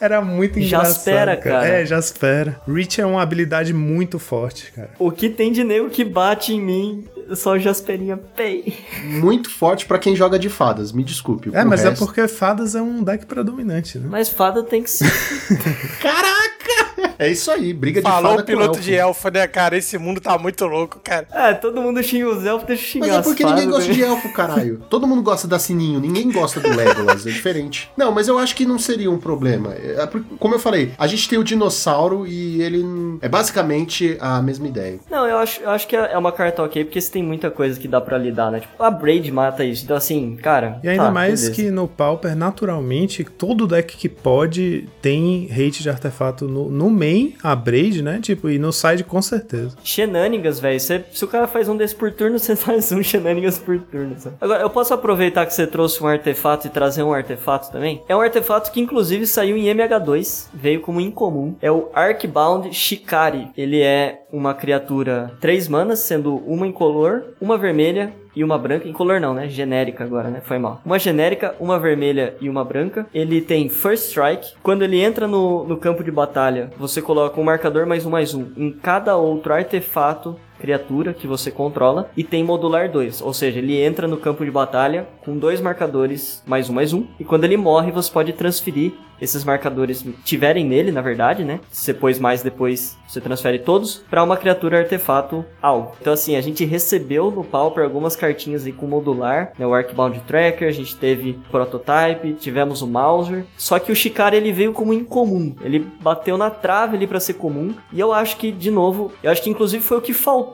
[0.00, 0.92] era muito engraçado.
[0.94, 1.66] Jaspera, cara.
[1.66, 2.60] É, Jaspera.
[2.68, 4.90] Reach é uma habilidade muito forte, cara.
[4.98, 7.04] O que tem de nego que bate em mim,
[7.34, 8.76] só Jasperinha Pei.
[9.04, 11.50] Muito forte pra quem joga de fadas, me desculpe.
[11.52, 14.06] É, mas é resto- porque fadas é um deck predominante, né?
[14.10, 15.10] Mas fada tem que ser.
[16.00, 16.91] Caraca!
[17.18, 18.82] É isso aí, briga de Falou fada o piloto com elfo.
[18.82, 19.76] de elfo, né, cara?
[19.76, 21.26] Esse mundo tá muito louco, cara.
[21.32, 23.70] É, todo mundo xinga os elfos, deixa eu xingar Mas é as porque fadas, ninguém
[23.74, 23.94] gosta né?
[23.94, 24.82] de elfo, caralho.
[24.90, 27.90] Todo mundo gosta da Sininho, ninguém gosta do Legolas, é diferente.
[27.96, 29.72] Não, mas eu acho que não seria um problema.
[29.74, 32.82] É por- Como eu falei, a gente tem o dinossauro e ele
[33.20, 34.98] é basicamente a mesma ideia.
[35.10, 37.78] Não, eu acho, eu acho que é uma carta ok, porque você tem muita coisa
[37.78, 38.60] que dá pra lidar, né?
[38.60, 39.84] Tipo, a Braid mata isso.
[39.84, 40.78] Então, assim, cara.
[40.82, 41.50] E ainda tá, mais beleza.
[41.62, 47.34] que no Pauper, naturalmente, todo deck que pode tem hate de artefato no, no main,
[47.42, 48.20] a Braid, né?
[48.20, 49.76] Tipo, e no side com certeza.
[49.82, 50.78] Shenanigans, velho.
[50.80, 54.14] Se, o cara faz um desse por turno, você faz um Shenanigans por turno.
[54.18, 54.36] Sabe?
[54.40, 58.02] Agora, eu posso aproveitar que você trouxe um artefato e trazer um artefato também?
[58.08, 61.56] É um artefato que, inclusive, saiu em MH2, veio como incomum.
[61.60, 63.48] É o Arcbound Shikari.
[63.56, 68.88] Ele é uma criatura 3 manas, sendo uma incolor, uma vermelha e uma branca.
[68.88, 69.48] Incolor não, né?
[69.48, 70.40] Genérica agora, né?
[70.42, 70.80] Foi mal.
[70.84, 73.06] Uma genérica, uma vermelha e uma branca.
[73.14, 74.54] Ele tem First Strike.
[74.62, 78.34] Quando ele entra no, no campo de batalha, você coloca um marcador mais um mais
[78.34, 83.58] um em cada outro artefato criatura que você controla e tem modular 2, ou seja,
[83.58, 87.42] ele entra no campo de batalha com dois marcadores mais um mais um e quando
[87.42, 88.92] ele morre você pode transferir
[89.22, 91.60] esses marcadores tiverem nele, na verdade, né?
[91.70, 95.92] Você pôs mais depois, você transfere todos para uma criatura artefato alvo.
[96.00, 99.64] Então assim, a gente recebeu no Pauper algumas cartinhas aí com modular, né?
[99.64, 104.50] O Arcbound Tracker, a gente teve Prototype, tivemos o Mauser, só que o Shikari ele
[104.50, 105.54] veio como incomum.
[105.62, 109.30] Ele bateu na trave ali para ser comum e eu acho que de novo, eu
[109.30, 110.51] acho que inclusive foi o que faltou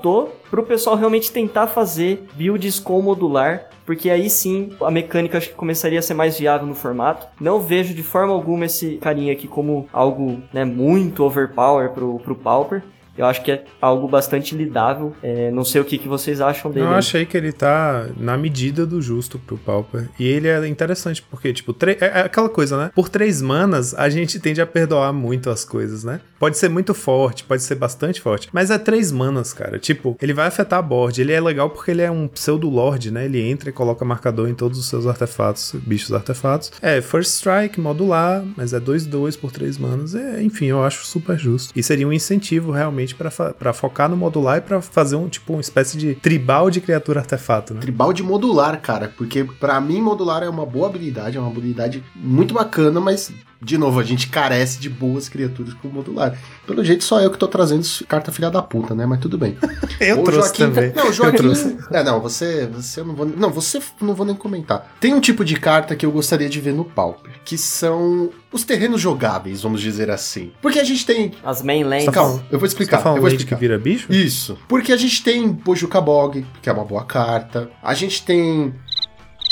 [0.51, 5.55] pro pessoal realmente tentar fazer builds com modular porque aí sim a mecânica acho que
[5.55, 7.26] começaria a ser mais viável no formato.
[7.40, 12.34] Não vejo de forma alguma esse carinha aqui como algo né, muito overpower pro, pro
[12.34, 12.82] Pauper.
[13.19, 15.12] Eu acho que é algo bastante lidável.
[15.23, 16.87] É, não sei o que, que vocês acham dele.
[16.87, 20.09] Eu achei que ele tá na medida do justo pro Pauper.
[20.19, 22.91] E ele é interessante, porque, tipo, é é aquela coisa, né?
[22.95, 26.21] Por três manas, a gente tende a perdoar muito as coisas, né?
[26.39, 28.49] Pode ser muito forte, pode ser bastante forte.
[28.53, 29.79] Mas é três manas, cara.
[29.79, 31.21] Tipo, ele vai afetar a board.
[31.21, 33.25] Ele é legal porque ele é um pseudo-lord, né?
[33.25, 36.71] Ele entra e coloca marcador em todos os seus artefatos, bichos artefatos.
[36.81, 40.14] É, First Strike, modular, mas é 2-2 por três manas.
[40.14, 41.73] É, enfim, eu acho super justo.
[41.75, 45.28] E seria um incentivo realmente pra fa- pra focar no modular e pra fazer um,
[45.28, 47.80] tipo, uma espécie de tribal de criatura artefato, né?
[47.80, 52.02] Tribal de modular, cara, porque pra mim modular é uma boa habilidade, é uma habilidade
[52.14, 56.38] muito bacana, mas de novo, a gente carece de boas criaturas com modular.
[56.64, 59.04] Pelo jeito, só eu que tô trazendo carta filha da puta, né?
[59.04, 59.56] Mas tudo bem.
[59.98, 60.92] Eu O trouxe Joaquim- também.
[60.94, 61.36] Não, o Eu Joaquim.
[61.38, 61.76] trouxe.
[61.90, 63.26] É, não, você, você eu não vou.
[63.26, 64.94] Não, você não vou nem comentar.
[65.00, 68.62] Tem um tipo de carta que eu gostaria de ver no Pauper, que são os
[68.62, 70.52] terrenos jogáveis, vamos dizer assim.
[70.62, 71.32] Porque a gente tem.
[71.44, 72.04] As main lanes.
[72.04, 72.97] Tá Calma, eu vou explicar.
[72.99, 74.12] Tá falando eu vou que vira bicho?
[74.12, 74.59] Isso.
[74.68, 77.70] Porque a gente tem Bojuka Bog, que é uma boa carta.
[77.82, 78.74] A gente tem.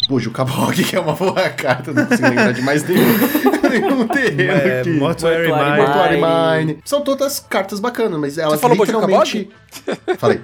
[0.09, 1.93] Bojuka Bog, que é uma boa carta.
[1.93, 3.03] Não consigo lembrar de mais nenhum,
[3.71, 4.91] nenhum terreno É, aqui.
[4.91, 5.87] Mortuary Mortuary Mine.
[5.87, 6.67] Mortuary Mine.
[6.73, 6.83] Mine.
[6.85, 9.49] São todas cartas bacanas, mas elas falou Bojuka literalmente.
[10.19, 10.41] Falei.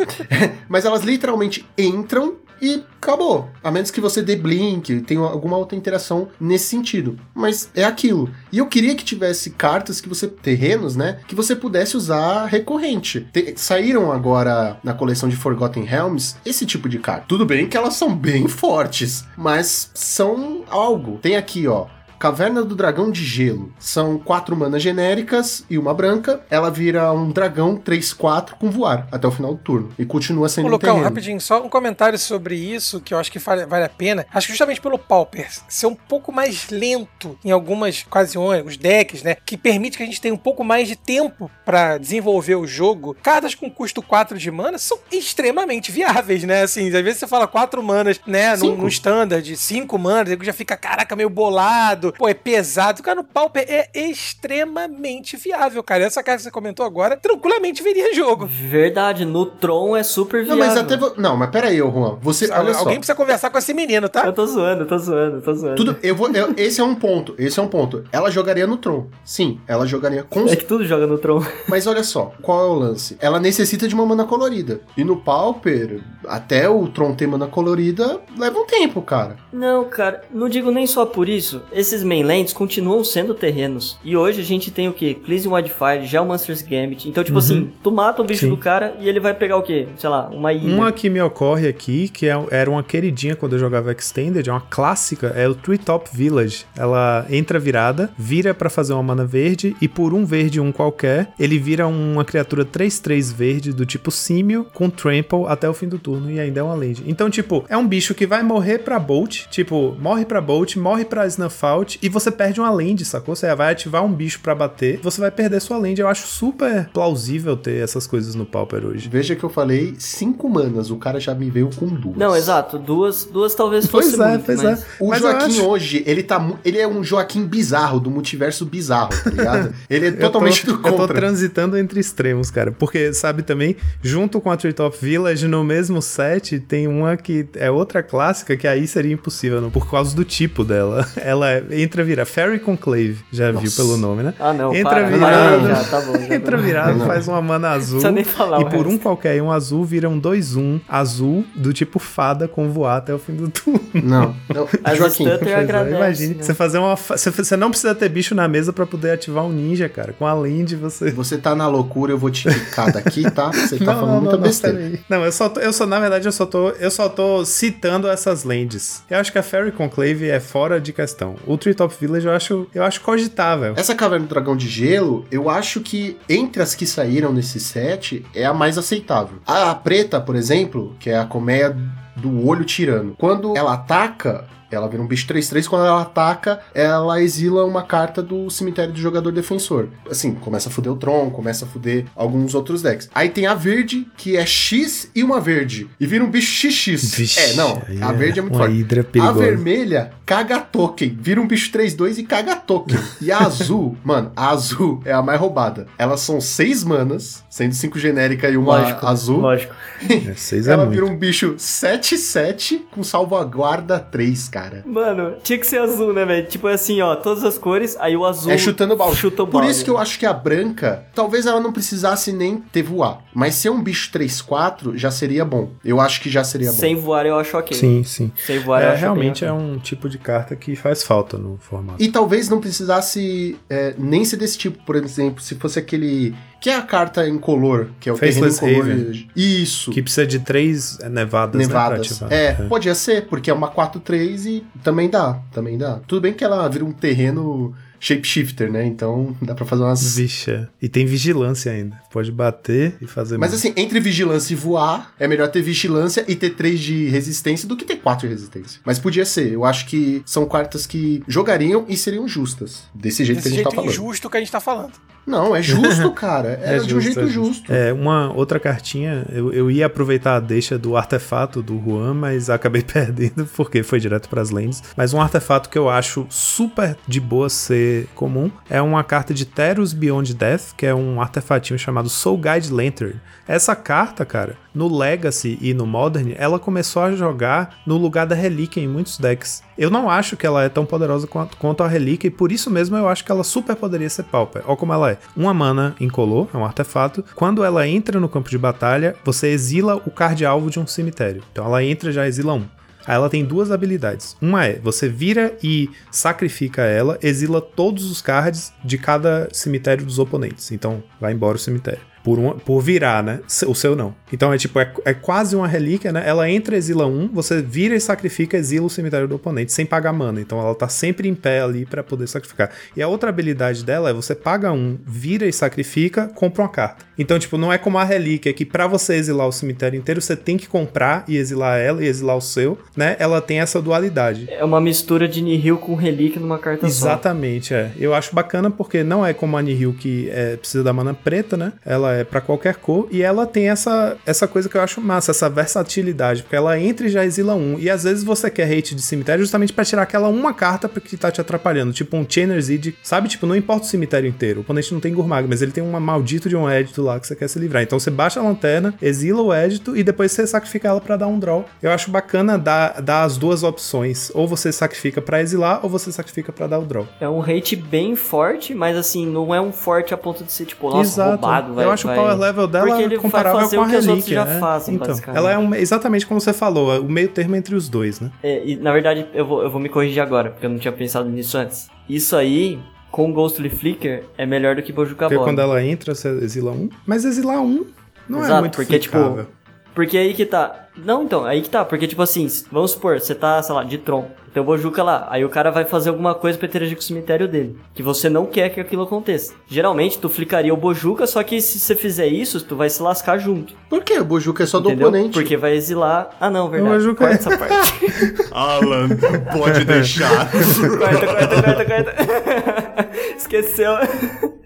[0.68, 3.50] mas elas literalmente entram e acabou.
[3.62, 7.18] A menos que você dê blink, tenha alguma outra interação nesse sentido.
[7.34, 8.30] Mas é aquilo.
[8.52, 10.28] E eu queria que tivesse cartas que você.
[10.28, 11.18] terrenos, né?
[11.26, 13.26] Que você pudesse usar recorrente.
[13.32, 17.24] Te- saíram agora na coleção de Forgotten Realms esse tipo de carta.
[17.28, 21.18] Tudo bem que elas são bem fortes, mas são algo.
[21.20, 21.86] Tem aqui, ó.
[22.22, 23.74] Caverna do Dragão de Gelo.
[23.80, 26.40] São quatro manas genéricas e uma branca.
[26.48, 29.88] Ela vira um dragão 3-4 com voar até o final do turno.
[29.98, 31.04] E continua sendo Ô, um Lucão, terreno.
[31.04, 34.24] rapidinho, só um comentário sobre isso que eu acho que vale, vale a pena.
[34.32, 39.24] Acho que justamente pelo Pauper ser um pouco mais lento em algumas ocasiões, os decks,
[39.24, 39.34] né?
[39.44, 43.16] Que permite que a gente tenha um pouco mais de tempo pra desenvolver o jogo.
[43.20, 46.62] Cartas com custo 4 de mana são extremamente viáveis, né?
[46.62, 48.56] Assim, às vezes você fala 4 manas, né?
[48.56, 48.76] Cinco.
[48.76, 52.11] num standard, 5 manas, aí já fica, caraca, meio bolado.
[52.18, 53.02] Pô, é pesado.
[53.02, 56.04] Cara, no Pauper é extremamente viável, cara.
[56.04, 58.46] Essa carta que você comentou agora, tranquilamente viria jogo.
[58.46, 60.64] Verdade, no Tron é super Não, viável.
[60.66, 60.96] mas até.
[60.96, 62.18] vo- Não, mas pera aí, ô Juan.
[62.22, 62.50] Você.
[62.52, 62.80] Olha só.
[62.80, 64.26] Alguém precisa conversar com esse menino, tá?
[64.26, 65.76] Eu tô zoando, eu tô zoando, eu tô zoando.
[65.76, 67.34] Tudo, eu vou, eu- esse é um ponto.
[67.38, 68.04] Esse é um ponto.
[68.12, 69.06] Ela jogaria no Tron.
[69.24, 70.46] Sim, ela jogaria com.
[70.46, 71.42] É que tudo joga no Tron.
[71.68, 73.16] Mas olha só, qual é o lance?
[73.20, 74.80] Ela necessita de uma mana colorida.
[74.96, 79.36] E no Pauper, até o Tron ter mana colorida, leva um tempo, cara.
[79.52, 81.62] Não, cara, não digo nem só por isso.
[81.72, 83.98] Esses mainlands continuam sendo terrenos.
[84.04, 85.16] E hoje a gente tem o quê?
[85.24, 87.08] Pleasing Wildfire, Geomonsters Gambit.
[87.08, 87.44] Então, tipo Uhum.
[87.44, 88.50] assim, tu mata o bicho Sim.
[88.50, 89.88] do cara e ele vai pegar o quê?
[89.96, 90.74] Sei lá, uma ilha.
[90.74, 94.52] Uma que me ocorre aqui, que é- era uma queridinha quando eu jogava Extended, é
[94.52, 96.64] uma clássica, é o Treetop Village.
[96.76, 101.28] Ela entra virada, vira pra fazer uma mana verde, e por um verde um qualquer,
[101.38, 105.98] ele vira uma criatura 3-3 verde do tipo símio, com trample até o fim do
[105.98, 107.02] turno, e ainda é uma land.
[107.06, 111.04] Então, tipo, é um bicho que vai morrer pra Bolt, tipo, morre pra Bolt, morre
[111.04, 113.34] pra Snuffout, out e você perde uma land, sacou?
[113.34, 116.00] Você vai ativar um bicho pra bater, você vai perder sua land.
[116.00, 119.08] Eu acho super plausível ter essas coisas no Pauper hoje.
[119.08, 122.16] Veja que eu falei cinco manas, o cara já me veio com duas.
[122.16, 122.78] Não, exato.
[122.78, 124.80] Duas, duas talvez Pois fosse é, muito, pois mas...
[124.82, 124.86] é.
[125.00, 126.52] O Mas Joaquim acho- hoje, ele tá.
[126.64, 129.74] Ele é um Joaquim bizarro, do multiverso bizarro, tá ligado?
[129.90, 131.16] Ele é totalmente eu do tô, eu tô contra.
[131.16, 132.72] transitando entre extremos, cara.
[132.72, 137.70] Porque, sabe, também, junto com a Treetop Village, no mesmo set, tem uma que é
[137.70, 141.06] outra clássica que aí seria impossível, não, por causa do tipo dela.
[141.16, 143.76] Ela é- entra vira Fairy Conclave, já viu Nossa.
[143.82, 144.34] pelo nome, né?
[144.38, 145.06] Ah, não, Entra para.
[145.06, 145.20] virado.
[145.32, 146.12] Para aí já, tá bom.
[146.18, 147.06] Já Entra tá virado, Não.
[147.06, 148.12] faz uma mana azul.
[148.12, 149.02] Nem falar e por um resto.
[149.02, 153.34] qualquer, um azul vira um 2-1 azul do tipo fada com voar até o fim
[153.34, 153.80] do turno.
[153.94, 154.68] Não, não.
[154.84, 156.42] As Joaquim, é, agradece, Imagine, né?
[156.42, 156.96] você fazer uma.
[156.96, 160.12] Você, você não precisa ter bicho na mesa pra poder ativar um ninja, cara.
[160.12, 161.10] Com a land você.
[161.12, 163.50] você tá na loucura, eu vou te quicar daqui, tá?
[163.50, 164.76] Você tá falando muita besteira.
[164.76, 165.00] peraí.
[165.08, 168.08] Não, eu só, tô, eu só, na verdade, eu só, tô, eu só tô citando
[168.08, 169.02] essas lands.
[169.10, 171.36] Eu acho que a Fairy Conclave é fora de questão.
[171.46, 173.74] O Treetop Village eu acho, eu acho cogitável.
[173.76, 178.24] Essa Caverna do Dragão de Gelo, eu acho que entre as que saíram nesse set,
[178.34, 179.38] é a mais aceitável.
[179.46, 181.76] A preta, por exemplo, que é a colmeia
[182.16, 183.14] do olho tirano.
[183.16, 184.44] Quando ela ataca,
[184.74, 185.66] ela vira um bicho 3-3.
[185.68, 189.88] Quando ela ataca, ela exila uma carta do cemitério do jogador defensor.
[190.10, 193.08] Assim, começa a fuder o Tron, começa a fuder alguns outros decks.
[193.14, 195.88] Aí tem a verde, que é X e uma verde.
[195.98, 197.14] E vira um bicho XX.
[197.14, 197.80] Vixe, é, não.
[198.00, 198.74] A verde é muito forte.
[198.74, 202.98] hidra A vermelha caga token, vira um bicho 3-2 e caga token.
[203.20, 205.86] E a azul, mano, a azul é a mais roubada.
[205.98, 209.40] Elas são seis manas, sendo cinco genérica e uma Lógico, azul.
[209.40, 209.74] lógico.
[210.02, 210.94] É, seis é Ela muito.
[210.98, 214.61] vira um bicho 7-7 com salvaguarda 3, cara.
[214.86, 216.46] Mano, tinha que ser azul, né, velho?
[216.46, 219.16] Tipo assim, ó, todas as cores, aí o azul É chutando o balde.
[219.16, 219.70] chuta o Por balde.
[219.70, 223.22] isso que eu acho que a branca, talvez ela não precisasse nem ter voar.
[223.34, 225.70] Mas ser um bicho 3-4 já seria bom.
[225.84, 226.78] Eu acho que já seria bom.
[226.78, 227.76] Sem voar eu acho ok.
[227.76, 228.30] Sim, sim.
[228.36, 231.56] Sem voar eu É, acho realmente é um tipo de carta que faz falta no
[231.58, 232.02] formato.
[232.02, 236.34] E talvez não precisasse é, nem ser desse tipo, por exemplo, se fosse aquele.
[236.62, 239.00] Que é a carta incolor, que é o Faceless terreno incolor.
[239.08, 239.28] Haven.
[239.34, 239.90] Isso.
[239.90, 242.20] Que precisa de três nevadas, Nevadas.
[242.20, 242.32] né, ativar.
[242.32, 246.00] é, podia ser, porque é uma 4-3 e também dá, também dá.
[246.06, 248.84] Tudo bem que ela vira um terreno shapeshifter, né?
[248.84, 250.16] Então dá pra fazer umas.
[250.16, 250.68] Vixe, é.
[250.80, 252.00] e tem vigilância ainda.
[252.12, 253.58] Pode bater e fazer Mas mal.
[253.58, 257.76] assim, entre vigilância e voar, é melhor ter vigilância e ter 3 de resistência do
[257.76, 258.80] que ter 4 de resistência.
[258.84, 259.52] Mas podia ser.
[259.52, 262.84] Eu acho que são cartas que jogariam e seriam justas.
[262.94, 263.90] Desse jeito Desse que a gente jeito tá falando.
[263.90, 264.92] injusto que a gente tá falando.
[265.26, 266.58] Não, é justo, cara.
[266.62, 267.72] É, de um justo, jeito é justo.
[267.72, 272.50] É, uma outra cartinha, eu, eu ia aproveitar a deixa do artefato do Juan, mas
[272.50, 274.82] acabei perdendo porque foi direto pras lands.
[274.96, 279.44] Mas um artefato que eu acho super de boa ser comum é uma carta de
[279.44, 283.20] Teros Beyond Death, que é um artefatinho chamado Soul Guide Lantern.
[283.46, 288.34] Essa carta, cara, no Legacy e no Modern, ela começou a jogar no lugar da
[288.34, 289.62] Relíquia em muitos decks.
[289.76, 292.70] Eu não acho que ela é tão poderosa quanto, quanto a Relíquia, e por isso
[292.70, 294.62] mesmo eu acho que ela super poderia ser Pauper.
[294.66, 295.18] Olha como ela é.
[295.36, 297.24] Uma mana incolor, é um artefato.
[297.34, 301.42] Quando ela entra no campo de batalha, você exila o card alvo de um cemitério.
[301.52, 302.64] Então ela entra e já exila um.
[303.06, 304.36] Aí ela tem duas habilidades.
[304.40, 310.18] Uma é, você vira e sacrifica ela, exila todos os cards de cada cemitério dos
[310.18, 310.70] oponentes.
[310.70, 312.11] Então, vai embora o cemitério.
[312.22, 313.40] Por, uma, por virar, né?
[313.66, 314.14] O seu não.
[314.32, 316.22] Então é tipo, é, é quase uma relíquia, né?
[316.26, 320.12] Ela entra, exila um, você vira e sacrifica, exila o cemitério do oponente, sem pagar
[320.12, 320.40] mana.
[320.40, 322.70] Então ela tá sempre em pé ali pra poder sacrificar.
[322.96, 327.04] E a outra habilidade dela é você paga um, vira e sacrifica, compra uma carta.
[327.18, 330.36] Então, tipo, não é como a relíquia que pra você exilar o cemitério inteiro, você
[330.36, 333.16] tem que comprar e exilar ela e exilar o seu, né?
[333.18, 334.48] Ela tem essa dualidade.
[334.50, 337.06] É uma mistura de Nihil com relíquia numa carta só.
[337.06, 337.90] Exatamente, é.
[337.98, 341.56] Eu acho bacana porque não é como a Nihil que é, precisa da mana preta,
[341.56, 341.72] né?
[341.84, 345.30] Ela é pra qualquer cor e ela tem essa, essa coisa que eu acho massa,
[345.30, 347.78] essa versatilidade, porque ela entra e já exila um.
[347.78, 351.16] E às vezes você quer hate de cemitério justamente pra tirar aquela uma carta que
[351.16, 353.28] tá te atrapalhando, tipo um Chainer's Edge, sabe?
[353.28, 355.98] Tipo, não importa o cemitério inteiro, o oponente não tem Gurmag, mas ele tem um
[356.00, 357.82] maldito de um Edito lá que você quer se livrar.
[357.82, 361.26] Então você baixa a lanterna, exila o Edito e depois você sacrifica ela pra dar
[361.26, 361.64] um draw.
[361.82, 366.10] Eu acho bacana dar, dar as duas opções, ou você sacrifica pra exilar, ou você
[366.12, 367.06] sacrifica pra dar o draw.
[367.20, 370.66] É um hate bem forte, mas assim, não é um forte a ponto de ser
[370.66, 371.30] tipo, nossa, Exato.
[371.30, 372.18] roubado, eu acho vai...
[372.18, 374.34] o power level dela comparável com a relíquia.
[374.34, 374.58] já é.
[374.58, 377.88] fazem, então, ela é um, exatamente como você falou, é o meio termo entre os
[377.88, 378.30] dois, né?
[378.42, 380.92] É, e, na verdade, eu vou, eu vou me corrigir agora, porque eu não tinha
[380.92, 381.88] pensado nisso antes.
[382.08, 382.78] Isso aí,
[383.10, 386.88] com Ghostly Flicker, é melhor do que Bojuka Porque quando ela entra, você exila um.
[387.06, 387.86] Mas exilar um
[388.28, 389.46] não é Exato, muito porque, tipo, flicável.
[389.94, 390.88] Porque aí que tá.
[390.96, 391.84] Não, então, aí que tá.
[391.84, 394.30] Porque, tipo assim, vamos supor, você tá, sei lá, de Tron.
[394.52, 395.26] Tem o Bojuka lá.
[395.30, 397.76] Aí o cara vai fazer alguma coisa pra interagir com o cemitério dele.
[397.94, 399.54] Que você não quer que aquilo aconteça.
[399.66, 403.38] Geralmente, tu flicaria o Bojuka, só que se você fizer isso, tu vai se lascar
[403.38, 403.74] junto.
[403.88, 404.18] Por quê?
[404.18, 405.08] O Bojuka é só do entendeu?
[405.08, 405.32] oponente.
[405.32, 406.30] Porque vai exilar.
[406.40, 406.94] Ah, não, verdade.
[406.96, 408.06] Bojuka Corta é- essa parte.
[408.52, 409.08] Alan,
[409.56, 410.50] pode deixar.
[410.52, 413.08] corta, corta, corta, corta.
[413.36, 413.92] Esqueceu.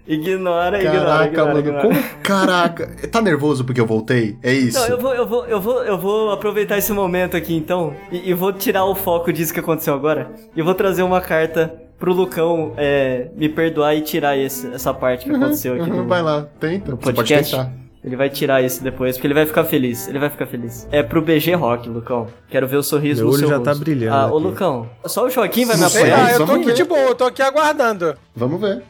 [0.07, 1.59] Ignora, ignora, Caraca, ignora, mano.
[1.61, 1.83] ignora.
[1.83, 2.03] Como...
[2.23, 2.87] Caraca.
[3.11, 4.37] Tá nervoso porque eu voltei?
[4.43, 4.79] É isso?
[4.79, 8.31] Não, eu vou, eu vou, eu vou, eu vou aproveitar esse momento aqui então e,
[8.31, 12.13] e vou tirar o foco disso que aconteceu agora e vou trazer uma carta pro
[12.13, 16.23] Lucão é, me perdoar e tirar esse, essa parte que aconteceu aqui Uhum, no, vai
[16.23, 16.93] lá, tenta.
[16.93, 17.51] Você pode podcast.
[17.57, 17.73] tentar.
[18.05, 20.07] Ele vai tirar esse depois, porque ele vai ficar feliz.
[20.07, 20.87] Ele vai ficar feliz.
[20.93, 22.29] É pro BG Rock, Lucão.
[22.49, 23.83] Quero ver o sorriso Meu no olho seu já tá rosto.
[23.83, 24.47] brilhando Ah, ô aqui.
[24.47, 26.23] Lucão, só o Joaquim vai me Não sei, apoiar.
[26.23, 26.75] lá, eu tô aqui ver.
[26.75, 28.15] de boa, eu tô aqui aguardando.
[28.37, 28.81] Vamos ver.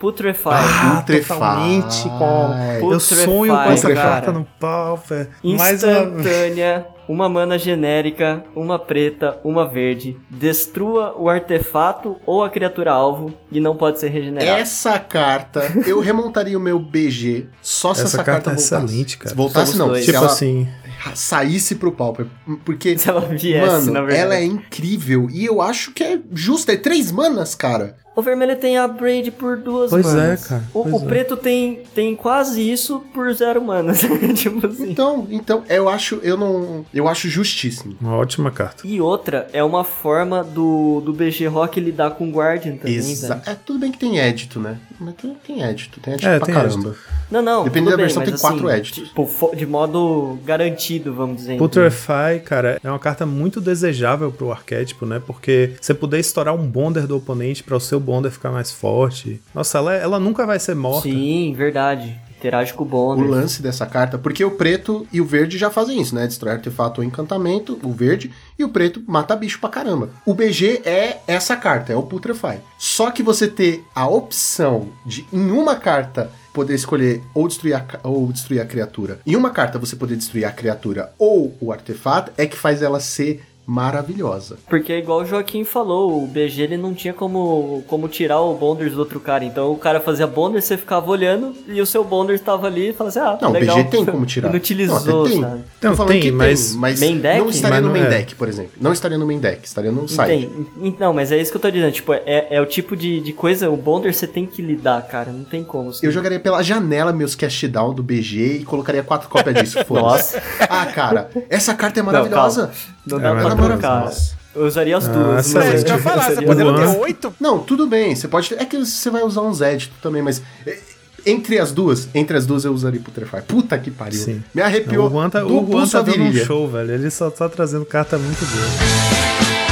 [0.00, 0.48] Putrefy.
[0.48, 1.28] Ah, Putrefy.
[1.28, 2.08] totalmente.
[2.08, 5.28] Eu Putrefy, sonho com essa carta no pau, velho.
[5.44, 5.92] Mais uma...
[5.92, 10.16] Instantânea, uma mana genérica, uma preta, uma verde.
[10.30, 14.58] Destrua o artefato ou a criatura alvo e não pode ser regenerado.
[14.58, 18.74] Essa carta, eu remontaria o meu BG só se Essa essa, carta é voltasse.
[18.74, 19.28] excelente, cara.
[19.30, 19.88] Se voltasse, Somos não.
[19.88, 20.00] dois.
[20.00, 20.66] Se Tipo ela assim,
[21.14, 22.26] saísse pro Pauper.
[22.64, 24.20] Porque, Se ela viesse, mano, na verdade.
[24.22, 25.28] ela é incrível.
[25.30, 26.70] E eu acho que é justo.
[26.70, 27.96] É três manas, cara.
[28.20, 30.46] O vermelho tem a Braid por duas Pois é, manas.
[30.46, 31.08] cara, O, pois o é.
[31.08, 34.00] preto tem, tem quase isso por zero manas.
[34.36, 34.90] tipo assim.
[34.90, 36.84] Então, então, eu acho, eu não.
[36.92, 37.96] Eu acho justíssimo.
[38.00, 38.86] uma ótima carta.
[38.86, 43.42] E outra, é uma forma do, do BG Rock lidar com Guardian também, Exa velho.
[43.46, 44.76] é, tudo bem que tem édito, né?
[45.00, 46.94] Mas tem- tem édito, tem édito É, pra tem caramba.
[47.30, 49.08] Não, não, Dependendo da bem, versão, tem quatro assim, éditos.
[49.08, 51.56] Tipo, de modo garantido, vamos dizer.
[51.56, 55.22] Putrefy, cara, é uma carta muito desejável pro arquétipo, né?
[55.24, 59.40] Porque você poder estourar um bonder do oponente para o seu bonder ficar mais forte.
[59.54, 61.08] Nossa, ela, ela nunca vai ser morta.
[61.08, 62.18] Sim, verdade.
[62.38, 63.28] Interage com o O Bonder.
[63.30, 66.26] lance dessa carta, porque o preto e o verde já fazem isso, né?
[66.26, 70.08] Destrói artefato ou encantamento, o verde, e o preto mata bicho pra caramba.
[70.24, 72.58] O BG é essa carta, é o Putrefy.
[72.78, 77.84] Só que você ter a opção de, em uma carta, poder escolher ou destruir, a,
[78.02, 79.20] ou destruir a criatura.
[79.26, 83.00] Em uma carta você poder destruir a criatura ou o artefato, é que faz ela
[83.00, 84.56] ser maravilhosa.
[84.68, 88.92] Porque igual o Joaquim falou, o BG ele não tinha como, como tirar o Bonders
[88.94, 89.44] do outro cara.
[89.44, 92.92] Então o cara fazia Bonder, você ficava olhando e o seu Bonder estava ali e
[92.92, 93.76] falava assim, ah, Não, o legal.
[93.76, 94.48] BG tem como tirar.
[94.50, 95.40] Inutilizou, Não, até tem.
[95.40, 95.54] sabe?
[95.82, 97.38] Não, Tô falando tem, que mas- mas Main deck?
[97.38, 98.10] não estaria Mas no não main é.
[98.18, 98.72] deck, por exemplo.
[98.80, 100.26] Não estaria no main deck, estaria no side.
[100.26, 100.66] Tem.
[100.98, 101.92] Não, mas é isso que eu tô dizendo.
[101.92, 105.30] Tipo, é, é o tipo de, de coisa, o Bonder você tem que lidar, cara.
[105.32, 105.90] Não tem como.
[105.90, 106.04] assim.
[106.04, 110.36] Eu jogaria pela janela meus cast down do BG e colocaria quatro cópias disso, foda-se.
[110.36, 110.42] Nossa.
[110.68, 112.70] Ah, cara, essa carta é Não, maravilhosa.
[113.06, 114.40] Não É pra maravilhoso.
[114.54, 115.54] Eu usaria as Ah, duas.
[115.54, 117.32] mas É isso que eu ia falar, você poderia ter oito.
[117.38, 118.52] Não, tudo bem, você pode.
[118.54, 120.42] É que você vai usar uns edit também, mas.
[120.66, 120.78] é,
[121.26, 123.42] Entre as duas, entre as duas eu usaria Putrefy.
[123.46, 124.18] Puta que pariu.
[124.18, 124.42] Sim.
[124.54, 125.06] Me arrepiou.
[125.06, 126.92] o Juan tá, do o Juan tá dando um show, velho.
[126.92, 129.70] Ele só tá trazendo carta muito boa.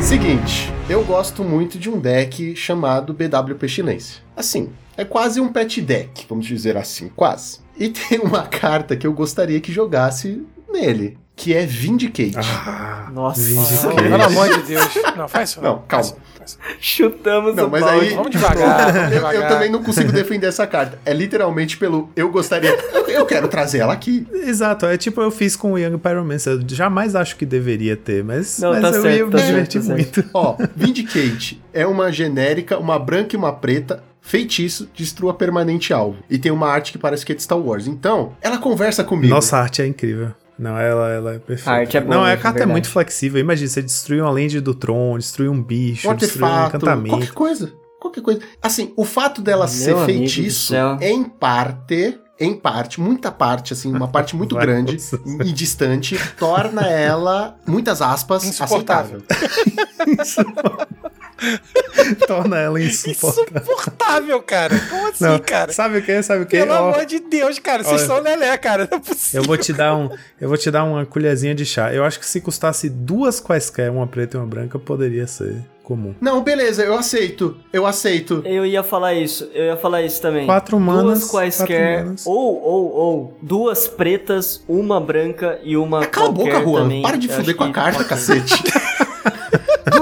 [0.00, 4.22] Seguinte, eu gosto muito de um deck chamado BW Pestilência.
[4.36, 7.60] Assim, é quase um pet deck, vamos dizer assim, quase.
[7.78, 12.36] E tem uma carta que eu gostaria que jogasse nele, que é Vindicate.
[12.38, 13.40] Ah, Nossa.
[13.40, 13.96] Vindicate.
[14.02, 14.88] Pelo amor de Deus.
[15.16, 15.60] Não, faz isso.
[15.62, 16.04] Não, calma.
[16.04, 16.58] Faz faz.
[16.78, 18.06] Chutamos Não, o mas balde.
[18.08, 19.42] aí- Vamos devagar, vamos Eu, devagar.
[19.42, 20.98] eu também não consigo defender essa carta.
[21.04, 22.70] É literalmente pelo eu gostaria.
[22.92, 24.26] Eu, eu quero trazer ela aqui.
[24.32, 26.52] Exato, é tipo eu fiz com o Young Pyromancer.
[26.52, 29.38] Eu jamais acho que deveria ter, mas, Não, mas tá eu certo, ia tá me
[29.38, 30.16] certo, divertir tá certo.
[30.16, 30.30] muito.
[30.34, 34.02] Ó, Vindicate é uma genérica, uma branca e uma preta.
[34.26, 36.16] Feitiço, destrua permanente alvo.
[36.30, 37.86] E tem uma arte que parece que é de Star Wars.
[37.86, 39.28] Então, ela conversa comigo.
[39.34, 40.30] Nossa, a arte é incrível.
[40.58, 41.70] Não, ela, ela é perfeita.
[41.70, 43.40] A arte é boa Não, a carta é muito flexível.
[43.40, 47.16] Imagina, você destruir uma land do Tron, destruir um bicho, um destruir um encantamento.
[47.16, 47.72] qualquer coisa.
[48.00, 48.40] Qualquer coisa.
[48.62, 50.98] Assim, o fato dela ser amigo do feitiço, céu.
[51.00, 55.20] em parte, em parte, muita parte, assim, uma parte muito Vai, grande nossa.
[55.44, 59.22] e distante, torna ela, muitas aspas, Insuportável.
[62.26, 63.62] Torna ela insuportável.
[63.62, 64.78] Insuportável, cara.
[64.88, 65.72] Como assim, Não, cara?
[65.72, 66.22] Sabe o que?
[66.22, 66.56] Sabe o que?
[66.56, 67.82] Pelo Ó, amor de Deus, cara.
[67.82, 68.88] Vocês são lelé, cara.
[68.90, 69.42] Não é possível.
[69.42, 70.08] eu vou te dar um,
[70.40, 71.92] eu vou te dar uma colherzinha de chá.
[71.92, 76.14] Eu acho que se custasse duas quaisquer, uma preta e uma branca, poderia ser comum.
[76.20, 77.56] Não, beleza, eu aceito.
[77.72, 78.42] Eu aceito.
[78.44, 80.46] Eu ia falar isso, eu ia falar isso também.
[80.46, 86.32] Quatro manas, Duas quaisquer, ou, ou, ou, duas pretas, uma branca e uma Cala a
[86.32, 86.82] boca, Juan.
[86.82, 87.02] também.
[87.02, 88.64] Para de fuder com a carta, cacete.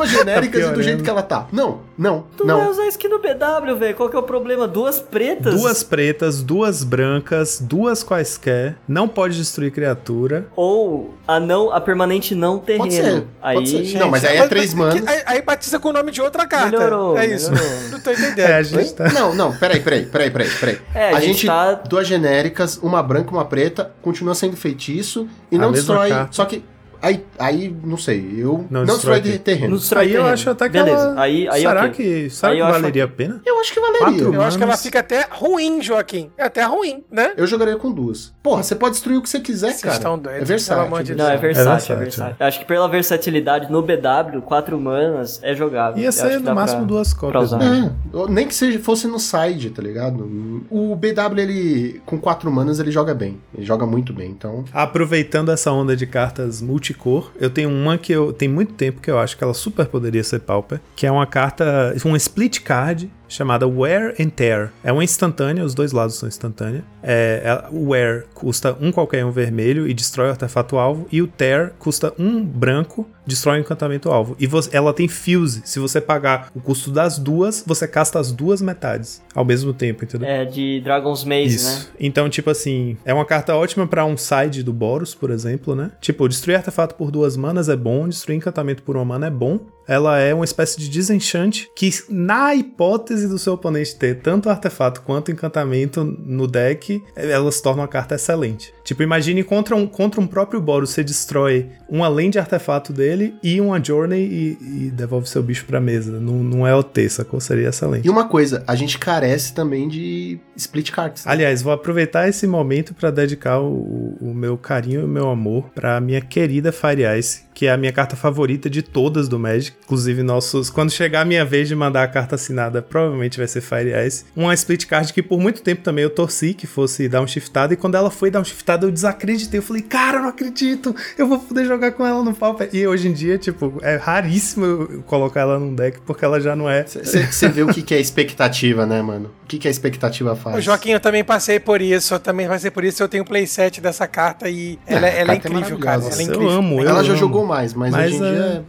[0.03, 1.46] Duas genéricas e do jeito que ela tá.
[1.53, 2.70] Não, não, Tu vai não.
[2.70, 3.94] usar skin no BW, velho.
[3.94, 4.66] Qual que é o problema?
[4.66, 5.55] Duas pretas?
[5.55, 8.76] Duas pretas, duas brancas, duas quaisquer.
[8.88, 10.46] Não pode destruir criatura.
[10.57, 12.82] Ou a não, a permanente não terreno.
[12.84, 13.55] Pode ser, Aí.
[13.57, 13.98] pode ser.
[13.98, 15.07] Não, mas aí é três manas.
[15.07, 16.70] Aí, aí batiza com o nome de outra carta.
[16.76, 17.50] Melhorou, é isso.
[17.53, 17.72] melhorou.
[17.92, 18.38] Não tô entendendo.
[18.40, 19.09] É, a gente tá.
[19.12, 20.78] Não, não, peraí, peraí, peraí, peraí, peraí.
[20.94, 24.57] É, a a gente gente, tá- duas genéricas, uma branca e uma preta, continua sendo
[24.57, 26.09] feitiço e A não destrói.
[26.09, 26.32] carta.
[26.32, 26.64] Só que.
[27.03, 28.64] Aí, aí, não sei, eu.
[28.70, 29.70] Não Não, destrói destrói de terreno.
[29.70, 31.20] Não destrói Aí eu acho até que Beleza, ela...
[31.20, 31.90] aí, aí será ok.
[31.90, 33.42] que, será Aí que eu acho valeria a pena?
[33.44, 34.00] Eu acho que valeria.
[34.07, 34.82] Quatro Eu acho que ela Manos.
[34.82, 36.30] fica até ruim, Joaquim.
[36.38, 37.32] É até ruim, né?
[37.36, 38.32] Eu jogaria com duas.
[38.42, 39.94] Porra, você pode destruir o que você quiser, Vocês cara.
[39.96, 41.03] estão doidos, é versátil.
[41.03, 41.40] de Não, é Deus.
[41.40, 42.36] versátil, é versátil, versátil.
[42.38, 46.00] Eu acho que pela versatilidade no BW, 4 manas é jogável.
[46.03, 47.44] Ia ser no máximo pra- duas cópias.
[47.44, 47.59] usar.
[47.59, 47.92] né?
[48.14, 50.22] É, nem que seja, fosse no side, tá ligado?
[50.70, 53.40] O BW, ele, com quatro manas, ele joga bem.
[53.57, 54.64] Ele joga muito bem, então...
[54.72, 56.61] Aproveitando essa onda de cartas
[56.93, 59.86] multicor, eu tenho uma que eu tem muito tempo que eu acho que ela super
[59.86, 64.72] poderia ser Pauper, que é uma carta, um split card chamada Wear and Tear.
[64.85, 66.85] É uma instantânea, os dois lados são instantâneas.
[67.03, 71.26] É, o Wear custa um qualquer um vermelho e destrói o artefato alvo, e o
[71.26, 74.37] Tear custa um branco, destrói o encantamento alvo.
[74.39, 75.62] E você- ela tem fuse.
[75.64, 80.05] Se você pagar o custo das duas, você casta as duas metades ao mesmo tempo,
[80.05, 80.28] entendeu?
[80.28, 81.78] É de Dragon's Maze, Isso.
[81.80, 81.87] né?
[82.01, 85.91] Então, tipo assim, é uma carta ótima pra um side do Boros, por exemplo, né?
[86.01, 89.61] Tipo, destruir artefato por duas manas é bom, destruir encantamento por uma mana é bom.
[89.87, 95.03] Ela é uma espécie de desenchante que, na hipótese do seu oponente ter tanto artefato
[95.03, 98.72] quanto encantamento no deck, ela se torna uma carta excelente.
[98.85, 103.35] Tipo, imagine contra um, contra um próprio Boros, você destrói uma lente de artefato dele
[103.43, 106.18] e uma Journey e, e devolve seu bicho pra mesa.
[106.18, 107.41] Não, não é OT, sacou?
[107.41, 108.07] Seria excelente.
[108.07, 111.26] E uma coisa, a gente carece também de split cards.
[111.26, 115.70] Aliás, vou aproveitar esse momento para dedicar o, o meu carinho e o meu amor
[115.74, 119.72] para minha querida Fire Ice, que é a minha carta favorita de todas do Magic.
[119.85, 120.70] Inclusive, nossos.
[120.70, 124.25] Quando chegar a minha vez de mandar a carta assinada, provavelmente vai ser Fire Ice.
[124.35, 127.75] Uma split card que por muito tempo também eu torci que fosse dar um shiftado.
[127.75, 129.59] E quando ela foi dar um shiftado, eu desacreditei.
[129.59, 130.95] Eu falei, cara, eu não acredito.
[131.18, 132.70] Eu vou poder jogar com ela no Pauper.
[132.73, 136.57] E hoje em dia, tipo, é raríssimo eu colocar ela num deck, porque ela já
[136.57, 136.85] não é.
[136.85, 139.31] Você vê o que, que é expectativa, né, mano?
[139.45, 140.57] O que, que a expectativa faz?
[140.57, 142.14] Ô, Joaquim, eu também passei por isso.
[142.14, 143.03] Eu também passei por isso.
[143.03, 146.01] Eu tenho um playset dessa carta e ela, É, ela é é incrível, cara.
[146.01, 146.49] Ela é eu incrível.
[146.51, 147.20] amo, eu Ela já amo.
[147.20, 148.64] jogou mais, mas, Mas, hoje em é- dia...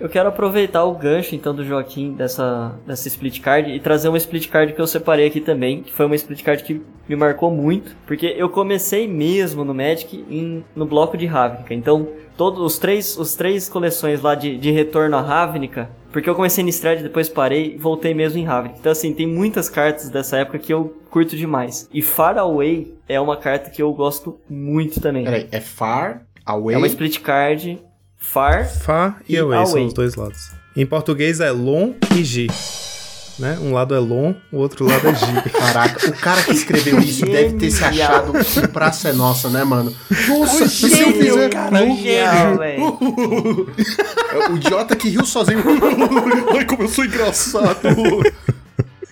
[0.00, 4.18] Eu quero aproveitar o gancho então do Joaquim dessa, dessa split card e trazer uma
[4.18, 7.50] split card que eu separei aqui também, que foi uma split card que me marcou
[7.50, 11.74] muito, porque eu comecei mesmo no Magic em, no bloco de Ravnica.
[11.74, 16.34] Então, todos os três, os três coleções lá de, de retorno a Ravnica, porque eu
[16.34, 18.76] comecei no Strad, depois parei e voltei mesmo em Ravnica.
[18.78, 21.88] Então, assim, tem muitas cartas dessa época que eu curto demais.
[21.92, 25.24] E Far Away é uma carta que eu gosto muito também.
[25.24, 26.74] Peraí, é far, away...
[26.76, 27.78] É uma split card
[28.18, 29.86] Far Far e, E away, são away.
[29.86, 30.50] os dois lados.
[30.76, 32.46] Em português é long e G.
[33.38, 33.56] Né?
[33.62, 35.26] Um lado é long, o outro lado é G.
[35.56, 39.62] Caraca, o cara que escreveu isso deve ter se achado que praça é nossa, né,
[39.62, 39.94] mano?
[40.28, 41.48] Nossa, se eu Gênio, fizer...
[41.48, 42.98] cara, genial, velho.
[44.30, 45.62] É O idiota que riu sozinho.
[46.56, 47.78] Ai, como eu sou engraçado.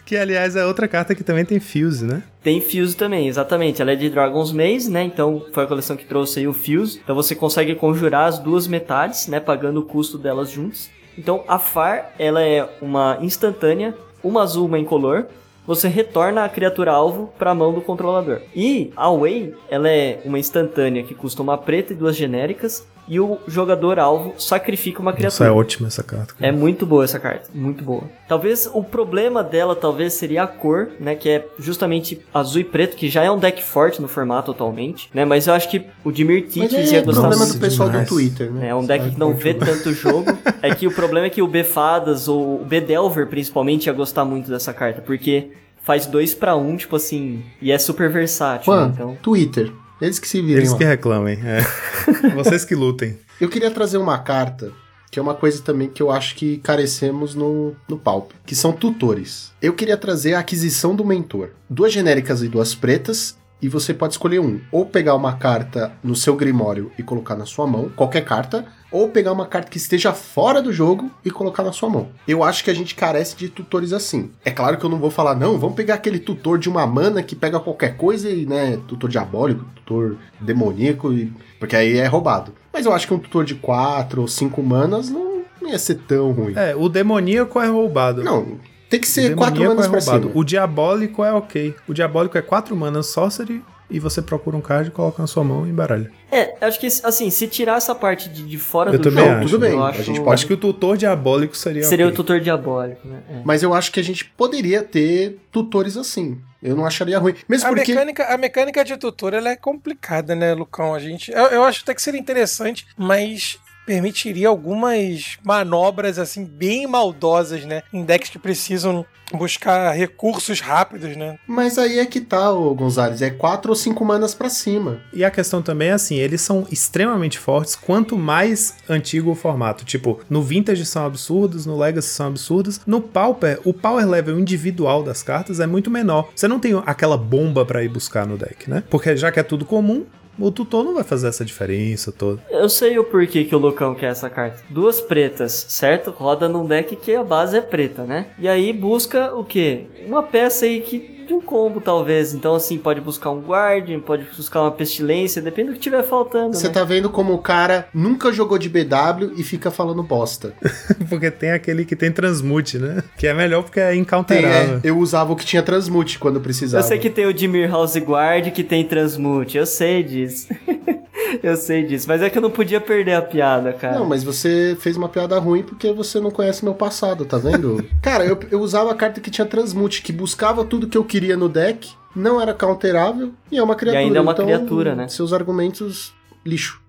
[0.06, 2.22] Que, aliás, é outra carta que também tem Fuse, né?
[2.40, 3.82] Tem Fuse também, exatamente.
[3.82, 5.02] Ela é de Dragon's Maze, né?
[5.02, 7.00] Então foi a coleção que trouxe aí o Fuse.
[7.02, 9.40] Então você consegue conjurar as duas metades, né?
[9.40, 10.88] Pagando o custo delas juntas.
[11.18, 15.26] Então a Far, ela é uma instantânea, uma azul, uma incolor.
[15.66, 18.40] Você retorna a criatura alvo para a mão do controlador.
[18.54, 22.86] E a Way, ela é uma instantânea que custa uma preta e duas genéricas.
[23.08, 25.48] E o jogador alvo sacrifica uma Nossa, criatura.
[25.48, 26.34] é ótima essa carta.
[26.34, 26.46] cara.
[26.46, 28.02] É muito boa essa carta, muito boa.
[28.28, 32.96] Talvez o problema dela talvez seria a cor, né, que é justamente azul e preto,
[32.96, 35.24] que já é um deck forte no formato atualmente, né?
[35.24, 37.58] Mas eu acho que o Dimir Titans é ia gostar problema muito.
[37.58, 38.08] do pessoal demais.
[38.08, 38.68] do Twitter, né?
[38.68, 40.26] É um deck que não vê tanto jogo.
[40.62, 44.50] É que o problema é que o B-Fadas ou o B-Delver, principalmente, ia gostar muito
[44.50, 45.50] dessa carta, porque
[45.82, 48.78] faz dois pra um, tipo assim, e é super versátil, né?
[48.80, 49.18] Juan, então...
[49.22, 49.70] Twitter.
[50.00, 50.78] Eles que se virem Eles lá.
[50.78, 51.60] que reclamem, é.
[52.34, 53.18] Vocês que lutem.
[53.40, 54.72] Eu queria trazer uma carta,
[55.10, 58.72] que é uma coisa também que eu acho que carecemos no, no Palp, que são
[58.72, 59.52] tutores.
[59.60, 61.50] Eu queria trazer a aquisição do mentor.
[61.68, 64.60] Duas genéricas e duas pretas, e você pode escolher um.
[64.70, 68.66] Ou pegar uma carta no seu grimório e colocar na sua mão, qualquer carta,
[68.96, 72.08] ou pegar uma carta que esteja fora do jogo e colocar na sua mão.
[72.26, 74.30] Eu acho que a gente carece de tutores assim.
[74.42, 77.22] É claro que eu não vou falar, não, vamos pegar aquele tutor de uma mana
[77.22, 81.30] que pega qualquer coisa e, né, tutor diabólico, tutor demoníaco, e...
[81.58, 82.54] porque aí é roubado.
[82.72, 85.96] Mas eu acho que um tutor de 4 ou 5 manas não, não ia ser
[85.96, 86.54] tão ruim.
[86.56, 88.24] É, o demoníaco é roubado.
[88.24, 90.32] Não, tem que ser 4 demoníaco manas é pra cima.
[90.34, 91.74] O diabólico é ok.
[91.86, 95.66] O diabólico é 4 manas sorcery e você procura um card, coloca na sua mão
[95.66, 96.10] e embaralha.
[96.30, 99.36] É, acho que, assim, se tirar essa parte de, de fora Eu do também jogo,
[99.36, 99.48] acho.
[99.48, 101.84] Tudo bem, eu a acho, gente Eu acho que o tutor diabólico seria.
[101.84, 102.12] seria ok.
[102.12, 103.22] o tutor diabólico, né?
[103.30, 103.40] É.
[103.44, 106.40] Mas eu acho que a gente poderia ter tutores assim.
[106.62, 107.34] Eu não acharia ruim.
[107.48, 107.92] Mesmo A porque.
[107.92, 110.94] mecânica, a mecânica de tutor ela é complicada, né, Lucão?
[110.94, 116.86] A gente, eu, eu acho até que seria interessante, mas permitiria algumas manobras assim bem
[116.86, 117.82] maldosas, né?
[117.92, 121.38] Em decks que precisam buscar recursos rápidos, né?
[121.46, 123.22] Mas aí é que tá, ô Gonzalez.
[123.22, 125.00] É quatro ou cinco manas pra cima.
[125.12, 129.84] E a questão também é assim, eles são extremamente fortes quanto mais antigo o formato.
[129.84, 132.80] Tipo, no Vintage são absurdos, no Legacy são absurdos.
[132.86, 136.28] No Pauper, o power level individual das cartas é muito menor.
[136.34, 138.82] Você não tem aquela bomba pra ir buscar no deck, né?
[138.88, 140.04] Porque já que é tudo comum,
[140.38, 142.42] o tutor não vai fazer essa diferença toda.
[142.50, 144.62] Eu sei o porquê que o Lucão quer essa carta.
[144.68, 146.10] Duas pretas, certo?
[146.10, 148.26] Roda num deck que a base é preta, né?
[148.38, 149.86] E aí busca o quê?
[150.06, 152.32] Uma peça aí que de um combo, talvez.
[152.32, 156.56] Então, assim, pode buscar um Guardian, pode buscar uma Pestilência, depende do que tiver faltando,
[156.56, 156.72] Você né?
[156.74, 160.52] tá vendo como o cara nunca jogou de BW e fica falando bosta.
[161.08, 163.02] Porque tem aquele que tem transmute, né?
[163.16, 164.76] Que é melhor porque é Tem, incounterável.
[164.76, 166.82] é, eu usava o que tinha transmute quando precisava.
[166.84, 170.48] Eu sei que tem o Dimir House Guard que tem Transmute, eu sei disso.
[171.42, 173.98] eu sei disso, mas é que eu não podia perder a piada, cara.
[173.98, 177.84] Não, mas você fez uma piada ruim porque você não conhece meu passado, tá vendo?
[178.02, 181.36] cara, eu, eu usava a carta que tinha transmute, que buscava tudo que eu queria
[181.36, 184.00] no deck, não era counterável e é uma criatura.
[184.00, 185.08] ainda é uma então, criatura, né?
[185.08, 186.14] Seus argumentos,
[186.44, 186.80] lixo.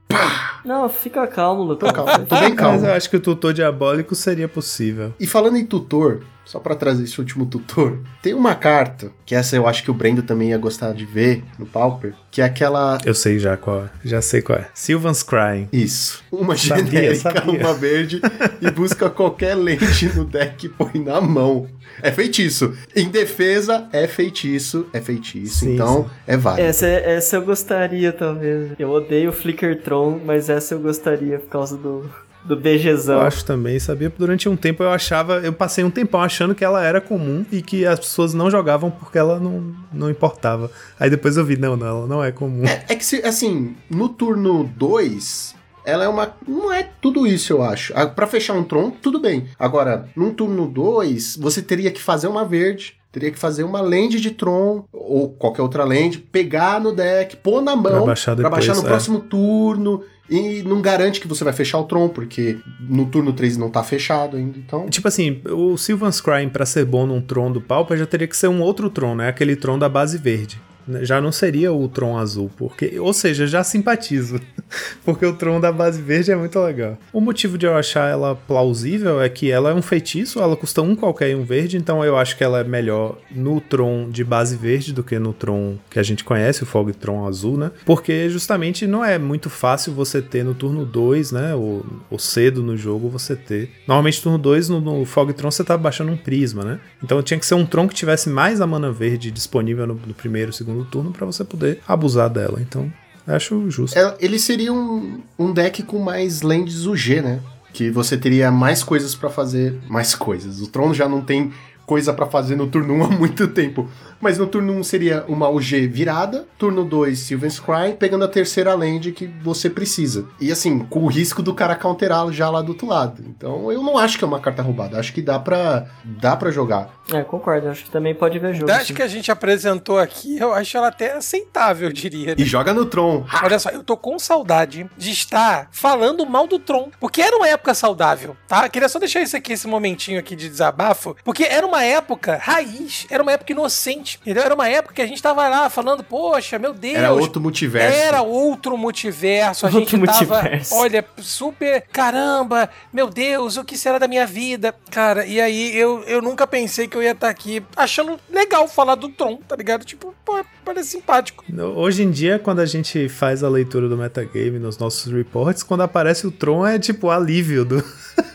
[0.64, 1.90] Não, fica calmo, Lucão.
[1.90, 2.86] Tô calmo, tô bem Mas calmo.
[2.86, 5.14] eu acho que o tutor diabólico seria possível.
[5.20, 9.56] E falando em tutor, só pra trazer esse último tutor, tem uma carta, que essa
[9.56, 12.98] eu acho que o Brendo também ia gostar de ver no Pauper, que é aquela.
[13.06, 13.90] Eu sei já qual é.
[14.06, 14.68] Já sei qual é.
[14.74, 15.68] Sylvan's Crying.
[15.74, 16.24] Isso.
[16.32, 17.60] Uma Sabia, genérica, sabia.
[17.60, 18.22] uma verde,
[18.62, 21.68] e busca qualquer lente no deck e põe na mão.
[22.02, 22.74] É feitiço.
[22.96, 25.66] Em defesa, é feitiço, é feitiço.
[25.66, 26.10] Sim, então, sim.
[26.28, 26.68] é válido.
[26.68, 28.72] Essa, essa eu gostaria, talvez.
[28.80, 32.10] Eu odeio o Flickertron, mas essa eu gostaria por causa do,
[32.48, 33.20] do BGzão.
[33.20, 34.12] Eu acho também, sabia?
[34.18, 37.62] Durante um tempo eu achava, eu passei um tempão achando que ela era comum e
[37.62, 40.72] que as pessoas não jogavam porque ela não, não importava.
[41.00, 42.64] Aí depois eu vi, não, não, ela não é comum.
[42.88, 46.34] É que, se, assim, no turno 2, ela é uma.
[46.48, 47.94] Não é tudo isso, eu acho.
[47.96, 49.46] Ah, Pra fechar um Tron, tudo bem.
[49.60, 52.96] Agora, num turno 2, você teria que fazer uma verde.
[53.10, 57.62] Teria que fazer uma land de Tron, ou qualquer outra land, pegar no deck, pôr
[57.62, 58.92] na mão, Pra baixar pra baixar depois, no é.
[58.92, 60.04] próximo turno.
[60.30, 63.82] E não garante que você vai fechar o Tron, porque no turno 3 não tá
[63.84, 64.58] fechado ainda.
[64.58, 64.90] Então.
[64.90, 68.36] Tipo assim, o Sylvan's Crying pra ser bom num Tron do Pauper já teria que
[68.36, 69.30] ser um outro Tron, né?
[69.30, 70.60] Aquele Tron da base verde.
[70.88, 71.04] Né?
[71.04, 74.40] Já não seria o Tron azul, porque, ou seja, já simpatizo,
[75.04, 76.98] porque o Tron da base verde é muito legal.
[77.12, 80.82] O motivo de eu achar ela plausível é que ela é um feitiço, ela custa
[80.82, 84.24] um qualquer e um verde, então eu acho que ela é melhor no Tron de
[84.24, 87.72] base verde do que no Tron que a gente conhece, o Fog Tron azul, né?
[87.86, 91.56] Porque justamente não é muito fácil você ter no turno 2, né?
[91.56, 93.70] Ou, ou cedo no jogo você ter.
[93.88, 96.80] Normalmente turno 2 no, no Fog Tron você tá baixando um prisma, né?
[97.04, 100.14] Então tinha que ser um Tron que tivesse mais a mana verde disponível no, no
[100.14, 102.60] primeiro, segundo turno para você poder abusar dela.
[102.62, 102.92] Então
[103.26, 103.98] acho justo.
[103.98, 107.40] É, ele seria um, um deck com mais lands UG, né?
[107.74, 109.80] Que você teria mais coisas pra fazer.
[109.88, 110.62] Mais coisas.
[110.62, 111.52] O Tron já não tem
[111.88, 113.90] coisa pra fazer no turno 1 há muito tempo.
[114.20, 118.76] Mas no turno 1 seria uma UG virada, turno 2 Sylvan's Cry, pegando a terceira
[118.76, 120.26] land que você precisa.
[120.42, 123.24] E assim, com o risco do cara counterá-lo já lá do outro lado.
[123.28, 126.52] Então eu não acho que é uma carta roubada, acho que dá pra, dá pra
[126.52, 126.90] jogar.
[127.14, 127.70] É, concordo.
[127.70, 128.72] Acho que também pode ver jogo.
[128.84, 128.94] Sim.
[128.94, 132.28] que a gente apresentou aqui, eu acho ela até aceitável, eu diria.
[132.30, 132.36] né?
[132.38, 133.26] E joga no Tron.
[133.44, 137.48] Olha só, eu tô com saudade de estar falando mal do Tron, porque era uma
[137.48, 138.68] época saudável, tá?
[138.68, 143.06] Queria só deixar isso aqui, esse momentinho aqui de desabafo, porque era uma época raiz,
[143.10, 144.44] era uma época inocente, entendeu?
[144.44, 146.96] Era uma época que a gente tava lá falando, poxa, meu Deus.
[146.96, 147.98] Era outro multiverso.
[147.98, 150.76] Era outro multiverso, a Outro gente tava, multiverso.
[150.76, 154.74] olha, super, caramba, meu Deus, o que será da minha vida?
[154.92, 158.96] Cara, e aí eu, eu nunca pensei que eu ia estar aqui achando legal falar
[158.96, 159.84] do Tron, tá ligado?
[159.86, 161.44] Tipo, pô, parece simpático.
[161.76, 165.82] Hoje em dia, quando a gente faz a leitura do metagame nos nossos reports, quando
[165.82, 167.84] aparece o Tron é tipo alívio do.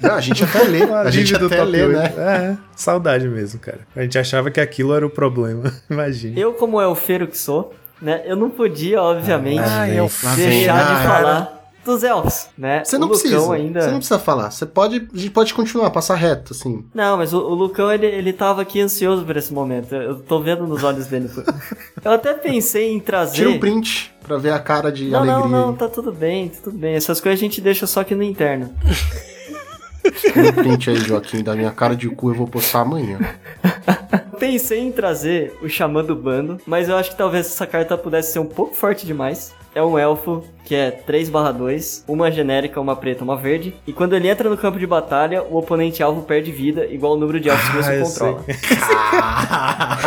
[0.00, 1.98] Não, a gente até lê, o a gente até lê, 8.
[1.98, 2.04] né?
[2.16, 3.80] É, saudade mesmo, cara.
[3.96, 5.72] A gente achava que aquilo era o problema.
[5.90, 6.38] Imagina.
[6.38, 8.22] Eu, como elfeiro que sou, né?
[8.24, 12.84] Eu não podia, obviamente, vem, deixar ah, de falar dos elfos, né?
[12.84, 13.54] Você não o Lucão precisa.
[13.54, 13.80] ainda.
[13.80, 14.50] Você não precisa falar.
[14.50, 15.08] Você pode.
[15.12, 16.84] A gente pode continuar, passar reto, assim.
[16.94, 19.94] Não, mas o, o Lucão, ele, ele tava aqui ansioso por esse momento.
[19.94, 21.28] Eu tô vendo nos olhos dele.
[22.04, 23.36] Eu até pensei em trazer.
[23.36, 25.48] Tira um print pra ver a cara de Não, alegria.
[25.48, 26.94] não, não, tá tudo bem, tá tudo bem.
[26.94, 28.72] Essas coisas a gente deixa só aqui no interno.
[30.04, 33.18] Um print aí, Joaquim, da minha cara de cu eu vou postar amanhã.
[34.38, 38.32] pensei em trazer o Xamã do Bando, mas eu acho que talvez essa carta pudesse
[38.32, 39.54] ser um pouco forte demais.
[39.74, 43.74] É um elfo que é 3/2, uma genérica, uma preta, uma verde.
[43.86, 47.16] E quando ele entra no campo de batalha, o oponente alvo perde vida, igual o
[47.16, 48.44] número de elfos que Ah, você eu controla.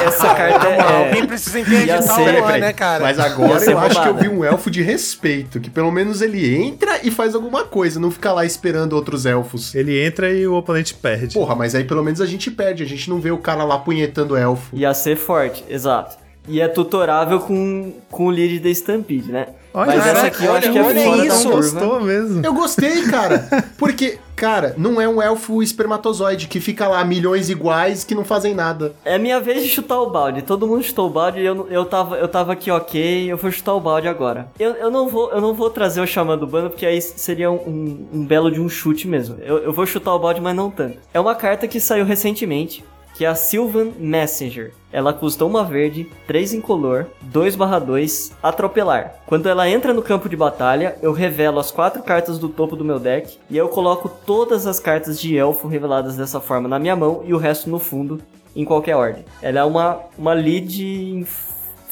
[0.07, 1.07] Essa carta é.
[1.07, 3.03] Alguém precisa entender Ia tal ser- né, cara?
[3.03, 4.21] Mas agora eu acho que eu roubada.
[4.21, 8.11] vi um elfo de respeito, que pelo menos ele entra e faz alguma coisa, não
[8.11, 9.73] fica lá esperando outros elfos.
[9.75, 11.33] Ele entra e o oponente perde.
[11.33, 13.77] Porra, mas aí pelo menos a gente perde, a gente não vê o cara lá
[13.79, 14.75] punhetando elfo.
[14.75, 16.23] Ia ser forte, exato.
[16.47, 19.47] E é tutorável com, com o lead da Stampede, né?
[19.75, 21.55] Olha, Mas essa aqui eu acho que é olha fora isso, da.
[21.55, 22.45] Gostou mesmo.
[22.45, 23.45] Eu gostei, cara,
[23.77, 28.55] porque, cara, não é um elfo espermatozoide que fica lá milhões iguais que não fazem
[28.55, 28.93] nada.
[29.03, 30.43] É minha vez de chutar o balde.
[30.43, 33.51] Todo mundo chutou o balde e eu, eu, tava, eu tava aqui ok, eu vou
[33.51, 34.47] chutar o balde agora.
[34.57, 37.51] Eu, eu, não, vou, eu não vou trazer o Xamã do Bando, porque aí seria
[37.51, 39.35] um, um belo de um chute mesmo.
[39.41, 40.99] Eu, eu vou chutar o balde, mas não tanto.
[41.13, 42.81] É uma carta que saiu recentemente,
[43.15, 44.71] que é a Sylvan Messenger.
[44.91, 49.15] Ela custa uma verde, 3 incolor, 2/2, atropelar.
[49.25, 52.85] Quando ela entra no campo de batalha, eu revelo as quatro cartas do topo do
[52.85, 56.95] meu deck e eu coloco todas as cartas de elfo reveladas dessa forma na minha
[56.95, 58.21] mão e o resto no fundo,
[58.55, 59.25] em qualquer ordem.
[59.41, 61.25] Ela é uma, uma lead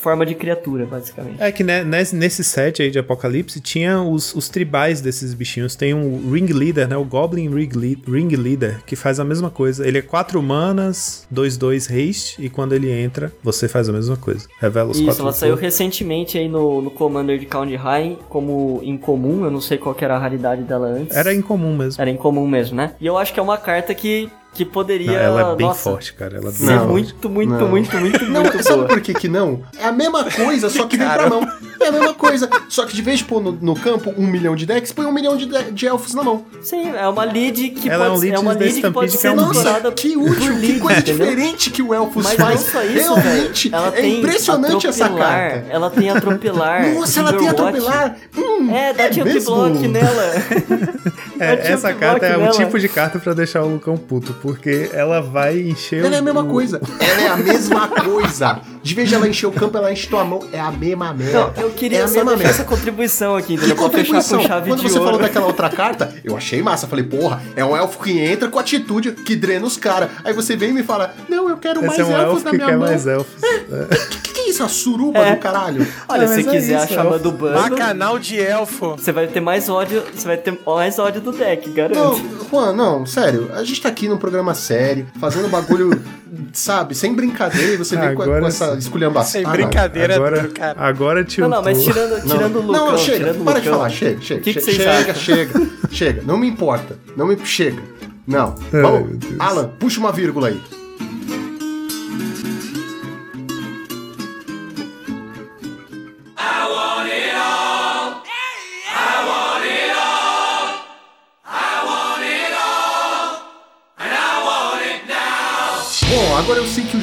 [0.03, 1.41] forma de criatura, basicamente.
[1.41, 5.75] É que né, nesse, set aí de Apocalipse tinha os, os tribais desses bichinhos.
[5.75, 6.97] Tem um Ring Leader, né?
[6.97, 9.87] O Goblin Ring, Lead- Ring Leader, que faz a mesma coisa.
[9.87, 14.47] Ele é 4 manas, 2-2 haste, e quando ele entra, você faz a mesma coisa.
[14.59, 18.19] Revela os Isso, quatro ela do saiu recentemente aí no, no Commander de Count High
[18.27, 21.15] como incomum, eu não sei qual era a raridade dela antes.
[21.15, 22.01] Era incomum mesmo.
[22.01, 22.93] Era incomum mesmo, né?
[22.99, 25.11] E eu acho que é uma carta que, que poderia.
[25.11, 26.37] Não, ela é bem nossa, forte, cara.
[26.37, 27.67] Ela é Ser Não, muito, muito, não.
[27.67, 28.87] muito, muito, Não, muito sabe boa.
[28.87, 29.61] por que que não?
[29.79, 31.41] É a mesma coisa, só que vem pra mão.
[31.81, 32.49] É a mesma coisa.
[32.69, 35.11] Só que de vez de pôr no, no campo um milhão de decks, põe um
[35.11, 36.45] milhão de, de- de elfos na mão.
[36.61, 39.11] Sim, é uma lead que Ela é pode um lead é uma lead que pode
[39.11, 41.25] que ser é um Nossa, que útil, que lead, coisa entendeu?
[41.27, 42.61] diferente que o Elfos Mas faz.
[42.61, 43.83] não só isso, Realmente, velho.
[43.83, 45.65] Ela é impressionante essa carta.
[45.69, 46.93] Ela tem atropelar.
[46.93, 48.15] Nossa, ela tem atropelar.
[48.37, 49.55] Hum, É, dá mesmo?
[49.55, 50.33] block nela.
[51.39, 55.21] É, essa carta é o tipo de carta pra deixar o Lucão puto, porque ela
[55.21, 56.81] vai encher Ela é a mesma o- coisa.
[56.99, 58.61] Ela é a mesma coisa.
[58.83, 60.41] De vez de ela encher o campo, ela enche tua mão.
[60.51, 61.53] É a mesma merda.
[61.55, 62.49] Não, eu queria é a mesma merda.
[62.49, 63.75] essa contribuição aqui, Que entendeu?
[63.77, 64.39] Fechar contribuição.
[64.41, 65.05] com chave Quando de você ouro.
[65.11, 66.85] falou daquela outra carta, eu achei massa.
[66.85, 70.09] Falei, porra, é um elfo que entra com atitude que drena os caras.
[70.23, 72.43] Aí você vem e me fala, não, eu quero mais Esse é um elfos elfo
[72.45, 72.87] na que minha quer mão.
[72.87, 73.43] mais elfos.
[73.43, 73.95] É.
[73.95, 74.63] Que, que que é isso?
[74.63, 75.31] A suruba É.
[75.35, 75.87] do caralho?
[76.09, 78.91] Olha, Não, se é quiser a isso, chama é do bando, Bacanal de elfo.
[78.97, 82.21] você vai ter mais ódio, você vai ter mais ódio do deck, Não, garanto.
[82.51, 83.49] Juan, não, sério.
[83.53, 86.01] A gente tá aqui num programa sério, fazendo bagulho,
[86.51, 88.87] sabe, sem brincadeira, e você vem com, Agora com essa sim.
[88.87, 89.31] esculhambação.
[89.31, 89.53] Sem Ah, não.
[89.53, 90.75] brincadeira, Agora, duro, cara.
[90.81, 91.49] agora Não, tiltou.
[91.49, 94.39] não, mas tirando, tirando o não, Lucão, não, chega, para de Lucão, falar, chega, chega,
[94.39, 97.81] O que, que chega, vocês chega, chega, chega, não me importa, não me, chega,
[98.27, 99.17] não, Ai, vamos.
[99.39, 100.61] Alan, puxa uma vírgula aí.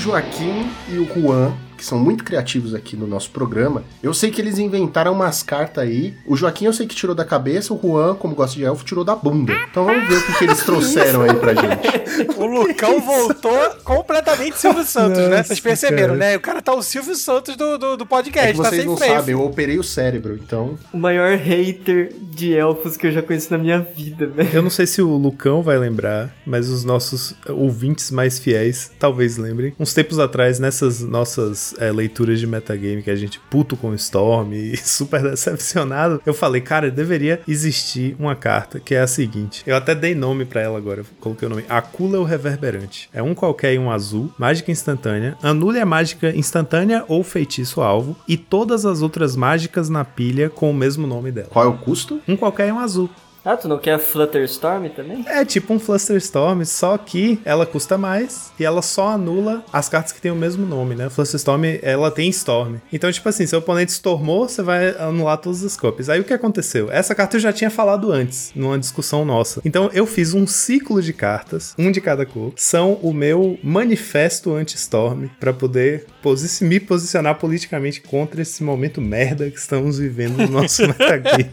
[0.00, 4.38] Joaquim e o Juan, que são muito criativos aqui no nosso programa, eu sei que
[4.40, 6.14] eles inventaram umas cartas aí.
[6.26, 9.02] O Joaquim eu sei que tirou da cabeça, o Juan, como gosta de elfo, tirou
[9.02, 9.54] da bunda.
[9.70, 12.36] Então vamos ver o que, que eles trouxeram aí pra gente.
[12.36, 15.28] O Lucão voltou completamente Silvio Santos, né?
[15.38, 16.18] Nossa, Vocês perceberam, cara.
[16.18, 16.36] né?
[16.36, 18.90] O cara tá o Silvio Santos do, do, do podcast, É que tá vocês sem
[18.90, 19.14] não freio.
[19.14, 20.78] sabem, eu operei o cérebro, então.
[20.92, 24.50] O maior hater de elfos que eu já conheci na minha vida, velho.
[24.52, 29.36] Eu não sei se o Lucão vai lembrar, mas os nossos ouvintes mais fiéis talvez
[29.38, 29.72] lembrem.
[29.78, 33.94] Uns tempos atrás, nessas nossas é, leituras de metagame, que a gente puto com o
[33.94, 39.62] Storm e super decepcionado, eu falei, cara, deveria existir uma carta que é a seguinte.
[39.66, 43.08] Eu até dei nome pra ela agora, eu coloquei o nome Acula o Reverberante.
[43.12, 48.16] É um qualquer e um azul, mágica instantânea, anule a mágica instantânea ou feitiço alvo
[48.26, 51.48] e todas as outras mágicas na pilha com o mesmo nome dela.
[51.50, 52.20] Qual é o custo?
[52.26, 53.10] Um qualquer e um azul.
[53.44, 55.24] Ah, tu não quer Flutterstorm também?
[55.26, 60.12] É tipo um Flusterstorm, só que ela custa mais e ela só anula as cartas
[60.12, 61.08] que têm o mesmo nome, né?
[61.08, 62.76] Flusterstorm, ela tem Storm.
[62.92, 66.08] Então, tipo assim, seu oponente stormou, você vai anular todas as copies.
[66.08, 66.90] Aí o que aconteceu?
[66.90, 69.60] Essa carta eu já tinha falado antes, numa discussão nossa.
[69.64, 74.54] Então, eu fiz um ciclo de cartas, um de cada cor, são o meu manifesto
[74.54, 80.48] anti-Storm, pra poder posi me posicionar politicamente contra esse momento merda que estamos vivendo no
[80.48, 81.48] nosso metagame.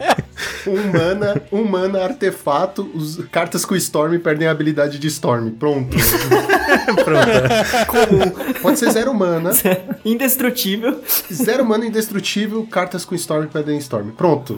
[0.66, 5.50] Um mana, um mana, artefato, os cartas com Storm perdem a habilidade de Storm.
[5.50, 5.96] Pronto.
[7.04, 8.60] Pronto.
[8.60, 9.50] Pode ser zero mana,
[10.04, 11.00] Indestrutível.
[11.32, 14.10] zero mana indestrutível, cartas com Storm perdem Storm.
[14.10, 14.56] Pronto.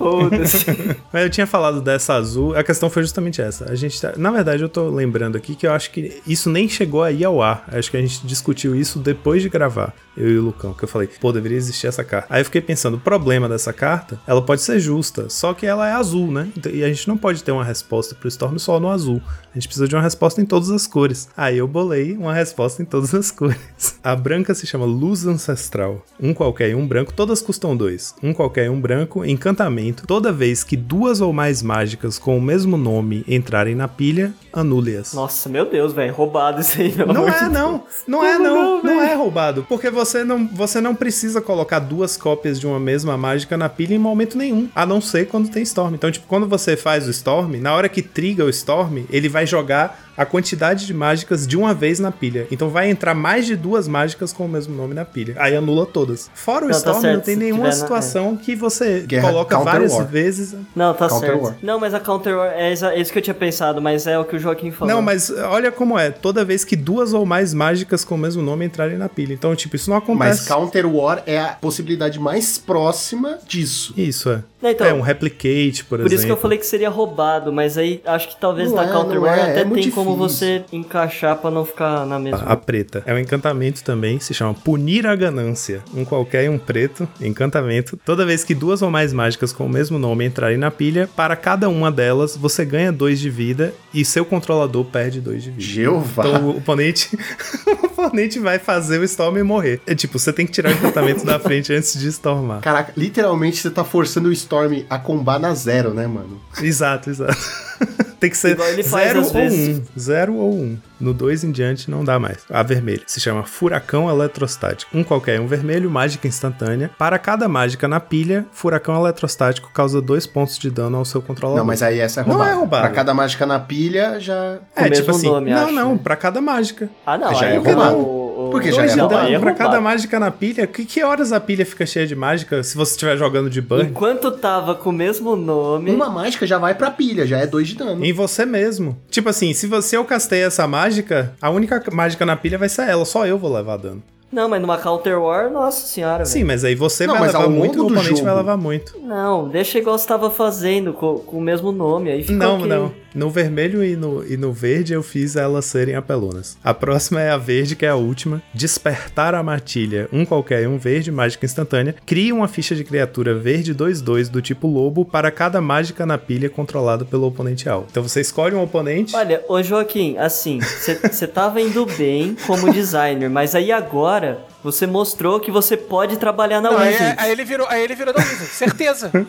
[1.12, 3.70] Mas eu tinha falado dessa azul, a questão foi justamente essa.
[3.70, 6.68] A gente tá, na verdade, eu tô lembrando aqui que eu acho que isso nem
[6.68, 7.64] chegou aí ao ar.
[7.72, 10.88] Acho que a gente discutiu isso depois de gravar, eu e o Lucão, que eu
[10.88, 12.26] falei, pô, deveria existir essa carta.
[12.30, 15.88] Aí eu fiquei pensando, o problema dessa carta, ela pode ser justa, só que ela
[15.88, 16.48] é azul, né?
[16.72, 19.20] E a gente não pode ter uma resposta pro Storm só no azul.
[19.50, 21.28] A gente precisa de uma resposta em todas as cores.
[21.36, 23.98] Aí eu bolei uma resposta em todas as cores.
[24.02, 26.06] A branca se chama Luz Ancestral.
[26.20, 28.14] Um qualquer e um branco, todas custam dois.
[28.22, 30.06] Um qualquer e um branco, encantamento.
[30.06, 35.12] Toda vez que duas ou mais mágicas com o mesmo nome entrarem na pilha, anule-as.
[35.14, 36.12] Nossa, meu Deus, velho.
[36.12, 37.84] Roubado isso aí, pelo Não é, de não.
[38.06, 38.54] Não é, não.
[38.54, 39.10] não, Não velho?
[39.10, 39.66] é roubado.
[39.68, 43.94] Porque você não, você não precisa colocar duas cópias de uma mesma mágica na pilha
[43.94, 44.68] em momento nenhum.
[44.74, 45.94] A não ser quando tem Storm.
[45.94, 49.46] Então, tipo, quando você faz o Storm, na hora que triga o Storm, ele vai
[49.46, 52.46] jogar a quantidade de mágicas de uma vez na pilha.
[52.50, 55.34] Então vai entrar mais de duas mágicas com o mesmo nome na pilha.
[55.38, 56.30] Aí anula todas.
[56.34, 59.28] Fora o Não, tá Storm, certo, não tem nenhuma tiver na- situação que você Guerra-
[59.30, 60.06] coloca Counter várias War.
[60.06, 60.54] vezes.
[60.76, 61.42] Não, tá Counter certo.
[61.44, 61.54] War.
[61.62, 64.24] Não, mas a Counter War é é isso que eu tinha pensado, mas é o
[64.24, 64.94] que o Joaquim falou.
[64.94, 66.10] Não, mas olha como é.
[66.10, 69.32] Toda vez que duas ou mais mágicas com o mesmo nome entrarem na pilha.
[69.32, 70.40] Então, tipo, isso não acontece.
[70.40, 73.94] Mas Counter War é a possibilidade mais próxima disso.
[73.96, 74.42] Isso é.
[74.62, 76.14] Então, é um replicate, por, Por exemplo.
[76.14, 78.92] isso que eu falei que seria roubado, mas aí acho que talvez Não na é,
[78.92, 80.16] Counter não War é, até é tem como difícil.
[80.16, 82.42] você encaixar pra não ficar na mesma.
[82.44, 83.02] A preta.
[83.06, 85.82] É um encantamento também, se chama Punir a Ganância.
[85.94, 87.98] Um qualquer e um preto, encantamento.
[88.04, 91.34] Toda vez que duas ou mais mágicas com o mesmo nome entrarem na pilha, para
[91.36, 95.62] cada uma delas você ganha dois de vida e seu controlador perde dois de vida.
[95.62, 96.26] Jeová.
[96.26, 97.16] Então o oponente,
[97.66, 99.80] o oponente vai fazer o Storm morrer.
[99.86, 102.60] É tipo, você tem que tirar o encantamento da frente antes de stormar.
[102.60, 104.49] Caraca, literalmente você tá forçando o Storm
[104.88, 106.40] a combar na zero, né, mano?
[106.60, 107.36] Exato, exato.
[108.20, 109.78] Tem que ser zero ou vezes.
[109.78, 109.82] um.
[109.98, 110.78] Zero ou um.
[111.00, 112.40] No 2 em diante não dá mais.
[112.50, 114.94] A vermelha se chama Furacão Eletrostático.
[114.94, 116.90] Um qualquer, um vermelho, mágica instantânea.
[116.98, 121.60] Para cada mágica na pilha, Furacão Eletrostático causa dois pontos de dano ao seu controlador.
[121.60, 122.50] Não, mas aí essa é Não roubada.
[122.50, 122.82] é roubado.
[122.82, 124.58] Pra cada mágica na pilha, já...
[124.76, 126.00] É, tipo mesmo assim, nome, não, acho, não, né?
[126.02, 126.90] pra cada mágica.
[127.06, 127.62] Ah, não, Já aí é não.
[127.64, 127.96] roubado.
[127.96, 130.66] O- o- Porque já Dois é Aí é pra cada mágica na pilha.
[130.66, 133.88] Que, que horas a pilha fica cheia de mágica se você estiver jogando de burn?
[133.90, 135.90] Enquanto tava com o mesmo nome.
[135.90, 138.04] Uma mágica já vai pra pilha, já é dois de dano.
[138.04, 138.96] Em você mesmo.
[139.10, 142.88] Tipo assim, se você eu castei essa mágica, a única mágica na pilha vai ser
[142.88, 144.02] ela, só eu vou levar dano.
[144.32, 146.46] Não, mas numa Counter War, nossa senhora, Sim, velho.
[146.46, 148.96] mas aí você Não, vai mas levar muito o oponente vai jogo- levar muito.
[149.02, 152.12] Não, deixa igual você tava fazendo, com, com o mesmo nome.
[152.12, 152.68] Aí fica Não, ok.
[152.68, 152.92] não.
[153.14, 156.56] No vermelho e no, e no verde eu fiz elas serem apelonas.
[156.62, 158.42] A próxima é a verde, que é a última.
[158.54, 160.08] Despertar a matilha.
[160.12, 161.94] Um qualquer e um verde, mágica instantânea.
[162.06, 166.48] Crie uma ficha de criatura verde 2-2 do tipo lobo para cada mágica na pilha
[166.48, 167.88] controlada pelo oponente alvo.
[167.90, 169.14] Então você escolhe um oponente.
[169.16, 175.40] Olha, ô Joaquim, assim, você tava indo bem como designer, mas aí agora você mostrou
[175.40, 177.14] que você pode trabalhar na Não, aí, Wizards.
[177.18, 179.10] aí ele virou, aí ele virou da Wizard, certeza.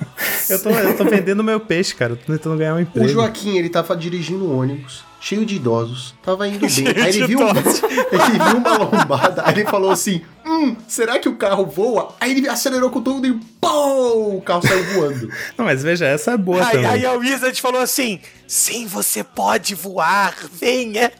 [0.50, 2.14] Eu tô, eu tô vendendo meu peixe, cara.
[2.14, 3.08] Eu tô tentando ganhar um O emprego.
[3.08, 6.70] Joaquim, ele tava dirigindo um ônibus, cheio de idosos, tava indo bem.
[6.70, 7.84] Cheio Aí ele viu, idosos.
[8.12, 12.14] ele viu uma lombada, aí ele falou assim: Hum, será que o carro voa?
[12.20, 15.30] Aí ele acelerou com tudo e pô, o carro saiu voando.
[15.58, 16.86] Não, mas veja, essa é boa Aí, também.
[16.88, 21.12] aí a Wizard falou assim: sim, você pode voar, venha.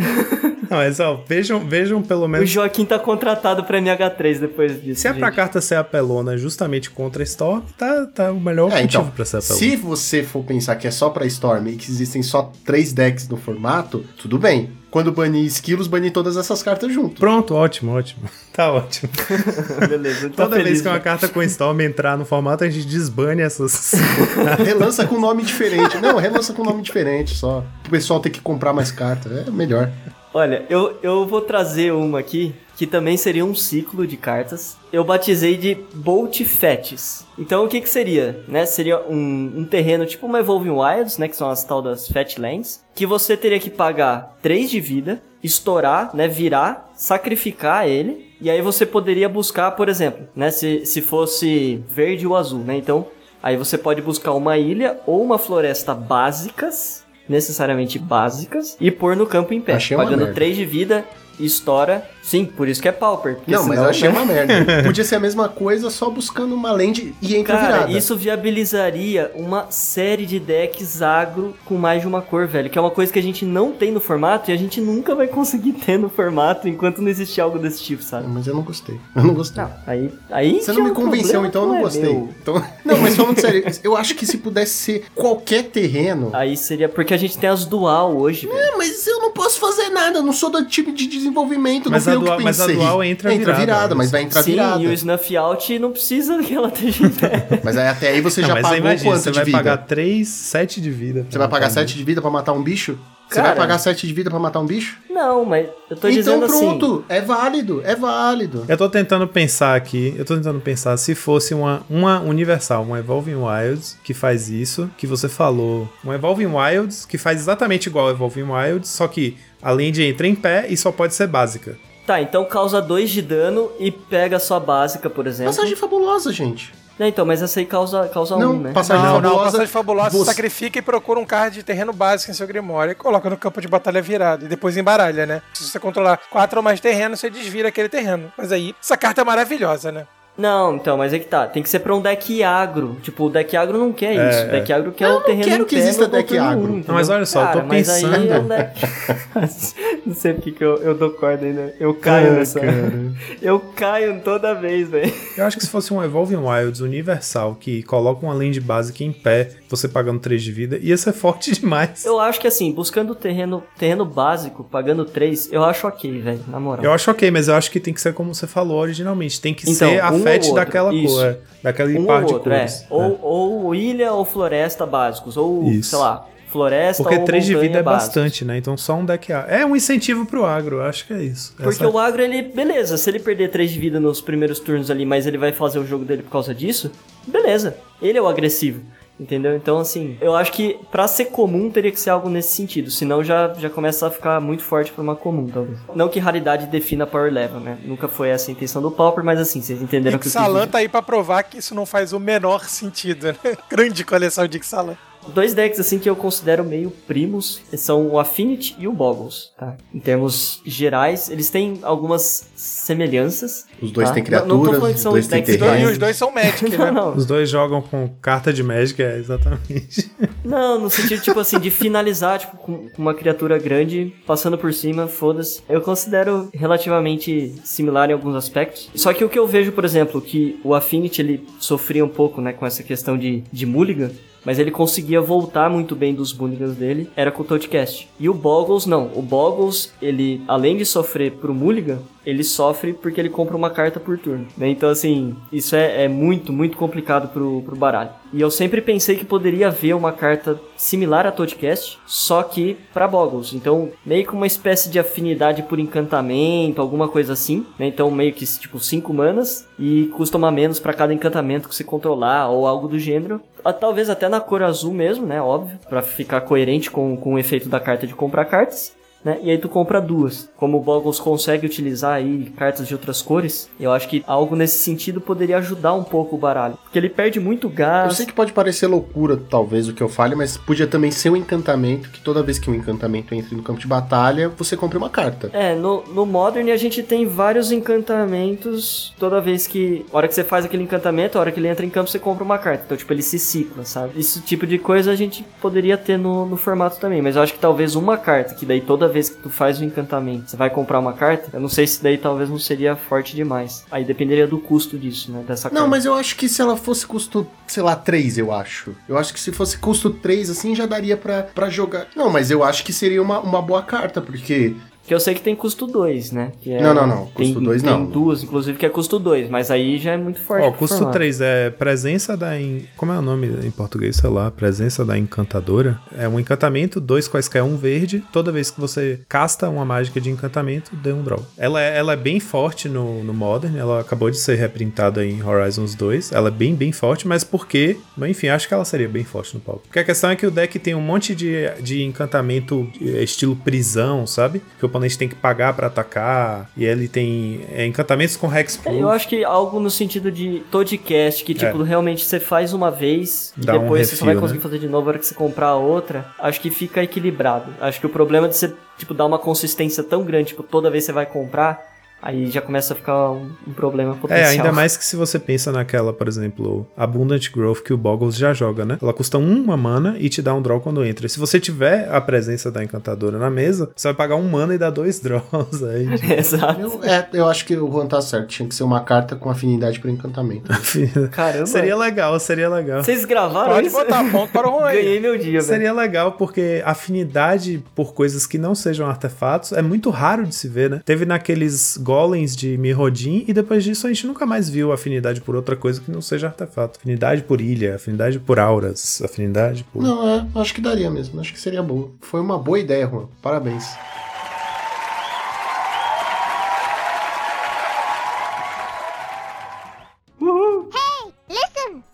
[0.70, 2.48] Não, mas ó, vejam, vejam pelo O menos.
[2.48, 5.00] Joaquim tá contratado pra MH3 depois disso.
[5.00, 5.36] Se é pra gente.
[5.36, 9.24] carta ser apelona justamente contra a Storm, tá, tá o melhor É, motivo então, pra
[9.24, 9.58] ser apelona.
[9.58, 13.28] se você for pensar que é só pra Storm e que existem só três decks
[13.28, 14.70] no formato, tudo bem.
[14.90, 17.20] Quando banir esquilos, banir todas essas cartas junto.
[17.20, 18.28] Pronto, ótimo, ótimo.
[18.52, 19.10] Tá ótimo.
[19.88, 21.00] Beleza, tô Toda vez feliz, que uma né?
[21.00, 23.92] carta com Storm entrar no formato, a gente desbane essas.
[24.58, 25.96] relança com nome diferente.
[25.98, 27.64] Não, relança com nome diferente só.
[27.86, 29.44] O pessoal ter que comprar mais carta.
[29.46, 29.90] É melhor.
[30.32, 34.76] Olha, eu, eu vou trazer uma aqui que também seria um ciclo de cartas.
[34.92, 37.26] Eu batizei de Bolt Fetes.
[37.36, 38.42] Então o que que seria?
[38.48, 38.64] Né?
[38.64, 41.28] Seria um, um terreno tipo uma Evolving Wilds, né?
[41.28, 42.82] Que são as tal das Fatlands.
[42.94, 46.26] Que você teria que pagar 3 de vida, estourar, né?
[46.28, 48.30] Virar, sacrificar ele.
[48.40, 50.50] E aí você poderia buscar, por exemplo, né?
[50.50, 52.76] Se, se fosse verde ou azul, né?
[52.76, 53.06] Então
[53.42, 56.99] aí você pode buscar uma ilha ou uma floresta básicas
[57.30, 60.34] necessariamente básicas e pôr no campo em pé, Achei pagando merda.
[60.34, 61.04] 3 de vida,
[61.38, 63.38] estoura Sim, por isso que é Pauper.
[63.46, 64.14] Não, mas eu achei né?
[64.16, 64.82] uma merda.
[64.84, 67.92] Podia ser a mesma coisa, só buscando uma land e entra Cara, virada.
[67.92, 72.68] isso viabilizaria uma série de decks agro com mais de uma cor, velho.
[72.70, 75.14] Que é uma coisa que a gente não tem no formato e a gente nunca
[75.14, 78.26] vai conseguir ter no formato enquanto não existir algo desse tipo, sabe?
[78.28, 79.00] Mas eu não gostei.
[79.14, 79.62] Eu não gostei.
[79.62, 80.10] Não, aí.
[80.30, 82.02] aí Você não me é um convenceu, então eu não é gostei.
[82.02, 82.28] meu.
[82.40, 86.30] Então, não, mas falando sério, eu acho que se pudesse ser qualquer terreno.
[86.32, 88.58] Aí seria porque a gente tem as dual hoje, velho.
[88.58, 92.06] É, mas eu não posso fazer nada, eu não sou do time de desenvolvimento, Mas
[92.16, 94.82] a dual- mas a dual entra entra virada, virada, mas vai entrar Sim, virada.
[94.82, 97.60] e o Snuff Out não precisa que ela esteja em pé.
[97.64, 99.58] Mas aí até aí você Não, já pagou imagina, quanto você de vai vida?
[99.58, 101.26] pagar 3, 7 de vida.
[101.28, 102.98] Você vai pagar 7 de vida pra matar um bicho?
[103.28, 104.98] Você Cara- vai pagar 7 de vida pra matar um bicho?
[105.08, 106.58] não, mas eu tô então dizendo assim.
[106.58, 108.64] pronto, é válido, é válido.
[108.66, 112.98] Eu tô tentando pensar aqui, eu tô tentando pensar se fosse uma, uma Universal, uma
[112.98, 115.88] Evolving Wilds que faz isso, que você falou.
[116.04, 120.26] Um Evolving Wilds que faz exatamente igual ao Evolving Wilds, só que além de entrar
[120.26, 121.78] em pé e só pode ser básica.
[122.10, 125.52] Tá, então causa 2 de dano e pega a sua básica, por exemplo.
[125.54, 126.74] Passagem fabulosa, gente.
[126.98, 128.72] Não, então, mas essa aí causa 1, causa Não, um, né?
[128.72, 129.44] passagem Não, não, fabulosa.
[129.44, 132.90] passagem fabulosa, você você- sacrifica e procura um card de terreno básico em seu Grimório
[132.90, 134.44] e coloca no campo de batalha virado.
[134.44, 135.40] E depois embaralha, né?
[135.54, 138.32] Se você controlar quatro ou mais terrenos, você desvira aquele terreno.
[138.36, 140.04] Mas aí, essa carta é maravilhosa, né?
[140.38, 141.46] Não, então, mas é que tá.
[141.46, 142.96] Tem que ser pra um deck agro.
[143.02, 144.38] Tipo, o deck agro não quer É, isso.
[144.38, 144.46] é.
[144.46, 146.72] O deck agro quer Eu o não terreno quero em que pé exista deck agro.
[146.72, 148.80] um, Não, mas olha só, eu tô Cara, mas aí pensando- é um deck...
[150.06, 151.74] não sei porque que eu, eu dou corda ainda.
[151.78, 152.58] Eu caio nessa.
[153.42, 155.12] Eu caio toda vez, velho.
[155.36, 159.12] Eu acho que se fosse um Evolving Wilds universal que coloca uma land básica em
[159.12, 162.04] pé, você pagando 3 de vida, ia ser forte demais.
[162.04, 166.40] Eu acho que assim, buscando terreno, terreno básico, pagando 3, eu acho ok, velho.
[166.48, 166.84] Na moral.
[166.84, 169.40] Eu acho ok, mas eu acho que tem que ser como você falou originalmente.
[169.40, 171.14] Tem que Então, ser a um FET daquela isso.
[171.14, 172.58] cor, é, daquele um par ou de outro, é.
[172.58, 172.86] cores.
[172.90, 175.36] Ou, ou ilha ou floresta básicos.
[175.36, 175.90] Ou, Isso.
[175.90, 178.06] sei lá, floresta Porque ou 3 de vida é básicos.
[178.16, 178.56] bastante, né?
[178.58, 179.46] Então só um deck A.
[179.48, 181.52] É um incentivo pro agro, eu acho que é isso.
[181.56, 184.90] Porque Essa- o agro, ele, beleza, se ele perder 3 de vida nos primeiros turnos
[184.90, 186.90] ali, mas ele vai fazer o jogo dele por causa disso,
[187.26, 187.76] beleza.
[188.02, 188.80] Ele é o agressivo.
[189.20, 189.54] Entendeu?
[189.54, 192.90] Então, assim, eu acho que pra ser comum teria que ser algo nesse sentido.
[192.90, 195.78] Senão já, já começa a ficar muito forte pra uma comum, talvez.
[195.94, 197.76] Não que raridade defina power level, né?
[197.84, 200.42] Nunca foi essa a intenção do Pauper, mas assim, vocês entenderam o que eu quis
[200.42, 200.66] dizer.
[200.68, 203.36] tá aí pra provar que isso não faz o menor sentido, né?
[203.68, 204.96] Grande coleção de Ixalan.
[205.28, 209.76] Dois decks, assim, que eu considero meio primos são o Affinity e o Boggles, tá?
[209.94, 213.64] Em termos gerais, eles têm algumas semelhanças.
[213.80, 214.14] Os dois tá?
[214.14, 215.88] têm Não- não tô criaturas, falando que os são dois têm terreno.
[215.88, 216.90] e os dois são Magic, Não, né?
[216.90, 217.14] não.
[217.14, 220.10] Os dois jogam com carta de Magic, é, exatamente.
[220.44, 224.72] Não, no sentido, tipo assim, de finalizar, tipo, com com uma criatura grande, passando por
[224.72, 225.60] cima, foda-se.
[225.68, 228.88] Eu considero relativamente similar em alguns aspectos.
[228.94, 232.40] Só que o que eu vejo, por exemplo, que o Affinity, ele sofria um pouco,
[232.40, 234.10] né, com essa questão de, de Mulligan,
[234.44, 238.08] mas ele conseguia voltar muito bem dos Mulligans dele, era com o Toadcast.
[238.18, 239.10] E o Boggles, não.
[239.14, 243.98] O Boggles, ele, além de sofrer pro Mulligan, ele sofre porque ele compra uma carta
[243.98, 244.68] por turno, né?
[244.68, 248.10] Então, assim, isso é, é muito, muito complicado pro, pro baralho.
[248.32, 253.08] E eu sempre pensei que poderia haver uma carta similar a Toadcast, só que pra
[253.08, 253.52] Boggles.
[253.52, 257.86] Então, meio que uma espécie de afinidade por encantamento, alguma coisa assim, né?
[257.86, 261.84] Então, meio que, tipo, 5 manas e custa uma menos pra cada encantamento que você
[261.84, 263.40] controlar ou algo do gênero.
[263.64, 265.40] Ah, Talvez até na cor azul mesmo, né?
[265.40, 269.38] Óbvio, pra ficar coerente com, com o efeito da carta de comprar cartas né?
[269.42, 270.48] E aí tu compra duas.
[270.56, 274.78] Como o Boggles consegue utilizar aí cartas de outras cores, eu acho que algo nesse
[274.78, 276.78] sentido poderia ajudar um pouco o baralho.
[276.82, 278.14] Porque ele perde muito Eu gás.
[278.14, 281.36] sei que pode parecer loucura, talvez, o que eu fale, mas podia também ser um
[281.36, 285.10] encantamento que toda vez que um encantamento entre no campo de batalha, você compre uma
[285.10, 285.50] carta.
[285.52, 289.12] É, no, no Modern a gente tem vários encantamentos.
[289.18, 290.04] Toda vez que.
[290.12, 292.18] A hora que você faz aquele encantamento, a hora que ele entra em campo, você
[292.18, 292.84] compra uma carta.
[292.86, 294.18] Então, tipo, ele se cicla, sabe?
[294.18, 297.20] Esse tipo de coisa a gente poderia ter no, no formato também.
[297.22, 299.84] Mas eu acho que talvez uma carta, que daí toda vez que tu faz o
[299.84, 301.50] encantamento, você vai comprar uma carta.
[301.52, 303.84] Eu não sei se daí talvez não seria forte demais.
[303.90, 305.44] Aí dependeria do custo disso, né?
[305.46, 305.78] Dessa carta.
[305.78, 308.94] Não, mas eu acho que se ela fosse custo, sei lá, 3, eu acho.
[309.08, 312.06] Eu acho que se fosse custo 3, assim, já daria pra, pra jogar.
[312.16, 314.74] Não, mas eu acho que seria uma, uma boa carta, porque.
[315.10, 316.52] Que eu sei que tem custo 2, né?
[316.62, 317.26] Que é- Não, não, não.
[317.26, 318.04] Tem, Custo dois, tem não.
[318.06, 319.50] duas, inclusive, que é custo 2.
[319.50, 320.62] Mas aí já é muito forte.
[320.64, 321.14] Ó, custo formato.
[321.18, 322.56] 3 é presença da.
[322.60, 324.14] En- Como é o nome em português?
[324.14, 324.52] Sei lá.
[324.52, 325.98] Presença da encantadora.
[326.16, 328.22] É um encantamento, dois quaisquer, um verde.
[328.32, 331.44] Toda vez que você casta uma mágica de encantamento, dê um draw.
[331.58, 333.76] Ela é, ela é bem forte no, no Modern.
[333.76, 336.30] Ela acabou de ser reprintada em Horizons 2.
[336.30, 337.96] Ela é bem, bem forte, mas por quê?
[338.28, 339.82] Enfim, acho que ela seria bem forte no palco.
[339.88, 343.56] Porque a questão é que o deck tem um monte de, de encantamento eh, estilo
[343.56, 344.62] prisão, sabe?
[344.78, 346.70] Que o oponente tem que pagar pra atacar.
[346.76, 348.96] E ele tem é, encantamentos com Hexproof.
[348.96, 352.90] É, Eu acho que algo no sentido de Toadcast, que tipo, realmente você faz uma
[352.90, 353.64] vez e É.
[353.66, 354.62] Dá um depois você só vai refil, conseguir né?
[354.62, 356.26] fazer de novo na hora que você comprar a outra.
[356.38, 357.72] Acho que fica equilibrado.
[357.80, 361.04] Acho que o problema de você, tipo, dar uma consistência tão grande, tipo, toda vez
[361.04, 361.89] você vai comprar,
[362.22, 364.48] Aí já começa a ficar um, um problema É, potencial.
[364.50, 368.52] ainda mais que se você pensa naquela, por exemplo, Abundant Growth que o Boggles já
[368.52, 368.98] joga, né?
[369.00, 371.26] Ela custa uma mana e te dá um draw quando entra.
[371.26, 374.74] E se você tiver a presença da encantadora na mesa, você vai pagar um mana
[374.74, 376.08] e dar dois draws aí.
[376.38, 376.80] Exato.
[376.80, 378.48] Eu, é, eu acho que o Juan tá certo.
[378.48, 380.70] Tinha que ser uma carta com afinidade para encantamento.
[381.32, 381.66] Caramba.
[381.66, 383.02] seria legal, seria legal.
[383.02, 383.96] Vocês gravaram Pode isso?
[383.96, 385.02] botar ponto para o Juan aí.
[385.02, 385.62] Ganhei meu dia, velho.
[385.62, 390.68] Seria legal porque afinidade por coisas que não sejam artefatos é muito raro de se
[390.68, 391.00] ver, né?
[391.04, 395.54] Teve naqueles golems de Mirrodin e depois disso a gente nunca mais viu afinidade por
[395.54, 396.98] outra coisa que não seja artefato.
[396.98, 400.02] Afinidade por ilha, afinidade por auras, afinidade por.
[400.02, 401.40] Não, é, acho que daria mesmo.
[401.40, 402.10] Acho que seria boa.
[402.20, 403.26] Foi uma boa ideia, Juan.
[403.40, 403.84] Parabéns.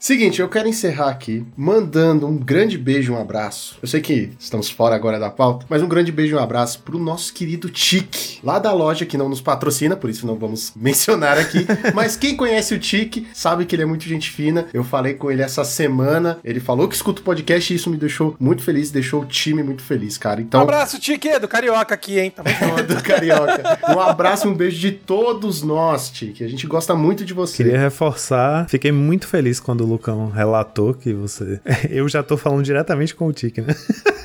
[0.06, 3.76] Seguinte, eu quero encerrar aqui mandando um grande beijo e um abraço.
[3.82, 6.78] Eu sei que estamos fora agora da pauta, mas um grande beijo e um abraço
[6.84, 10.72] pro nosso querido Tique, lá da loja que não nos patrocina, por isso não vamos
[10.78, 11.66] mencionar aqui.
[11.92, 14.66] mas quem conhece o Tique sabe que ele é muito gente fina.
[14.72, 17.96] Eu falei com ele essa semana, ele falou que escuta o podcast e isso me
[17.96, 20.40] deixou muito feliz, deixou o time muito feliz, cara.
[20.40, 22.32] Um Então, abraço, Tique, do Carioca aqui, hein?
[22.76, 22.94] Junto.
[22.94, 23.76] do Carioca.
[23.92, 26.44] Um abraço e um beijo de todos nós, Tique.
[26.44, 27.56] A gente gosta muito de você.
[27.56, 31.60] Queria reforçar, fiquei muito feliz quando o Lucão relatou que você.
[31.90, 33.74] Eu já tô falando diretamente com o Tique, né?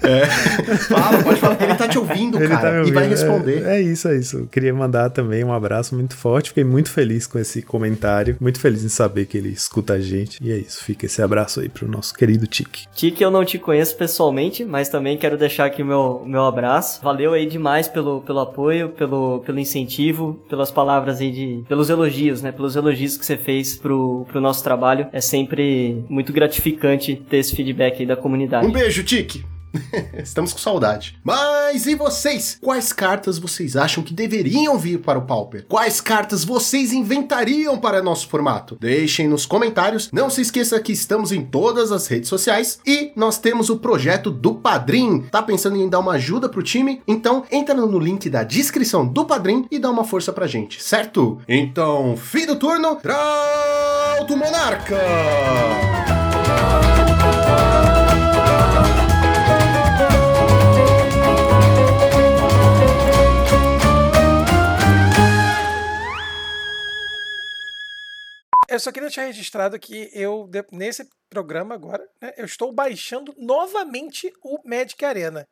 [0.87, 1.61] Fala, pode falar.
[1.61, 3.19] Ele tá te ouvindo, Ele cara, tá me e vai ouvindo.
[3.19, 3.63] responder.
[3.65, 4.37] É, é isso, é isso.
[4.39, 6.49] Eu queria mandar também um abraço muito forte.
[6.49, 8.35] Fiquei muito feliz com esse comentário.
[8.39, 10.39] Muito feliz em saber que ele escuta a gente.
[10.41, 10.83] E é isso.
[10.83, 12.85] Fica esse abraço aí pro nosso querido Tique.
[12.93, 17.01] Tique, eu não te conheço pessoalmente, mas também quero deixar aqui o meu, meu abraço.
[17.03, 21.63] Valeu aí demais pelo, pelo apoio, pelo, pelo incentivo, pelas palavras aí de.
[21.67, 22.51] pelos elogios, né?
[22.51, 25.07] Pelos elogios que você fez pro, pro nosso trabalho.
[25.13, 28.65] É sempre muito gratificante ter esse feedback aí da comunidade.
[28.65, 29.43] Um beijo, Tique.
[30.17, 31.19] Estamos com saudade.
[31.23, 32.57] Mas e vocês?
[32.61, 35.65] Quais cartas vocês acham que deveriam vir para o Pauper?
[35.67, 38.77] Quais cartas vocês inventariam para nosso formato?
[38.79, 40.09] Deixem nos comentários.
[40.11, 44.29] Não se esqueça que estamos em todas as redes sociais e nós temos o projeto
[44.29, 45.21] do Padrim.
[45.31, 47.01] Tá pensando em dar uma ajuda pro time?
[47.07, 51.39] Então entra no link da descrição do Padrim e dá uma força pra gente, certo?
[51.47, 54.97] Então, fim do turno, Trauto Monarca!
[68.71, 74.31] Eu só queria deixar registrado que eu, nesse programa agora, né, eu estou baixando novamente
[74.41, 75.45] o Magic Arena.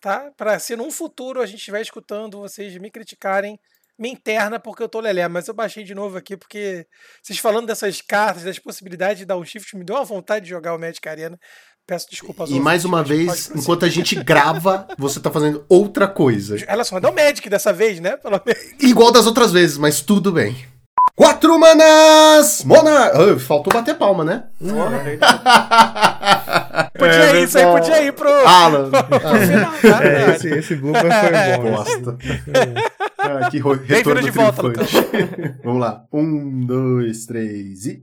[0.00, 0.30] Tá?
[0.34, 3.58] Para se num futuro a gente estiver escutando vocês me criticarem,
[3.98, 5.28] me interna porque eu tô lelé.
[5.28, 6.86] Mas eu baixei de novo aqui porque
[7.22, 10.50] vocês falando dessas cartas, das possibilidades de dar um shift, me deu uma vontade de
[10.50, 11.38] jogar o Magic Arena.
[11.86, 16.56] Peço desculpas E mais uma vez, enquanto a gente grava, você tá fazendo outra coisa.
[16.66, 18.16] Olha só, dá o Magic dessa vez, né?
[18.16, 18.62] Pelo menos.
[18.80, 20.72] Igual das outras vezes, mas tudo bem.
[21.16, 22.64] Quatro manas!
[22.64, 23.12] Monar...
[23.14, 24.44] Ah, faltou bater palma, né?
[24.58, 25.40] Porra, verdade.
[26.98, 28.28] Podia ir, isso aí podia ir pro.
[28.46, 28.90] Alan.
[29.84, 30.00] Ah?
[30.04, 31.70] É, esse, esse blooper foi bom.
[31.76, 32.18] bosta.
[33.18, 34.62] Ah, que ro- retorno de volta.
[35.62, 36.04] Vamos lá.
[36.12, 38.02] Um, dois, três e...